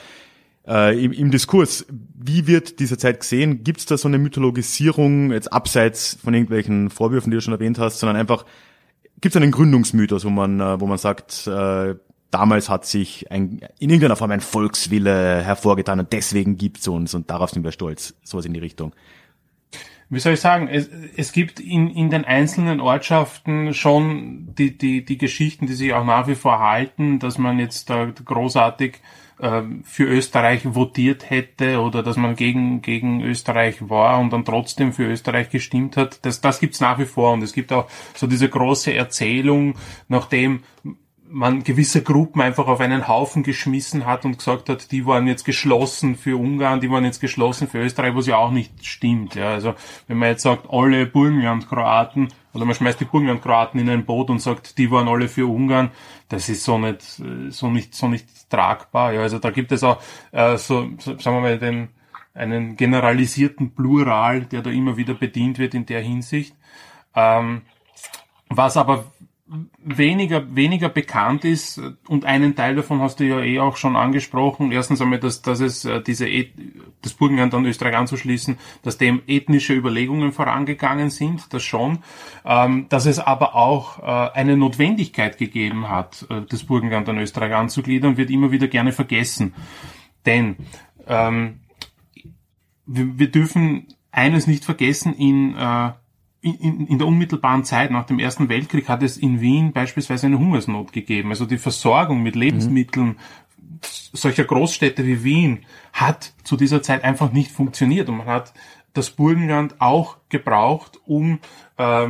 äh, 0.67 1.03
im, 1.03 1.11
im 1.11 1.31
Diskurs. 1.31 1.85
Wie 1.89 2.47
wird 2.47 2.79
diese 2.79 2.97
Zeit 2.97 3.19
gesehen? 3.19 3.63
Gibt 3.63 3.79
es 3.79 3.85
da 3.85 3.97
so 3.97 4.07
eine 4.07 4.17
Mythologisierung, 4.17 5.31
jetzt 5.31 5.53
abseits 5.53 6.17
von 6.23 6.33
irgendwelchen 6.33 6.89
Vorwürfen, 6.89 7.29
die 7.29 7.37
du 7.37 7.41
schon 7.41 7.53
erwähnt 7.53 7.77
hast, 7.77 7.99
sondern 7.99 8.15
einfach, 8.15 8.45
gibt 9.21 9.35
es 9.35 9.41
einen 9.41 9.51
Gründungsmythos, 9.51 10.25
wo 10.25 10.29
man, 10.29 10.59
äh, 10.59 10.79
wo 10.79 10.87
man 10.87 10.97
sagt, 10.97 11.45
äh, 11.45 11.95
damals 12.31 12.69
hat 12.69 12.85
sich 12.85 13.31
ein, 13.31 13.61
in 13.79 13.89
irgendeiner 13.89 14.15
Form 14.15 14.31
ein 14.31 14.41
Volkswille 14.41 15.43
hervorgetan 15.43 15.99
und 15.99 16.13
deswegen 16.13 16.57
gibt's 16.57 16.87
uns 16.87 17.13
und 17.13 17.29
darauf 17.29 17.49
sind 17.49 17.63
wir 17.63 17.71
stolz. 17.71 18.15
Sowas 18.23 18.45
in 18.45 18.53
die 18.53 18.59
Richtung. 18.59 18.93
Wie 20.11 20.19
soll 20.19 20.33
ich 20.33 20.39
sagen, 20.39 20.67
es, 20.67 20.89
es 21.17 21.31
gibt 21.31 21.59
in, 21.59 21.87
in 21.87 22.09
den 22.09 22.25
einzelnen 22.25 22.79
Ortschaften 22.81 23.75
schon 23.75 24.55
die, 24.55 24.75
die, 24.75 25.05
die 25.05 25.19
Geschichten, 25.19 25.67
die 25.67 25.73
sich 25.73 25.93
auch 25.93 26.03
nach 26.03 26.27
wie 26.27 26.35
vor 26.35 26.59
halten, 26.59 27.19
dass 27.19 27.37
man 27.37 27.59
jetzt 27.59 27.91
da 27.91 28.05
großartig 28.05 29.01
äh, 29.39 29.61
für 29.83 30.05
Österreich 30.05 30.61
votiert 30.73 31.29
hätte 31.29 31.79
oder 31.79 32.01
dass 32.01 32.17
man 32.17 32.35
gegen, 32.35 32.81
gegen 32.81 33.21
Österreich 33.21 33.87
war 33.87 34.19
und 34.19 34.33
dann 34.33 34.45
trotzdem 34.45 34.93
für 34.93 35.05
Österreich 35.05 35.51
gestimmt 35.51 35.95
hat. 35.95 36.25
Das, 36.25 36.41
das 36.41 36.59
gibt's 36.59 36.79
nach 36.79 36.97
wie 36.97 37.05
vor 37.05 37.33
und 37.33 37.43
es 37.43 37.53
gibt 37.53 37.71
auch 37.71 37.87
so 38.15 38.25
diese 38.25 38.49
große 38.49 38.91
Erzählung, 38.91 39.75
nachdem 40.07 40.63
man 41.31 41.63
gewisse 41.63 42.01
Gruppen 42.01 42.41
einfach 42.41 42.67
auf 42.67 42.79
einen 42.79 43.07
Haufen 43.07 43.43
geschmissen 43.43 44.05
hat 44.05 44.25
und 44.25 44.37
gesagt 44.37 44.67
hat, 44.67 44.91
die 44.91 45.05
waren 45.05 45.27
jetzt 45.27 45.45
geschlossen 45.45 46.15
für 46.15 46.37
Ungarn, 46.37 46.81
die 46.81 46.89
waren 46.89 47.05
jetzt 47.05 47.19
geschlossen 47.19 47.67
für 47.67 47.79
Österreich, 47.79 48.15
was 48.15 48.25
ja 48.25 48.37
auch 48.37 48.51
nicht 48.51 48.85
stimmt. 48.85 49.35
Ja. 49.35 49.51
Also 49.51 49.75
wenn 50.07 50.17
man 50.17 50.29
jetzt 50.29 50.43
sagt, 50.43 50.67
alle 50.69 51.05
Burgenland-Kroaten 51.05 52.29
oder 52.53 52.65
man 52.65 52.73
schmeißt 52.73 52.99
die 52.99 53.05
Burgenland-Kroaten 53.05 53.79
in 53.79 53.89
ein 53.89 54.05
Boot 54.05 54.29
und 54.29 54.39
sagt, 54.39 54.77
die 54.77 54.89
waren 54.89 55.07
alle 55.07 55.27
für 55.27 55.47
Ungarn, 55.47 55.91
das 56.29 56.49
ist 56.49 56.63
so 56.63 56.77
nicht 56.77 57.01
so 57.01 57.69
nicht 57.69 57.93
so 57.93 58.07
nicht 58.07 58.49
tragbar. 58.49 59.13
Ja. 59.13 59.21
Also 59.21 59.37
da 59.37 59.51
gibt 59.51 59.71
es 59.71 59.83
auch 59.83 60.01
äh, 60.31 60.57
so, 60.57 60.89
so 60.97 61.17
sagen 61.19 61.37
wir 61.37 61.41
mal 61.41 61.59
den 61.59 61.89
einen 62.33 62.75
generalisierten 62.75 63.75
Plural, 63.75 64.41
der 64.45 64.61
da 64.61 64.69
immer 64.69 64.97
wieder 64.97 65.13
bedient 65.13 65.59
wird 65.59 65.73
in 65.73 65.85
der 65.85 66.01
Hinsicht. 66.01 66.55
Ähm, 67.15 67.63
was 68.49 68.77
aber 68.77 69.05
weniger, 69.83 70.55
weniger 70.55 70.89
bekannt 70.89 71.43
ist 71.43 71.81
und 72.07 72.25
einen 72.25 72.55
Teil 72.55 72.75
davon 72.75 73.01
hast 73.01 73.19
du 73.19 73.23
ja 73.23 73.41
eh 73.41 73.59
auch 73.59 73.77
schon 73.77 73.95
angesprochen. 73.95 74.71
Erstens 74.71 75.01
einmal, 75.01 75.19
dass, 75.19 75.41
dass 75.41 75.59
es 75.59 75.85
äh, 75.85 76.01
diese, 76.01 76.27
das 77.01 77.13
Burgenland 77.13 77.53
an 77.55 77.65
Österreich 77.65 77.95
anzuschließen, 77.95 78.57
dass 78.83 78.99
dem 78.99 79.23
ethnische 79.25 79.73
Überlegungen 79.73 80.31
vorangegangen 80.33 81.09
sind, 81.09 81.51
das 81.51 81.63
schon, 81.63 81.99
ähm, 82.45 82.87
dass 82.89 83.07
es 83.07 83.17
aber 83.17 83.55
auch 83.55 83.99
äh, 83.99 84.31
eine 84.37 84.55
Notwendigkeit 84.55 85.37
gegeben 85.39 85.89
hat, 85.89 86.27
äh, 86.29 86.41
das 86.47 86.65
Burgenland 86.65 87.09
an 87.09 87.17
Österreich 87.17 87.53
anzugliedern, 87.53 88.17
wird 88.17 88.29
immer 88.29 88.51
wieder 88.51 88.67
gerne 88.67 88.91
vergessen. 88.91 89.55
Denn 90.27 90.57
ähm, 91.07 91.61
wir, 92.85 93.17
wir 93.17 93.31
dürfen 93.31 93.87
eines 94.11 94.45
nicht 94.45 94.63
vergessen, 94.63 95.15
in 95.15 95.55
äh, 95.55 95.91
in, 96.41 96.87
in 96.87 96.97
der 96.97 97.07
unmittelbaren 97.07 97.63
Zeit 97.63 97.91
nach 97.91 98.05
dem 98.05 98.19
Ersten 98.19 98.49
Weltkrieg 98.49 98.87
hat 98.87 99.03
es 99.03 99.17
in 99.17 99.41
Wien 99.41 99.73
beispielsweise 99.73 100.27
eine 100.27 100.39
Hungersnot 100.39 100.93
gegeben. 100.93 101.29
Also 101.29 101.45
die 101.45 101.57
Versorgung 101.57 102.23
mit 102.23 102.35
Lebensmitteln 102.35 103.07
mhm. 103.07 103.17
solcher 103.81 104.45
Großstädte 104.45 105.05
wie 105.05 105.23
Wien 105.23 105.65
hat 105.91 106.33
zu 106.43 106.55
dieser 106.55 106.81
Zeit 106.81 107.03
einfach 107.03 107.31
nicht 107.31 107.51
funktioniert 107.51 108.09
und 108.09 108.17
man 108.17 108.27
hat 108.27 108.53
das 108.93 109.09
Burgenland 109.11 109.75
auch 109.79 110.17
gebraucht, 110.29 110.99
um, 111.05 111.39
äh, 111.77 112.07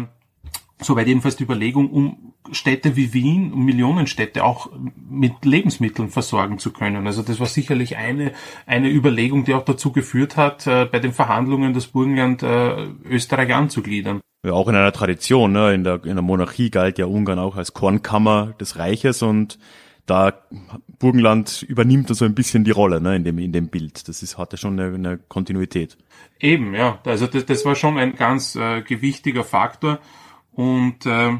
soweit 0.81 1.07
jedenfalls 1.07 1.35
die 1.35 1.43
Überlegung, 1.43 1.89
um 1.89 2.28
Städte 2.51 2.95
wie 2.95 3.13
Wien, 3.13 3.53
Millionenstädte 3.55 4.43
auch 4.43 4.69
mit 5.09 5.45
Lebensmitteln 5.45 6.09
versorgen 6.09 6.59
zu 6.59 6.71
können. 6.71 7.07
Also 7.07 7.21
das 7.21 7.39
war 7.39 7.47
sicherlich 7.47 7.97
eine, 7.97 8.33
eine 8.65 8.89
Überlegung, 8.89 9.45
die 9.45 9.53
auch 9.53 9.65
dazu 9.65 9.91
geführt 9.91 10.37
hat, 10.37 10.67
äh, 10.67 10.85
bei 10.85 10.99
den 10.99 11.13
Verhandlungen 11.13 11.73
das 11.73 11.87
Burgenland 11.87 12.43
äh, 12.43 12.87
Österreich 13.05 13.53
anzugliedern. 13.53 14.21
Ja, 14.45 14.53
auch 14.53 14.67
in 14.69 14.75
einer 14.75 14.93
Tradition, 14.93 15.51
ne? 15.51 15.73
in, 15.73 15.83
der, 15.83 16.03
in 16.05 16.15
der 16.15 16.21
Monarchie 16.21 16.69
galt 16.69 16.97
ja 16.97 17.05
Ungarn 17.05 17.39
auch 17.39 17.57
als 17.57 17.73
Kornkammer 17.73 18.53
des 18.59 18.77
Reiches 18.77 19.21
und 19.21 19.59
da 20.05 20.33
Burgenland 20.97 21.63
übernimmt 21.63 22.09
da 22.09 22.13
so 22.13 22.25
ein 22.25 22.33
bisschen 22.33 22.63
die 22.63 22.71
Rolle 22.71 22.99
ne, 22.99 23.15
in, 23.15 23.23
dem, 23.23 23.37
in 23.37 23.51
dem 23.51 23.67
Bild. 23.67 24.07
Das 24.07 24.23
ist, 24.23 24.37
hatte 24.37 24.57
schon 24.57 24.79
eine, 24.79 24.95
eine 24.95 25.17
Kontinuität. 25.17 25.97
Eben, 26.39 26.73
ja. 26.73 26.99
Also 27.05 27.27
das, 27.27 27.45
das 27.45 27.65
war 27.65 27.75
schon 27.75 27.97
ein 27.97 28.15
ganz 28.15 28.55
äh, 28.55 28.81
gewichtiger 28.81 29.43
Faktor. 29.43 29.99
Und 30.51 31.05
äh, 31.05 31.37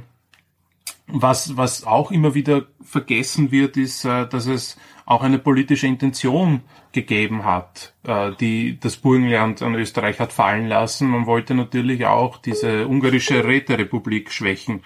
was, 1.12 1.58
was 1.58 1.86
auch 1.86 2.12
immer 2.12 2.36
wieder 2.36 2.68
vergessen 2.82 3.52
wird, 3.52 3.78
ist, 3.78 4.06
äh, 4.06 4.28
dass 4.28 4.46
es 4.46 4.78
auch 5.06 5.24
eine 5.24 5.40
politische 5.40 5.88
Intention 5.88 6.62
gegeben 6.92 7.44
hat, 7.44 7.94
äh, 8.04 8.32
die 8.40 8.80
das 8.80 8.98
Burgenland 8.98 9.62
an 9.62 9.76
Österreich 9.76 10.20
hat 10.20 10.34
fallen 10.34 10.68
lassen. 10.68 11.10
Man 11.10 11.26
wollte 11.26 11.56
natürlich 11.56 12.06
auch 12.06 12.38
diese 12.38 12.88
ungarische 12.88 13.44
Räterepublik 13.44 14.32
schwächen. 14.32 14.82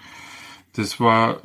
Das 0.74 0.98
war 0.98 1.42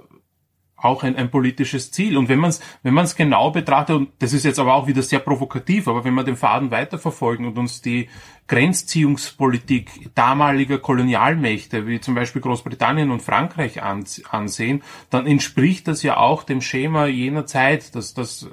auch 0.82 1.04
ein, 1.04 1.16
ein 1.16 1.30
politisches 1.30 1.92
Ziel. 1.92 2.18
Und 2.18 2.30
wenn 2.30 2.40
man 2.40 2.50
es 2.50 2.62
wenn 2.84 2.94
man's 2.94 3.16
genau 3.16 3.52
betrachtet, 3.52 3.96
und 3.96 4.10
das 4.20 4.34
ist 4.34 4.46
jetzt 4.46 4.60
aber 4.60 4.74
auch 4.74 4.88
wieder 4.88 5.02
sehr 5.02 5.20
provokativ, 5.20 5.88
aber 5.88 6.04
wenn 6.04 6.14
wir 6.14 6.24
den 6.24 6.36
Faden 6.36 6.72
weiterverfolgen 6.72 7.46
und 7.46 7.58
uns 7.58 7.82
die 7.82 8.10
Grenzziehungspolitik 8.50 10.10
damaliger 10.16 10.80
Kolonialmächte, 10.80 11.86
wie 11.86 12.02
zum 12.02 12.16
Beispiel 12.16 12.42
Großbritannien 12.42 13.12
und 13.12 13.22
Frankreich 13.22 13.84
ansehen, 13.84 14.82
dann 15.12 15.28
entspricht 15.28 15.88
das 15.88 16.02
ja 16.02 16.18
auch 16.18 16.44
dem 16.44 16.62
Schema 16.62 17.06
jener 17.06 17.46
Zeit, 17.46 17.94
dass 17.94 18.16
das, 18.16 18.50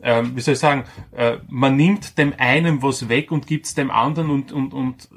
äh, 0.00 0.22
wie 0.34 0.40
soll 0.40 0.54
ich 0.54 0.60
sagen, 0.60 0.84
äh, 1.12 1.36
man 1.48 1.76
nimmt 1.76 2.16
dem 2.16 2.32
einen 2.38 2.82
was 2.82 3.10
weg 3.10 3.30
und 3.30 3.46
gibt 3.46 3.66
es 3.66 3.74
dem 3.74 3.90
anderen 3.90 4.30
und, 4.30 4.52
und, 4.52 4.72
und 4.72 5.08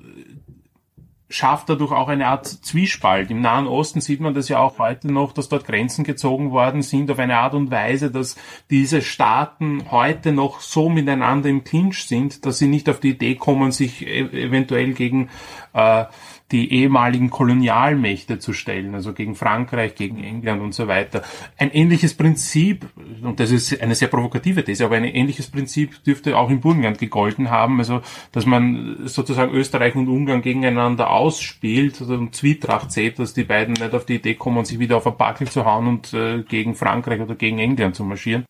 schafft 1.29 1.69
dadurch 1.69 1.91
auch 1.91 2.07
eine 2.07 2.27
Art 2.27 2.47
Zwiespalt. 2.47 3.29
Im 3.29 3.41
Nahen 3.41 3.67
Osten 3.67 4.01
sieht 4.01 4.19
man 4.19 4.33
das 4.33 4.49
ja 4.49 4.59
auch 4.59 4.79
heute 4.79 5.11
noch, 5.11 5.31
dass 5.31 5.47
dort 5.47 5.65
Grenzen 5.65 6.03
gezogen 6.03 6.51
worden 6.51 6.81
sind 6.81 7.11
auf 7.11 7.19
eine 7.19 7.37
Art 7.37 7.53
und 7.53 7.69
Weise, 7.69 8.09
dass 8.09 8.35
diese 8.71 9.03
Staaten 9.03 9.91
heute 9.91 10.31
noch 10.31 10.61
so 10.61 10.89
miteinander 10.89 11.49
im 11.49 11.63
Clinch 11.63 12.07
sind, 12.07 12.45
dass 12.45 12.57
sie 12.57 12.67
nicht 12.67 12.89
auf 12.89 12.99
die 12.99 13.11
Idee 13.11 13.35
kommen, 13.35 13.71
sich 13.71 14.05
e 14.05 14.21
eventuell 14.21 14.93
gegen 14.93 15.29
äh, 15.73 16.05
die 16.51 16.73
ehemaligen 16.73 17.29
Kolonialmächte 17.29 18.39
zu 18.39 18.53
stellen, 18.53 18.95
also 18.95 19.13
gegen 19.13 19.35
Frankreich, 19.35 19.95
gegen 19.95 20.23
England 20.23 20.61
und 20.61 20.73
so 20.73 20.87
weiter. 20.87 21.21
Ein 21.57 21.71
ähnliches 21.71 22.15
Prinzip, 22.15 22.87
und 23.21 23.39
das 23.39 23.51
ist 23.51 23.79
eine 23.81 23.95
sehr 23.95 24.07
provokative 24.07 24.63
These, 24.63 24.85
aber 24.85 24.95
ein 24.95 25.03
ähnliches 25.03 25.49
Prinzip 25.49 26.03
dürfte 26.03 26.37
auch 26.37 26.49
im 26.49 26.59
Burgenland 26.59 26.97
gegolten 26.97 27.49
haben, 27.49 27.79
also 27.79 28.01
dass 28.31 28.45
man 28.45 29.07
sozusagen 29.07 29.51
Österreich 29.53 29.95
und 29.95 30.07
Ungarn 30.07 30.41
gegeneinander 30.41 31.09
ausspielt 31.11 32.01
also 32.01 32.15
und 32.15 32.35
Zwietracht 32.35 32.91
sieht, 32.91 33.19
dass 33.19 33.33
die 33.33 33.43
beiden 33.43 33.73
nicht 33.73 33.93
auf 33.93 34.05
die 34.05 34.15
Idee 34.15 34.35
kommen, 34.35 34.65
sich 34.65 34.79
wieder 34.79 34.97
auf 34.97 35.07
ein 35.07 35.17
Backel 35.17 35.47
zu 35.47 35.65
hauen 35.65 35.87
und 35.87 36.13
äh, 36.13 36.43
gegen 36.43 36.75
Frankreich 36.75 37.21
oder 37.21 37.35
gegen 37.35 37.59
England 37.59 37.95
zu 37.95 38.03
marschieren. 38.03 38.45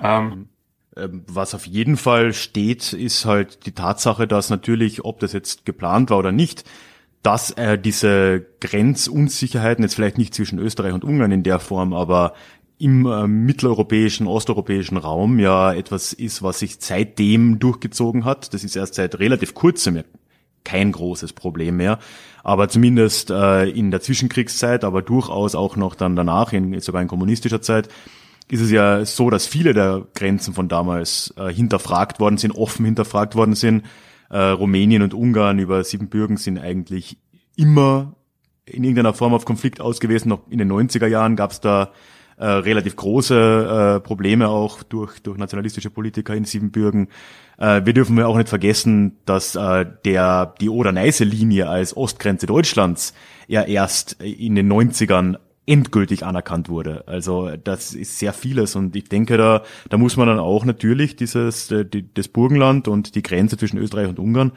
Ähm, 0.00 0.48
ähm, 0.96 1.24
was 1.26 1.54
auf 1.54 1.66
jeden 1.66 1.96
Fall 1.96 2.32
steht, 2.32 2.92
ist 2.92 3.24
halt 3.24 3.66
die 3.66 3.72
Tatsache, 3.72 4.26
dass 4.26 4.50
natürlich, 4.50 5.04
ob 5.04 5.20
das 5.20 5.32
jetzt 5.32 5.64
geplant 5.64 6.10
war 6.10 6.18
oder 6.18 6.32
nicht, 6.32 6.64
dass 7.24 7.52
äh, 7.52 7.78
diese 7.78 8.44
Grenzunsicherheiten 8.60 9.82
jetzt 9.82 9.94
vielleicht 9.94 10.18
nicht 10.18 10.34
zwischen 10.34 10.58
Österreich 10.58 10.92
und 10.92 11.04
Ungarn 11.04 11.32
in 11.32 11.42
der 11.42 11.58
Form, 11.58 11.94
aber 11.94 12.34
im 12.78 13.06
äh, 13.06 13.26
mitteleuropäischen, 13.26 14.26
osteuropäischen 14.26 14.98
Raum 14.98 15.38
ja 15.38 15.72
etwas 15.72 16.12
ist, 16.12 16.42
was 16.42 16.58
sich 16.58 16.76
seitdem 16.80 17.58
durchgezogen 17.58 18.26
hat. 18.26 18.52
Das 18.52 18.62
ist 18.62 18.76
erst 18.76 18.94
seit 18.94 19.18
relativ 19.18 19.54
kurzem 19.54 20.04
kein 20.64 20.92
großes 20.92 21.32
Problem 21.32 21.78
mehr, 21.78 21.98
aber 22.42 22.68
zumindest 22.68 23.30
äh, 23.30 23.68
in 23.68 23.90
der 23.90 24.00
Zwischenkriegszeit, 24.00 24.84
aber 24.84 25.02
durchaus 25.02 25.54
auch 25.54 25.76
noch 25.76 25.94
dann 25.94 26.16
danach, 26.16 26.52
in, 26.52 26.78
sogar 26.80 27.00
in 27.00 27.08
kommunistischer 27.08 27.62
Zeit, 27.62 27.88
ist 28.50 28.60
es 28.60 28.70
ja 28.70 29.04
so, 29.04 29.30
dass 29.30 29.46
viele 29.46 29.72
der 29.72 30.06
Grenzen 30.14 30.52
von 30.52 30.68
damals 30.68 31.32
äh, 31.38 31.52
hinterfragt 31.52 32.20
worden 32.20 32.36
sind, 32.36 32.52
offen 32.52 32.84
hinterfragt 32.84 33.34
worden 33.34 33.54
sind 33.54 33.84
äh, 34.34 34.50
Rumänien 34.50 35.02
und 35.02 35.14
Ungarn 35.14 35.60
über 35.60 35.84
Siebenbürgen 35.84 36.38
sind 36.38 36.58
eigentlich 36.58 37.18
immer 37.54 38.16
in 38.66 38.82
irgendeiner 38.82 39.14
Form 39.14 39.32
auf 39.32 39.44
Konflikt 39.44 39.80
ausgewiesen. 39.80 40.28
Noch 40.28 40.50
in 40.50 40.58
den 40.58 40.72
90er 40.72 41.06
Jahren 41.06 41.36
gab 41.36 41.52
es 41.52 41.60
da 41.60 41.92
äh, 42.36 42.44
relativ 42.44 42.96
große 42.96 43.96
äh, 43.96 44.00
Probleme 44.00 44.48
auch 44.48 44.82
durch, 44.82 45.20
durch 45.20 45.38
nationalistische 45.38 45.88
Politiker 45.88 46.34
in 46.34 46.44
Siebenbürgen. 46.44 47.10
Äh, 47.58 47.82
wir 47.84 47.92
dürfen 47.92 48.20
auch 48.22 48.36
nicht 48.36 48.48
vergessen, 48.48 49.18
dass 49.24 49.54
äh, 49.54 49.86
der, 50.04 50.54
die 50.60 50.68
Oder-Neiße-Linie 50.68 51.68
als 51.68 51.96
Ostgrenze 51.96 52.46
Deutschlands 52.46 53.14
ja 53.46 53.62
erst 53.62 54.14
in 54.20 54.56
den 54.56 54.72
90ern 54.72 55.36
endgültig 55.66 56.24
anerkannt 56.24 56.68
wurde. 56.68 57.04
Also 57.06 57.56
das 57.56 57.94
ist 57.94 58.18
sehr 58.18 58.32
vieles 58.32 58.76
und 58.76 58.94
ich 58.96 59.08
denke, 59.08 59.36
da, 59.36 59.62
da 59.88 59.96
muss 59.96 60.16
man 60.16 60.28
dann 60.28 60.38
auch 60.38 60.64
natürlich 60.64 61.16
dieses 61.16 61.70
äh, 61.70 61.84
die, 61.84 62.12
das 62.12 62.28
Burgenland 62.28 62.88
und 62.88 63.14
die 63.14 63.22
Grenze 63.22 63.56
zwischen 63.56 63.78
Österreich 63.78 64.08
und 64.08 64.18
Ungarn 64.18 64.52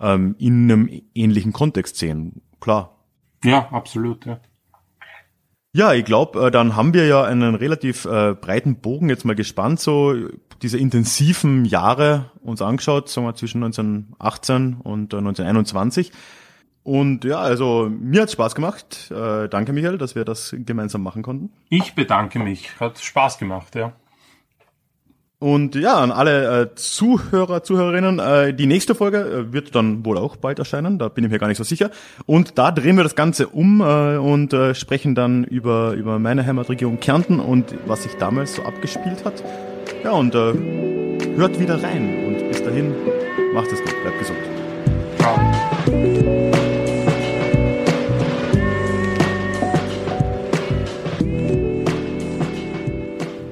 ähm, 0.00 0.36
in 0.38 0.70
einem 0.70 1.02
ähnlichen 1.14 1.52
Kontext 1.52 1.96
sehen. 1.96 2.42
Klar. 2.60 2.96
Ja, 3.44 3.68
absolut. 3.70 4.24
Ja. 4.26 4.40
Ja, 5.74 5.94
ich 5.94 6.04
glaube, 6.04 6.46
äh, 6.46 6.50
dann 6.50 6.76
haben 6.76 6.92
wir 6.92 7.06
ja 7.06 7.24
einen 7.24 7.54
relativ 7.54 8.04
äh, 8.04 8.34
breiten 8.34 8.76
Bogen 8.76 9.08
jetzt 9.08 9.24
mal 9.24 9.34
gespannt, 9.34 9.80
so 9.80 10.14
diese 10.60 10.76
intensiven 10.76 11.64
Jahre 11.64 12.30
uns 12.42 12.60
angeschaut, 12.60 13.08
sagen 13.08 13.26
wir 13.26 13.34
zwischen 13.34 13.64
1918 13.64 14.74
und 14.74 15.14
äh, 15.14 15.16
1921. 15.16 16.12
Und 16.84 17.24
ja, 17.24 17.38
also 17.38 17.88
mir 17.90 18.22
hat's 18.22 18.32
Spaß 18.32 18.54
gemacht. 18.54 19.10
Äh, 19.10 19.48
danke, 19.48 19.72
Michael, 19.72 19.98
dass 19.98 20.14
wir 20.14 20.24
das 20.24 20.54
gemeinsam 20.58 21.02
machen 21.02 21.22
konnten. 21.22 21.50
Ich 21.68 21.94
bedanke 21.94 22.38
mich. 22.38 22.78
Hat 22.80 22.98
Spaß 22.98 23.38
gemacht, 23.38 23.74
ja. 23.74 23.92
Und 25.42 25.74
ja, 25.74 25.96
an 25.96 26.12
alle 26.12 26.60
äh, 26.60 26.74
Zuhörer, 26.76 27.64
Zuhörerinnen, 27.64 28.20
äh, 28.20 28.54
die 28.54 28.66
nächste 28.66 28.94
Folge 28.94 29.18
äh, 29.18 29.52
wird 29.52 29.74
dann 29.74 30.06
wohl 30.06 30.16
auch 30.16 30.36
bald 30.36 30.60
erscheinen, 30.60 31.00
da 31.00 31.08
bin 31.08 31.24
ich 31.24 31.32
mir 31.32 31.40
gar 31.40 31.48
nicht 31.48 31.56
so 31.58 31.64
sicher. 31.64 31.90
Und 32.26 32.58
da 32.58 32.70
drehen 32.70 32.96
wir 32.96 33.02
das 33.02 33.16
Ganze 33.16 33.48
um 33.48 33.80
äh, 33.80 34.18
und 34.18 34.52
äh, 34.52 34.76
sprechen 34.76 35.16
dann 35.16 35.42
über, 35.42 35.94
über 35.94 36.20
meine 36.20 36.46
Heimatregion 36.46 37.00
Kärnten 37.00 37.40
und 37.40 37.74
was 37.86 38.04
sich 38.04 38.14
damals 38.18 38.54
so 38.54 38.62
abgespielt 38.62 39.24
hat. 39.24 39.42
Ja, 40.04 40.12
und 40.12 40.32
äh, 40.36 40.54
hört 41.34 41.58
wieder 41.58 41.82
rein 41.82 42.24
und 42.24 42.48
bis 42.48 42.62
dahin, 42.62 42.94
macht 43.52 43.72
es 43.72 43.80
gut, 43.80 44.00
bleibt 44.00 44.20
gesund. 44.20 44.38
Ciao. 45.18 46.51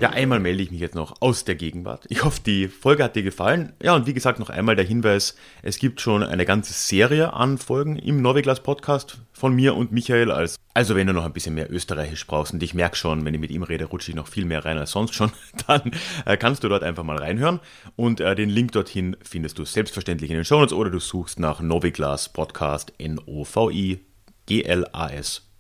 Ja, 0.01 0.09
einmal 0.09 0.41
melde 0.41 0.63
ich 0.63 0.71
mich 0.71 0.81
jetzt 0.81 0.95
noch 0.95 1.21
aus 1.21 1.45
der 1.45 1.57
Gegenwart. 1.57 2.07
Ich 2.09 2.25
hoffe, 2.25 2.41
die 2.41 2.69
Folge 2.69 3.05
hat 3.05 3.17
dir 3.17 3.23
gefallen. 3.23 3.75
Ja, 3.83 3.95
und 3.95 4.07
wie 4.07 4.15
gesagt, 4.15 4.39
noch 4.39 4.49
einmal 4.49 4.75
der 4.75 4.87
Hinweis, 4.87 5.37
es 5.61 5.79
gibt 5.79 6.01
schon 6.01 6.23
eine 6.23 6.47
ganze 6.47 6.73
Serie 6.73 7.35
an 7.35 7.59
Folgen 7.59 7.97
im 7.97 8.23
Noviglas 8.23 8.63
Podcast 8.63 9.19
von 9.35 9.55
mir 9.55 9.77
und 9.77 9.93
Michael. 9.93 10.31
Als, 10.31 10.57
also 10.73 10.97
wenn 10.97 11.07
du 11.07 11.13
noch 11.13 11.27
ein 11.27 11.35
bisschen 11.35 11.55
mehr 11.55 11.71
Österreichisch 11.71 12.27
brauchst 12.27 12.55
und 12.55 12.63
ich 12.63 12.73
merke 12.73 12.97
schon, 12.97 13.27
wenn 13.27 13.35
ich 13.35 13.41
mit 13.41 13.51
ihm 13.51 13.63
rede, 13.63 13.85
rutsche 13.85 14.11
ich 14.11 14.17
noch 14.17 14.27
viel 14.27 14.47
mehr 14.47 14.65
rein 14.65 14.79
als 14.79 14.93
sonst 14.93 15.13
schon, 15.13 15.33
dann 15.67 15.91
äh, 16.25 16.39
kannst 16.39 16.65
du 16.65 16.71
dort 16.71 16.83
einfach 16.83 17.05
mal 17.05 17.19
reinhören. 17.19 17.61
Und 17.95 18.21
äh, 18.21 18.35
den 18.35 18.49
Link 18.49 18.73
dorthin 18.73 19.19
findest 19.23 19.59
du 19.59 19.67
selbstverständlich 19.67 20.31
in 20.31 20.37
den 20.37 20.47
Shownotes 20.47 20.73
oder 20.73 20.89
du 20.89 20.99
suchst 20.99 21.39
nach 21.39 21.61
Noviglas 21.61 22.31
Podcast, 22.33 22.95
N-O-V-I-G-L-A-S 22.97 24.03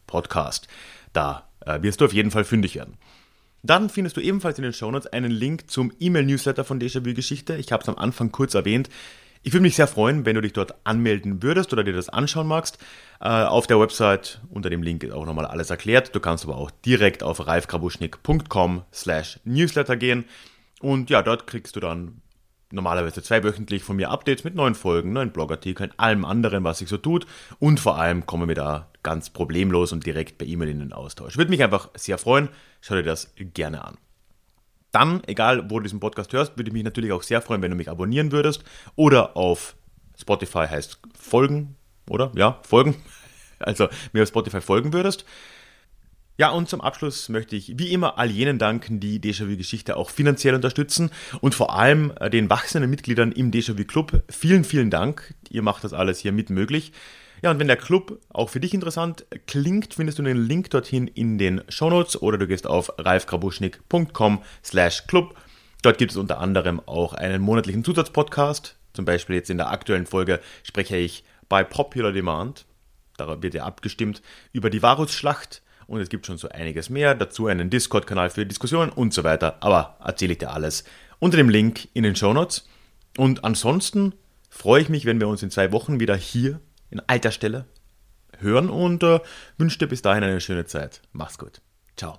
Podcast. 0.06 0.66
Da 1.12 1.50
äh, 1.66 1.82
wirst 1.82 2.00
du 2.00 2.06
auf 2.06 2.14
jeden 2.14 2.30
Fall 2.30 2.44
fündig 2.44 2.76
werden. 2.76 2.96
Dann 3.62 3.90
findest 3.90 4.16
du 4.16 4.20
ebenfalls 4.20 4.58
in 4.58 4.62
den 4.62 4.72
Shownotes 4.72 5.12
einen 5.12 5.30
Link 5.30 5.70
zum 5.70 5.92
E-Mail-Newsletter 5.98 6.64
von 6.64 6.80
Déjà-vu 6.80 7.14
Geschichte. 7.14 7.56
Ich 7.56 7.72
habe 7.72 7.82
es 7.82 7.88
am 7.88 7.96
Anfang 7.96 8.32
kurz 8.32 8.54
erwähnt. 8.54 8.88
Ich 9.42 9.54
würde 9.54 9.62
mich 9.62 9.76
sehr 9.76 9.86
freuen, 9.86 10.26
wenn 10.26 10.34
du 10.34 10.42
dich 10.42 10.52
dort 10.52 10.74
anmelden 10.84 11.42
würdest 11.42 11.72
oder 11.72 11.82
dir 11.82 11.94
das 11.94 12.10
anschauen 12.10 12.46
magst. 12.46 12.78
Äh, 13.20 13.28
auf 13.28 13.66
der 13.66 13.80
Website 13.80 14.40
unter 14.50 14.68
dem 14.68 14.82
Link 14.82 15.02
ist 15.02 15.12
auch 15.12 15.24
nochmal 15.24 15.46
alles 15.46 15.70
erklärt. 15.70 16.14
Du 16.14 16.20
kannst 16.20 16.44
aber 16.44 16.56
auch 16.56 16.70
direkt 16.70 17.22
auf 17.22 17.46
ralfgrabuschnick.com 17.46 18.82
slash 18.92 19.40
newsletter 19.44 19.96
gehen. 19.96 20.26
Und 20.80 21.08
ja, 21.08 21.22
dort 21.22 21.46
kriegst 21.46 21.74
du 21.74 21.80
dann 21.80 22.20
normalerweise 22.70 23.22
zweiwöchentlich 23.22 23.82
von 23.82 23.96
mir 23.96 24.10
Updates 24.10 24.44
mit 24.44 24.54
neuen 24.54 24.74
Folgen, 24.74 25.12
neuen 25.12 25.32
Blogartikeln, 25.32 25.92
allem 25.96 26.24
anderen, 26.24 26.62
was 26.64 26.78
sich 26.78 26.88
so 26.88 26.98
tut. 26.98 27.26
Und 27.58 27.80
vor 27.80 27.98
allem 27.98 28.26
kommen 28.26 28.48
wir 28.48 28.54
da 28.54 28.89
ganz 29.02 29.30
problemlos 29.30 29.92
und 29.92 30.04
direkt 30.06 30.38
per 30.38 30.46
E-Mail 30.46 30.68
in 30.68 30.78
den 30.80 30.92
Austausch. 30.92 31.36
Würde 31.36 31.50
mich 31.50 31.62
einfach 31.62 31.90
sehr 31.94 32.18
freuen. 32.18 32.48
Schau 32.80 32.94
dir 32.94 33.02
das 33.02 33.32
gerne 33.36 33.84
an. 33.84 33.98
Dann, 34.92 35.22
egal 35.26 35.70
wo 35.70 35.78
du 35.78 35.84
diesen 35.84 36.00
Podcast 36.00 36.32
hörst, 36.32 36.56
würde 36.56 36.68
ich 36.68 36.74
mich 36.74 36.84
natürlich 36.84 37.12
auch 37.12 37.22
sehr 37.22 37.40
freuen, 37.42 37.62
wenn 37.62 37.70
du 37.70 37.76
mich 37.76 37.90
abonnieren 37.90 38.32
würdest 38.32 38.64
oder 38.96 39.36
auf 39.36 39.76
Spotify 40.18 40.66
heißt 40.66 41.00
folgen, 41.18 41.76
oder? 42.08 42.32
Ja, 42.34 42.60
folgen. 42.62 42.96
Also 43.62 43.90
mir 44.14 44.22
auf 44.22 44.28
Spotify 44.28 44.62
folgen 44.62 44.94
würdest. 44.94 45.26
Ja, 46.38 46.48
und 46.48 46.70
zum 46.70 46.80
Abschluss 46.80 47.28
möchte 47.28 47.54
ich 47.54 47.78
wie 47.78 47.92
immer 47.92 48.16
all 48.16 48.30
jenen 48.30 48.58
danken, 48.58 48.98
die 48.98 49.20
Déjà-vu-Geschichte 49.20 49.98
auch 49.98 50.08
finanziell 50.08 50.54
unterstützen 50.54 51.10
und 51.42 51.54
vor 51.54 51.78
allem 51.78 52.14
äh, 52.18 52.30
den 52.30 52.48
wachsenden 52.48 52.88
Mitgliedern 52.88 53.32
im 53.32 53.50
Déjà-vu-Club. 53.50 54.22
Vielen, 54.30 54.64
vielen 54.64 54.88
Dank. 54.88 55.34
Ihr 55.50 55.60
macht 55.60 55.84
das 55.84 55.92
alles 55.92 56.20
hier 56.20 56.32
mit 56.32 56.48
möglich. 56.48 56.92
Ja, 57.42 57.50
und 57.50 57.58
wenn 57.58 57.68
der 57.68 57.76
Club 57.76 58.20
auch 58.28 58.50
für 58.50 58.60
dich 58.60 58.74
interessant 58.74 59.24
klingt, 59.46 59.94
findest 59.94 60.18
du 60.18 60.22
den 60.22 60.36
Link 60.36 60.70
dorthin 60.70 61.06
in 61.06 61.38
den 61.38 61.62
Shownotes 61.68 62.20
oder 62.20 62.38
du 62.38 62.46
gehst 62.46 62.66
auf 62.66 62.92
ralfgrabuschnick.com 62.98 64.42
slash 64.64 65.06
club. 65.06 65.34
Dort 65.82 65.98
gibt 65.98 66.10
es 66.10 66.16
unter 66.16 66.38
anderem 66.38 66.80
auch 66.86 67.14
einen 67.14 67.40
monatlichen 67.40 67.84
Zusatzpodcast. 67.84 68.76
Zum 68.92 69.04
Beispiel 69.04 69.36
jetzt 69.36 69.50
in 69.50 69.56
der 69.56 69.70
aktuellen 69.70 70.06
Folge 70.06 70.40
spreche 70.62 70.96
ich 70.96 71.24
bei 71.48 71.64
Popular 71.64 72.12
Demand, 72.12 72.66
da 73.16 73.42
wird 73.42 73.54
ja 73.54 73.64
abgestimmt, 73.64 74.22
über 74.52 74.70
die 74.70 74.82
Varusschlacht 74.82 75.62
und 75.86 76.00
es 76.00 76.08
gibt 76.08 76.26
schon 76.26 76.38
so 76.38 76.48
einiges 76.48 76.88
mehr. 76.88 77.14
Dazu 77.14 77.48
einen 77.48 77.68
Discord-Kanal 77.68 78.30
für 78.30 78.46
Diskussionen 78.46 78.90
und 78.90 79.12
so 79.12 79.24
weiter. 79.24 79.56
Aber 79.60 79.96
erzähle 80.04 80.32
ich 80.32 80.38
dir 80.38 80.52
alles 80.52 80.84
unter 81.18 81.36
dem 81.36 81.48
Link 81.48 81.88
in 81.92 82.04
den 82.04 82.14
Show 82.14 82.32
Notes. 82.32 82.68
Und 83.16 83.44
ansonsten 83.44 84.14
freue 84.48 84.82
ich 84.82 84.88
mich, 84.88 85.04
wenn 85.04 85.20
wir 85.20 85.28
uns 85.28 85.42
in 85.42 85.50
zwei 85.50 85.72
Wochen 85.72 85.98
wieder 85.98 86.16
hier 86.16 86.60
in 86.90 87.00
alter 87.06 87.30
Stelle 87.30 87.66
hören 88.38 88.70
und 88.70 89.02
äh, 89.02 89.20
wünsche 89.58 89.78
dir 89.78 89.86
bis 89.86 90.02
dahin 90.02 90.24
eine 90.24 90.40
schöne 90.40 90.64
Zeit. 90.64 91.02
Mach's 91.12 91.38
gut. 91.38 91.60
Ciao. 91.96 92.18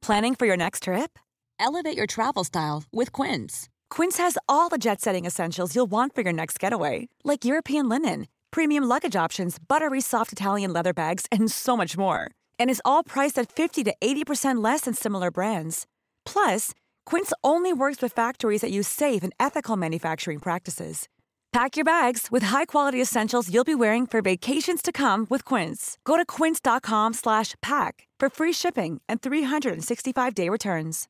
Planning 0.00 0.34
for 0.34 0.46
your 0.46 0.56
next 0.56 0.84
trip? 0.84 1.18
Elevate 1.60 1.96
your 1.96 2.06
travel 2.06 2.44
style 2.44 2.82
with 2.92 3.12
Quince. 3.12 3.68
Quince 3.88 4.18
has 4.18 4.36
all 4.48 4.68
the 4.68 4.78
jet 4.78 5.00
setting 5.00 5.26
essentials 5.26 5.76
you'll 5.76 5.90
want 5.90 6.14
for 6.14 6.22
your 6.22 6.32
next 6.32 6.58
getaway, 6.58 7.08
like 7.24 7.44
European 7.44 7.88
linen, 7.88 8.26
premium 8.50 8.84
luggage 8.84 9.14
options, 9.14 9.58
buttery 9.68 10.00
soft 10.00 10.32
Italian 10.32 10.72
leather 10.72 10.92
bags, 10.92 11.26
and 11.30 11.50
so 11.50 11.76
much 11.76 11.96
more. 11.96 12.30
And 12.58 12.68
is 12.68 12.82
all 12.84 13.04
priced 13.04 13.38
at 13.38 13.52
50 13.52 13.84
to 13.84 13.94
80% 14.02 14.62
less 14.62 14.82
than 14.82 14.94
similar 14.94 15.30
brands. 15.30 15.86
Plus, 16.24 16.72
Quince 17.06 17.32
only 17.44 17.72
works 17.72 18.02
with 18.02 18.12
factories 18.12 18.62
that 18.62 18.72
use 18.72 18.88
safe 18.88 19.22
and 19.22 19.32
ethical 19.38 19.76
manufacturing 19.76 20.40
practices. 20.40 21.08
Pack 21.52 21.76
your 21.76 21.84
bags 21.84 22.28
with 22.30 22.44
high-quality 22.44 23.00
essentials 23.00 23.52
you'll 23.52 23.62
be 23.62 23.74
wearing 23.74 24.06
for 24.06 24.22
vacations 24.22 24.80
to 24.80 24.90
come 24.90 25.26
with 25.28 25.44
Quince. 25.44 25.98
Go 26.02 26.16
to 26.16 26.24
quince.com 26.24 27.12
slash 27.12 27.54
pack 27.60 28.08
for 28.18 28.30
free 28.30 28.54
shipping 28.54 29.02
and 29.06 29.20
365-day 29.20 30.48
returns. 30.48 31.08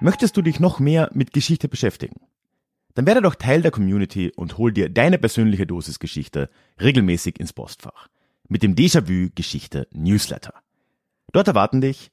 Möchtest 0.00 0.36
du 0.36 0.42
dich 0.42 0.60
noch 0.60 0.78
mehr 0.78 1.10
mit 1.12 1.32
Geschichte 1.32 1.68
beschäftigen? 1.68 2.20
Dann 2.94 3.06
werde 3.06 3.22
doch 3.22 3.34
Teil 3.34 3.62
der 3.62 3.72
Community 3.72 4.32
und 4.36 4.58
hol 4.58 4.72
dir 4.72 4.88
deine 4.88 5.18
persönliche 5.18 5.66
Dosis 5.66 5.98
Geschichte 5.98 6.50
regelmäßig 6.80 7.40
ins 7.40 7.52
Postfach. 7.52 8.06
Mit 8.48 8.62
dem 8.62 8.76
Déjà-vu 8.76 9.30
Geschichte 9.34 9.88
Newsletter. 9.90 10.54
Dort 11.32 11.48
erwarten 11.48 11.80
dich 11.80 12.12